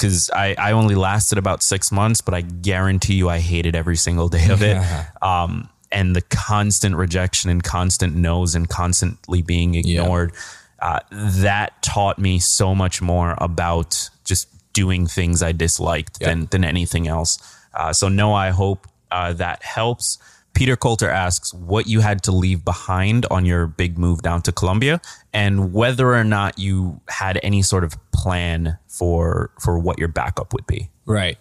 because 0.02 0.32
I, 0.32 0.56
I 0.58 0.72
only 0.72 0.96
lasted 0.96 1.38
about 1.38 1.62
six 1.62 1.92
months, 1.92 2.22
but 2.22 2.34
I 2.34 2.42
guarantee 2.42 3.14
you 3.14 3.30
I 3.30 3.38
hated 3.38 3.76
every 3.76 3.98
single 3.98 4.30
day 4.30 4.50
of 4.50 4.64
it. 4.64 4.82
um, 5.22 5.70
and 5.92 6.16
the 6.16 6.22
constant 6.22 6.96
rejection 6.96 7.52
and 7.52 7.64
constant 7.64 8.16
no's 8.16 8.56
and 8.56 8.68
constantly 8.68 9.44
being 9.44 9.76
ignored, 9.76 10.32
uh, 10.80 11.00
that 11.12 11.80
taught 11.84 12.18
me 12.18 12.40
so 12.40 12.74
much 12.74 13.02
more 13.02 13.36
about 13.38 14.10
just 14.24 14.48
doing 14.74 15.06
things 15.06 15.44
I 15.44 15.52
disliked 15.52 16.20
than, 16.20 16.46
than 16.48 16.64
anything 16.64 17.08
else. 17.08 17.38
Uh, 17.74 17.94
so 17.94 18.08
no, 18.08 18.34
I 18.34 18.50
hope 18.50 18.88
uh, 19.12 19.34
that 19.34 19.62
helps. 19.64 20.18
Peter 20.54 20.76
Coulter 20.76 21.10
asks 21.10 21.54
what 21.54 21.88
you 21.88 22.00
had 22.00 22.24
to 22.24 22.32
leave 22.32 22.66
behind 22.66 23.26
on 23.30 23.46
your 23.46 23.68
big 23.68 23.98
move 23.98 24.22
down 24.22 24.42
to 24.44 24.52
Colombia 24.52 25.00
and 25.34 25.74
whether 25.74 26.13
or 26.13 26.24
not 26.24 26.60
you 26.60 27.02
had 27.08 27.39
any 27.44 27.62
sort 27.62 27.84
of 27.84 27.96
plan 28.12 28.78
for 28.88 29.52
for 29.60 29.80
what 29.80 30.00
your 30.00 30.08
backup 30.08 30.54
would 30.54 30.67
be. 30.67 30.89
Right. 31.06 31.38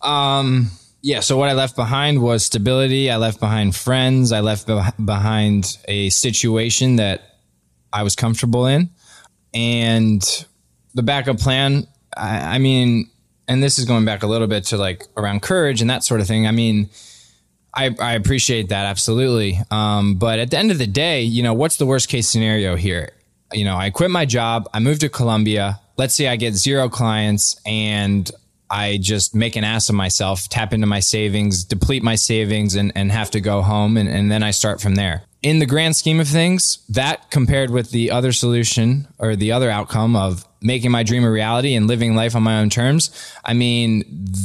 Um, 0.00 0.70
yeah. 1.02 1.20
So 1.20 1.36
what 1.36 1.48
I 1.48 1.52
left 1.52 1.76
behind 1.76 2.22
was 2.22 2.44
stability. 2.44 3.10
I 3.10 3.16
left 3.16 3.40
behind 3.40 3.74
friends. 3.74 4.32
I 4.32 4.40
left 4.40 4.66
beh- 4.66 5.04
behind 5.04 5.78
a 5.86 6.10
situation 6.10 6.96
that 6.96 7.38
I 7.92 8.02
was 8.02 8.16
comfortable 8.16 8.66
in, 8.66 8.90
and 9.52 10.46
the 10.94 11.02
backup 11.02 11.38
plan. 11.38 11.86
I, 12.16 12.56
I 12.56 12.58
mean, 12.58 13.10
and 13.48 13.62
this 13.62 13.78
is 13.78 13.84
going 13.84 14.04
back 14.04 14.22
a 14.22 14.26
little 14.26 14.46
bit 14.46 14.64
to 14.66 14.76
like 14.76 15.06
around 15.16 15.42
courage 15.42 15.80
and 15.80 15.90
that 15.90 16.04
sort 16.04 16.20
of 16.20 16.26
thing. 16.26 16.46
I 16.46 16.52
mean, 16.52 16.88
I, 17.74 17.94
I 17.98 18.12
appreciate 18.14 18.68
that 18.68 18.86
absolutely. 18.86 19.60
Um, 19.70 20.14
but 20.14 20.38
at 20.38 20.50
the 20.50 20.58
end 20.58 20.70
of 20.70 20.78
the 20.78 20.86
day, 20.86 21.22
you 21.22 21.42
know, 21.42 21.54
what's 21.54 21.76
the 21.76 21.86
worst 21.86 22.08
case 22.08 22.28
scenario 22.28 22.76
here? 22.76 23.10
You 23.54 23.64
know, 23.64 23.76
I 23.76 23.90
quit 23.90 24.10
my 24.10 24.24
job. 24.24 24.68
I 24.74 24.80
moved 24.80 25.00
to 25.02 25.08
Colombia. 25.08 25.80
Let's 25.96 26.14
say 26.14 26.28
I 26.28 26.36
get 26.36 26.54
zero 26.54 26.88
clients 26.88 27.60
and 27.64 28.30
I 28.70 28.98
just 29.00 29.34
make 29.34 29.54
an 29.56 29.62
ass 29.62 29.88
of 29.88 29.94
myself, 29.94 30.48
tap 30.48 30.72
into 30.72 30.86
my 30.86 31.00
savings, 31.00 31.62
deplete 31.64 32.02
my 32.02 32.16
savings 32.16 32.74
and, 32.74 32.90
and 32.96 33.12
have 33.12 33.30
to 33.32 33.40
go 33.40 33.62
home. 33.62 33.96
And, 33.96 34.08
and 34.08 34.30
then 34.30 34.42
I 34.42 34.50
start 34.50 34.80
from 34.80 34.96
there. 34.96 35.22
In 35.42 35.58
the 35.58 35.66
grand 35.66 35.94
scheme 35.94 36.18
of 36.20 36.26
things, 36.26 36.78
that 36.88 37.30
compared 37.30 37.70
with 37.70 37.90
the 37.90 38.10
other 38.10 38.32
solution 38.32 39.06
or 39.18 39.36
the 39.36 39.52
other 39.52 39.70
outcome 39.70 40.16
of 40.16 40.44
making 40.62 40.90
my 40.90 41.02
dream 41.02 41.22
a 41.22 41.30
reality 41.30 41.74
and 41.74 41.86
living 41.86 42.16
life 42.16 42.34
on 42.34 42.42
my 42.42 42.58
own 42.60 42.70
terms, 42.70 43.10
I 43.44 43.52
mean, 43.52 44.02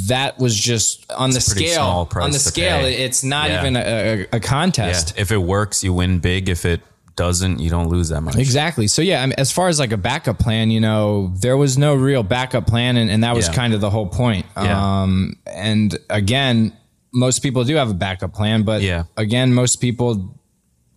that 0.10 0.38
was 0.38 0.54
just 0.60 1.10
on 1.14 1.32
the 1.32 1.40
scale. 1.40 2.10
On 2.14 2.32
the 2.32 2.38
scale, 2.40 2.82
pay. 2.82 2.96
it's 3.06 3.24
not 3.24 3.50
Yeah. 3.50 3.62
even 3.62 3.76
a, 3.78 3.80
a, 3.80 4.28
a 4.34 4.40
contest. 4.42 5.14
If 5.18 5.32
it 5.32 5.38
works, 5.38 5.84
you 5.86 5.94
win 5.94 6.20
big. 6.20 6.50
If 6.50 6.66
it 6.66 6.82
doesn't, 7.20 7.60
you 7.60 7.70
don't 7.70 7.90
lose 7.90 8.08
that 8.10 8.22
much. 8.22 8.38
Exactly. 8.38 8.88
So 8.88 9.02
yeah, 9.02 9.22
I 9.22 9.26
mean, 9.26 9.36
as 9.38 9.52
far 9.52 9.68
as 9.68 9.78
like 9.80 9.92
a 9.92 9.98
backup 9.98 10.40
plan, 10.40 10.72
you 10.72 10.80
know, 10.80 11.34
there 11.42 11.58
was 11.58 11.78
no 11.78 11.94
real 11.94 12.24
backup 12.24 12.66
plan, 12.66 12.96
and, 12.98 13.12
and 13.12 13.24
that 13.26 13.36
was 13.36 13.48
Yeah. 13.48 13.54
kind 13.54 13.74
of 13.74 13.82
the 13.82 13.90
whole 13.90 14.08
point. 14.08 14.46
Yeah. 14.56 15.02
Um, 15.02 15.36
and 15.46 15.98
again, 16.10 16.72
most 17.14 17.40
people 17.44 17.64
do 17.66 17.76
have 17.76 17.90
a 17.92 17.94
backup 17.94 18.34
plan, 18.34 18.64
but 18.64 18.82
Yeah. 18.82 19.04
again, 19.18 19.54
most 19.54 19.76
people 19.82 20.34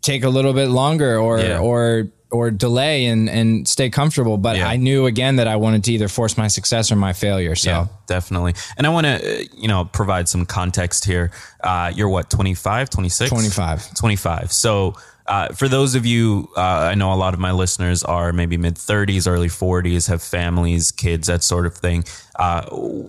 take 0.01 0.23
a 0.25 0.29
little 0.29 0.53
bit 0.53 0.69
longer 0.69 1.19
or 1.19 1.41
Yeah. 1.41 1.59
or 1.59 2.09
or 2.31 2.51
delay 2.51 3.05
and 3.07 3.29
and 3.29 3.69
stay 3.69 3.91
comfortable. 3.91 4.39
But 4.39 4.57
Yeah. 4.57 4.69
I 4.75 4.77
knew 4.77 5.05
again 5.07 5.37
that 5.37 5.47
I 5.49 5.57
wanted 5.57 5.85
to 5.85 5.93
either 5.93 6.09
force 6.09 6.39
my 6.39 6.49
success 6.49 6.91
or 6.93 6.97
my 6.97 7.13
failure. 7.13 7.55
So 7.57 7.71
Yeah, 7.71 7.87
definitely. 8.07 8.55
And 8.79 8.87
I 8.87 8.91
want 8.91 9.07
to, 9.07 9.47
you 9.57 9.69
know, 9.69 9.85
provide 9.85 10.29
some 10.29 10.47
context 10.47 11.05
here. 11.05 11.31
Uh, 11.63 11.93
you're 11.95 12.09
what, 12.09 12.31
25, 12.31 12.89
26? 12.89 13.29
25. 13.31 13.95
25. 13.95 14.51
So, 14.51 14.95
uh, 15.33 15.49
for 15.55 15.67
those 15.67 15.95
of 15.95 16.05
you, 16.05 16.47
uh, 16.59 16.61
I 16.61 16.95
know 16.95 17.11
a 17.11 17.17
lot 17.17 17.33
of 17.33 17.41
my 17.41 17.53
listeners 17.53 18.03
are 18.03 18.35
maybe 18.35 18.59
mid 18.59 18.75
30s, 18.75 19.27
early 19.27 19.49
40s, 19.49 20.09
have 20.09 20.23
families, 20.23 20.93
kids, 20.93 21.27
that 21.29 21.43
sort 21.43 21.65
of 21.65 21.75
thing. 21.75 22.05
Uh, 22.39 23.09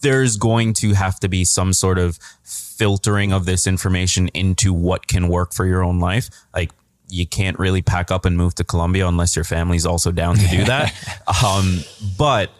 there's 0.00 0.36
going 0.36 0.72
to 0.74 0.92
have 0.92 1.18
to 1.18 1.28
be 1.28 1.44
some 1.44 1.72
sort 1.72 1.98
of 1.98 2.16
filtering 2.44 3.32
of 3.32 3.44
this 3.44 3.66
information 3.66 4.28
into 4.28 4.72
what 4.72 5.08
can 5.08 5.26
work 5.26 5.52
for 5.52 5.66
your 5.66 5.82
own 5.82 5.98
life. 5.98 6.30
Like, 6.54 6.70
you 7.08 7.26
can't 7.26 7.58
really 7.58 7.82
pack 7.82 8.12
up 8.12 8.24
and 8.24 8.36
move 8.36 8.54
to 8.54 8.62
Colombia 8.62 9.08
unless 9.08 9.34
your 9.34 9.44
family's 9.44 9.84
also 9.84 10.12
down 10.12 10.36
to 10.36 10.46
do 10.46 10.62
that. 10.62 10.94
um, 11.44 11.80
but 12.16 12.52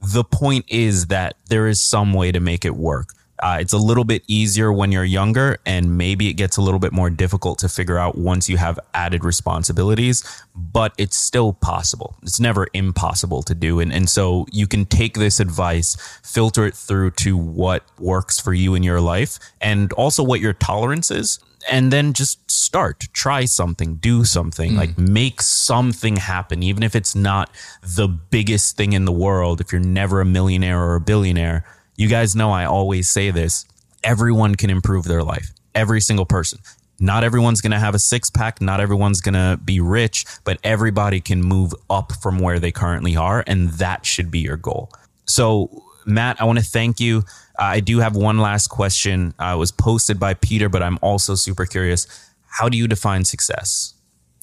the 0.00 0.24
point 0.24 0.64
is 0.68 1.08
that 1.08 1.36
there 1.50 1.68
is 1.68 1.82
some 1.82 2.14
way 2.14 2.32
to 2.32 2.40
make 2.40 2.64
it 2.64 2.76
work. 2.76 3.10
Uh, 3.42 3.58
it's 3.60 3.72
a 3.72 3.78
little 3.78 4.04
bit 4.04 4.22
easier 4.28 4.72
when 4.72 4.92
you're 4.92 5.04
younger, 5.04 5.58
and 5.66 5.98
maybe 5.98 6.28
it 6.28 6.34
gets 6.34 6.56
a 6.56 6.62
little 6.62 6.78
bit 6.78 6.92
more 6.92 7.10
difficult 7.10 7.58
to 7.58 7.68
figure 7.68 7.98
out 7.98 8.16
once 8.16 8.48
you 8.48 8.56
have 8.56 8.78
added 8.94 9.24
responsibilities, 9.24 10.22
but 10.54 10.94
it's 10.96 11.16
still 11.16 11.52
possible. 11.52 12.16
It's 12.22 12.38
never 12.38 12.68
impossible 12.72 13.42
to 13.42 13.54
do. 13.54 13.80
And, 13.80 13.92
and 13.92 14.08
so 14.08 14.46
you 14.52 14.68
can 14.68 14.86
take 14.86 15.14
this 15.14 15.40
advice, 15.40 15.96
filter 16.22 16.66
it 16.66 16.74
through 16.74 17.10
to 17.12 17.36
what 17.36 17.84
works 17.98 18.38
for 18.38 18.54
you 18.54 18.76
in 18.76 18.84
your 18.84 19.00
life, 19.00 19.40
and 19.60 19.92
also 19.94 20.22
what 20.22 20.40
your 20.40 20.52
tolerance 20.52 21.10
is 21.10 21.40
and 21.70 21.92
then 21.92 22.12
just 22.12 22.50
start 22.50 23.06
try 23.12 23.44
something 23.44 23.94
do 23.96 24.24
something 24.24 24.72
mm. 24.72 24.78
like 24.78 24.98
make 24.98 25.40
something 25.40 26.16
happen 26.16 26.60
even 26.60 26.82
if 26.82 26.96
it's 26.96 27.14
not 27.14 27.50
the 27.82 28.08
biggest 28.08 28.76
thing 28.76 28.92
in 28.92 29.04
the 29.04 29.12
world 29.12 29.60
if 29.60 29.70
you're 29.70 29.80
never 29.80 30.20
a 30.20 30.24
millionaire 30.24 30.82
or 30.82 30.96
a 30.96 31.00
billionaire 31.00 31.64
you 31.96 32.08
guys 32.08 32.34
know 32.34 32.50
I 32.50 32.64
always 32.64 33.08
say 33.08 33.30
this 33.30 33.66
everyone 34.04 34.54
can 34.54 34.70
improve 34.70 35.04
their 35.04 35.22
life, 35.22 35.50
every 35.74 36.00
single 36.00 36.26
person. 36.26 36.58
Not 36.98 37.24
everyone's 37.24 37.60
going 37.60 37.72
to 37.72 37.80
have 37.80 37.94
a 37.94 37.98
six 37.98 38.30
pack. 38.30 38.60
Not 38.60 38.80
everyone's 38.80 39.20
going 39.20 39.34
to 39.34 39.58
be 39.64 39.80
rich, 39.80 40.24
but 40.44 40.58
everybody 40.62 41.20
can 41.20 41.42
move 41.42 41.74
up 41.90 42.12
from 42.22 42.38
where 42.38 42.60
they 42.60 42.70
currently 42.70 43.16
are. 43.16 43.42
And 43.46 43.70
that 43.70 44.06
should 44.06 44.30
be 44.30 44.38
your 44.38 44.56
goal. 44.56 44.88
So, 45.24 45.82
Matt, 46.06 46.40
I 46.40 46.44
want 46.44 46.60
to 46.60 46.64
thank 46.64 47.00
you. 47.00 47.24
I 47.58 47.80
do 47.80 47.98
have 47.98 48.14
one 48.14 48.38
last 48.38 48.68
question. 48.68 49.34
Uh, 49.38 49.54
it 49.54 49.58
was 49.58 49.72
posted 49.72 50.20
by 50.20 50.34
Peter, 50.34 50.68
but 50.68 50.82
I'm 50.82 50.98
also 51.02 51.34
super 51.34 51.66
curious. 51.66 52.06
How 52.46 52.68
do 52.68 52.78
you 52.78 52.86
define 52.86 53.24
success? 53.24 53.94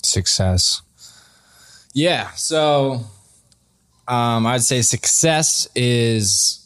Success. 0.03 0.81
Yeah. 1.93 2.31
So, 2.31 3.05
um, 4.07 4.45
I'd 4.45 4.63
say 4.63 4.81
success 4.81 5.67
is 5.75 6.58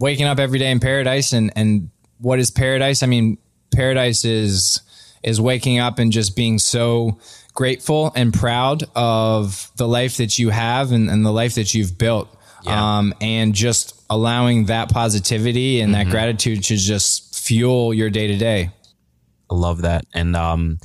waking 0.00 0.26
up 0.26 0.38
every 0.38 0.58
day 0.58 0.70
in 0.70 0.80
paradise 0.80 1.32
and 1.32 1.52
and 1.54 1.90
what 2.18 2.38
is 2.38 2.50
paradise? 2.50 3.02
I 3.02 3.06
mean, 3.06 3.38
paradise 3.72 4.24
is 4.24 4.80
is 5.22 5.40
waking 5.40 5.78
up 5.78 5.98
and 5.98 6.10
just 6.10 6.34
being 6.34 6.58
so 6.58 7.18
grateful 7.54 8.10
and 8.14 8.32
proud 8.32 8.84
of 8.94 9.70
the 9.76 9.86
life 9.86 10.16
that 10.16 10.38
you 10.38 10.50
have 10.50 10.92
and, 10.92 11.10
and 11.10 11.24
the 11.24 11.32
life 11.32 11.56
that 11.56 11.74
you've 11.74 11.98
built. 11.98 12.34
Yeah. 12.62 12.98
Um, 12.98 13.14
and 13.20 13.54
just 13.54 14.00
allowing 14.10 14.66
that 14.66 14.90
positivity 14.90 15.80
and 15.80 15.94
mm-hmm. 15.94 16.04
that 16.04 16.10
gratitude 16.10 16.64
to 16.64 16.76
just 16.76 17.38
fuel 17.38 17.94
your 17.94 18.10
day 18.10 18.26
to 18.28 18.36
day. 18.36 18.70
I 19.50 19.54
love 19.54 19.82
that. 19.82 20.04
And 20.14 20.36
um, 20.36 20.78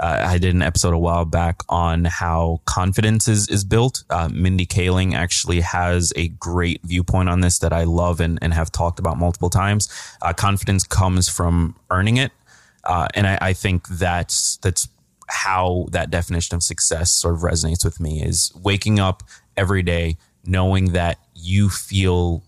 uh, 0.00 0.24
I 0.28 0.38
did 0.38 0.54
an 0.54 0.62
episode 0.62 0.94
a 0.94 0.98
while 0.98 1.26
back 1.26 1.60
on 1.68 2.06
how 2.06 2.62
confidence 2.64 3.28
is, 3.28 3.48
is 3.48 3.64
built. 3.64 4.02
Uh, 4.08 4.30
Mindy 4.32 4.64
Kaling 4.64 5.12
actually 5.12 5.60
has 5.60 6.10
a 6.16 6.28
great 6.28 6.80
viewpoint 6.82 7.28
on 7.28 7.40
this 7.40 7.58
that 7.58 7.74
I 7.74 7.84
love 7.84 8.18
and, 8.18 8.38
and 8.40 8.54
have 8.54 8.72
talked 8.72 8.98
about 8.98 9.18
multiple 9.18 9.50
times. 9.50 9.90
Uh, 10.22 10.32
confidence 10.32 10.84
comes 10.84 11.28
from 11.28 11.76
earning 11.90 12.16
it. 12.16 12.32
Uh, 12.82 13.08
and 13.12 13.26
I, 13.26 13.38
I 13.42 13.52
think 13.52 13.88
that's, 13.88 14.56
that's 14.56 14.88
how 15.28 15.86
that 15.90 16.10
definition 16.10 16.56
of 16.56 16.62
success 16.62 17.12
sort 17.12 17.34
of 17.34 17.42
resonates 17.42 17.84
with 17.84 18.00
me 18.00 18.22
is 18.22 18.52
waking 18.62 18.98
up 18.98 19.22
every 19.54 19.82
day 19.82 20.16
knowing 20.46 20.92
that 20.92 21.18
you 21.34 21.68
feel 21.68 22.42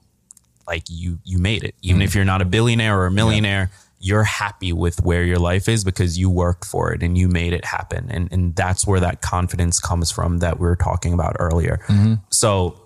like 0.67 0.85
you 0.89 1.19
you 1.25 1.39
made 1.39 1.65
it 1.65 1.75
even 1.83 2.01
mm. 2.01 2.05
if 2.05 2.15
you're 2.15 2.25
not 2.25 2.41
a 2.41 2.45
billionaire 2.45 2.99
or 2.99 3.07
a 3.07 3.11
millionaire 3.11 3.71
yeah 3.73 3.83
you're 4.03 4.25
happy 4.25 4.73
with 4.73 5.01
where 5.05 5.23
your 5.23 5.39
life 5.39 5.69
is 5.69 5.85
because 5.85 6.19
you 6.19 6.29
worked 6.29 6.65
for 6.65 6.93
it 6.93 7.05
and 7.05 7.17
you 7.17 7.29
made 7.29 7.53
it 7.53 7.65
happen. 7.65 8.11
And, 8.11 8.31
and 8.33 8.55
that's 8.57 8.85
where 8.85 8.99
that 8.99 9.23
confidence 9.23 9.79
comes 9.79 10.11
from 10.11 10.39
that 10.39 10.59
we 10.59 10.67
were 10.67 10.75
talking 10.75 11.15
about 11.15 11.37
earlier. 11.39 11.79
Mm-hmm. 11.87 12.15
So, 12.31 12.81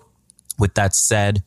with 0.59 0.75
that 0.75 0.93
said, 0.93 1.43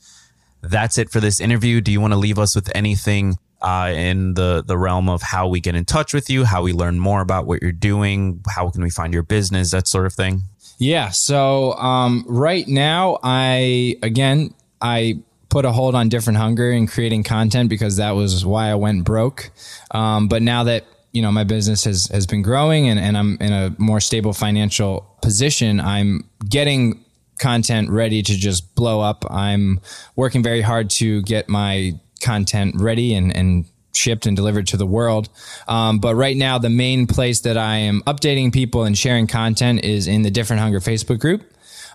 that's 0.61 0.99
it 0.99 1.11
for 1.11 1.21
this 1.21 1.41
interview. 1.41 1.81
Do 1.81 1.93
you 1.93 2.01
want 2.01 2.13
to 2.13 2.19
leave 2.19 2.39
us 2.39 2.57
with 2.57 2.71
anything 2.75 3.39
uh, 3.63 3.93
in 3.95 4.35
the 4.35 4.65
the 4.67 4.77
realm 4.77 5.09
of 5.09 5.23
how 5.23 5.47
we 5.47 5.61
get 5.61 5.77
in 5.77 5.85
touch 5.85 6.13
with 6.13 6.29
you, 6.29 6.45
how 6.45 6.63
we 6.63 6.73
learn 6.73 6.99
more 6.99 7.21
about 7.21 7.47
what 7.47 7.63
you're 7.63 7.73
doing, 7.73 8.43
how 8.49 8.71
can 8.71 8.83
we 8.83 8.91
find 8.91 9.13
your 9.13 9.23
business, 9.23 9.71
that 9.71 9.87
sort 9.87 10.07
of 10.07 10.13
thing? 10.13 10.43
Yeah. 10.79 11.11
So 11.11 11.75
um, 11.75 12.25
right 12.27 12.67
now, 12.67 13.19
I 13.23 13.97
again 14.03 14.55
I 14.81 15.21
put 15.51 15.65
a 15.65 15.73
hold 15.73 15.95
on 15.95 16.09
different 16.09 16.39
hunger 16.39 16.71
and 16.71 16.89
creating 16.89 17.25
content 17.25 17.69
because 17.69 17.97
that 17.97 18.13
was 18.13 18.47
why 18.47 18.71
I 18.71 18.77
went 18.77 19.05
broke. 19.05 19.51
Um, 19.91 20.29
but 20.29 20.43
now 20.43 20.65
that 20.65 20.87
you 21.13 21.21
know 21.21 21.33
my 21.33 21.45
business 21.45 21.85
has 21.85 22.07
has 22.07 22.27
been 22.27 22.43
growing 22.43 22.89
and, 22.89 22.99
and 22.99 23.19
I'm 23.19 23.37
in 23.41 23.53
a 23.53 23.75
more 23.79 24.01
stable 24.01 24.33
financial 24.33 25.07
position, 25.21 25.81
I'm 25.81 26.29
getting 26.49 27.05
content 27.39 27.91
ready 27.91 28.23
to 28.23 28.37
just 28.37 28.75
blow 28.75 29.01
up. 29.01 29.25
I'm 29.31 29.81
working 30.15 30.43
very 30.43 30.61
hard 30.61 30.91
to 30.91 31.23
get 31.23 31.49
my 31.49 31.99
content 32.21 32.77
ready 32.79 33.15
and 33.15 33.35
and 33.37 33.67
shipped 33.93 34.27
and 34.27 34.37
delivered 34.37 34.67
to 34.69 34.77
the 34.77 34.87
world. 34.87 35.29
Um, 35.67 35.99
but 35.99 36.15
right 36.15 36.37
now, 36.37 36.59
the 36.59 36.71
main 36.71 37.07
place 37.07 37.41
that 37.41 37.57
I 37.57 37.77
am 37.77 38.03
updating 38.03 38.53
people 38.53 38.85
and 38.85 38.97
sharing 38.97 39.27
content 39.27 39.85
is 39.85 40.07
in 40.07 40.23
the 40.23 40.31
Different 40.31 40.63
Hunger 40.63 40.81
Facebook 40.81 41.19
group. 41.19 41.43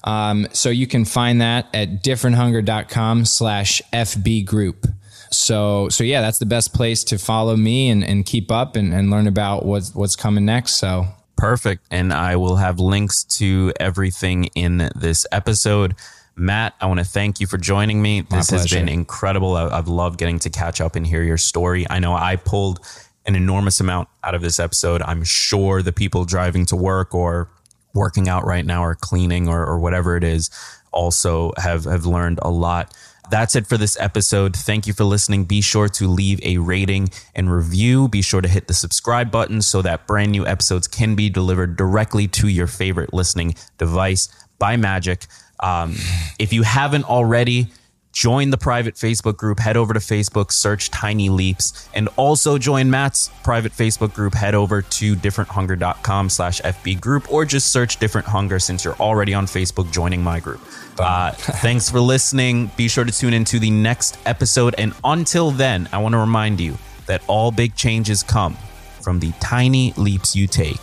Um, 0.05 0.47
so 0.53 0.69
you 0.69 0.87
can 0.87 1.03
find 1.03 1.41
that 1.41 1.67
at 1.73 2.03
differenthunger.com 2.03 3.25
slash 3.25 3.81
FB 3.91 4.45
group. 4.45 4.85
So, 5.31 5.89
so 5.89 6.03
yeah, 6.03 6.21
that's 6.21 6.37
the 6.37 6.45
best 6.45 6.73
place 6.73 7.03
to 7.05 7.17
follow 7.17 7.57
me 7.57 7.89
and, 7.89 8.03
and 8.03 8.25
keep 8.25 8.51
up 8.51 8.75
and, 8.75 8.93
and 8.93 9.09
learn 9.09 9.27
about 9.27 9.65
what's, 9.65 9.93
what's 9.93 10.15
coming 10.15 10.45
next. 10.45 10.75
So 10.75 11.07
perfect. 11.35 11.85
And 11.91 12.13
I 12.13 12.35
will 12.35 12.55
have 12.55 12.79
links 12.79 13.23
to 13.37 13.73
everything 13.79 14.45
in 14.55 14.89
this 14.95 15.25
episode. 15.31 15.95
Matt, 16.37 16.75
I 16.79 16.85
want 16.85 16.99
to 16.99 17.05
thank 17.05 17.39
you 17.39 17.47
for 17.47 17.57
joining 17.57 18.01
me. 18.01 18.21
This 18.21 18.49
has 18.51 18.69
been 18.69 18.89
incredible. 18.89 19.55
I've 19.55 19.87
loved 19.87 20.19
getting 20.19 20.39
to 20.39 20.49
catch 20.49 20.81
up 20.81 20.95
and 20.95 21.07
hear 21.07 21.23
your 21.23 21.37
story. 21.37 21.87
I 21.89 21.99
know 21.99 22.13
I 22.13 22.35
pulled 22.35 22.79
an 23.25 23.35
enormous 23.35 23.79
amount 23.79 24.09
out 24.23 24.35
of 24.35 24.41
this 24.41 24.59
episode. 24.59 25.01
I'm 25.01 25.23
sure 25.23 25.81
the 25.81 25.93
people 25.93 26.25
driving 26.25 26.65
to 26.67 26.75
work 26.75 27.15
or 27.15 27.49
working 27.95 28.29
out 28.29 28.45
right 28.45 28.65
now 28.65 28.83
or 28.83 28.93
cleaning 28.93 29.47
or, 29.47 29.65
or 29.65 29.79
whatever 29.79 30.15
it 30.15 30.23
is 30.23 30.51
also 30.91 31.51
have, 31.57 31.85
have 31.85 32.05
learned 32.05 32.39
a 32.43 32.49
lot. 32.49 32.93
That's 33.31 33.55
it 33.55 33.65
for 33.65 33.77
this 33.77 33.99
episode. 33.99 34.55
Thank 34.55 34.85
you 34.85 34.93
for 34.93 35.03
listening. 35.03 35.45
Be 35.45 35.61
sure 35.61 35.89
to 35.89 36.07
leave 36.07 36.39
a 36.43 36.59
rating 36.59 37.09
and 37.33 37.51
review. 37.51 38.07
Be 38.07 38.21
sure 38.21 38.41
to 38.41 38.47
hit 38.47 38.67
the 38.67 38.73
subscribe 38.73 39.31
button 39.31 39.61
so 39.63 39.81
that 39.81 40.05
brand 40.05 40.31
new 40.31 40.45
episodes 40.45 40.87
can 40.87 41.15
be 41.15 41.29
delivered 41.29 41.75
directly 41.75 42.27
to 42.27 42.47
your 42.47 42.67
favorite 42.67 43.13
listening 43.13 43.55
device 43.79 44.29
by 44.59 44.77
Magic. 44.77 45.25
Um, 45.59 45.95
if 46.37 46.53
you 46.53 46.61
haven't 46.61 47.05
already, 47.05 47.67
join 48.15 48.49
the 48.49 48.57
private 48.57 48.95
Facebook 48.95 49.35
group. 49.35 49.59
Head 49.59 49.75
over 49.75 49.93
to 49.93 49.99
Facebook, 49.99 50.51
search 50.51 50.89
Tiny 50.89 51.29
Leaps, 51.29 51.87
and 51.93 52.07
also 52.15 52.57
join 52.57 52.89
Matt's 52.89 53.29
private 53.43 53.73
Facebook 53.73 54.13
group. 54.13 54.33
Head 54.33 54.55
over 54.55 54.81
to 54.81 55.15
differenthunger.com 55.17 56.29
slash 56.29 56.61
FB 56.61 57.01
group 57.01 57.31
or 57.31 57.45
just 57.45 57.71
search 57.71 57.97
Different 57.97 58.25
Hunger 58.25 58.57
since 58.57 58.85
you're 58.85 58.95
already 58.95 59.33
on 59.33 59.45
Facebook 59.45 59.91
joining 59.91 60.23
my 60.23 60.39
group. 60.39 60.61
Uh, 60.97 61.31
thanks 61.35 61.91
for 61.91 61.99
listening. 61.99 62.71
Be 62.77 62.87
sure 62.87 63.03
to 63.03 63.11
tune 63.11 63.33
into 63.33 63.59
the 63.59 63.69
next 63.69 64.17
episode. 64.25 64.75
And 64.77 64.93
until 65.03 65.51
then, 65.51 65.89
I 65.91 65.97
want 65.97 66.13
to 66.13 66.19
remind 66.19 66.61
you 66.61 66.77
that 67.07 67.21
all 67.27 67.51
big 67.51 67.75
changes 67.75 68.23
come 68.23 68.57
from 69.01 69.19
the 69.19 69.33
tiny 69.41 69.93
leaps 69.97 70.35
you 70.35 70.47
take 70.47 70.79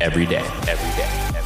every 0.00 0.26
day, 0.26 0.46
every 0.68 0.96
day. 0.96 1.45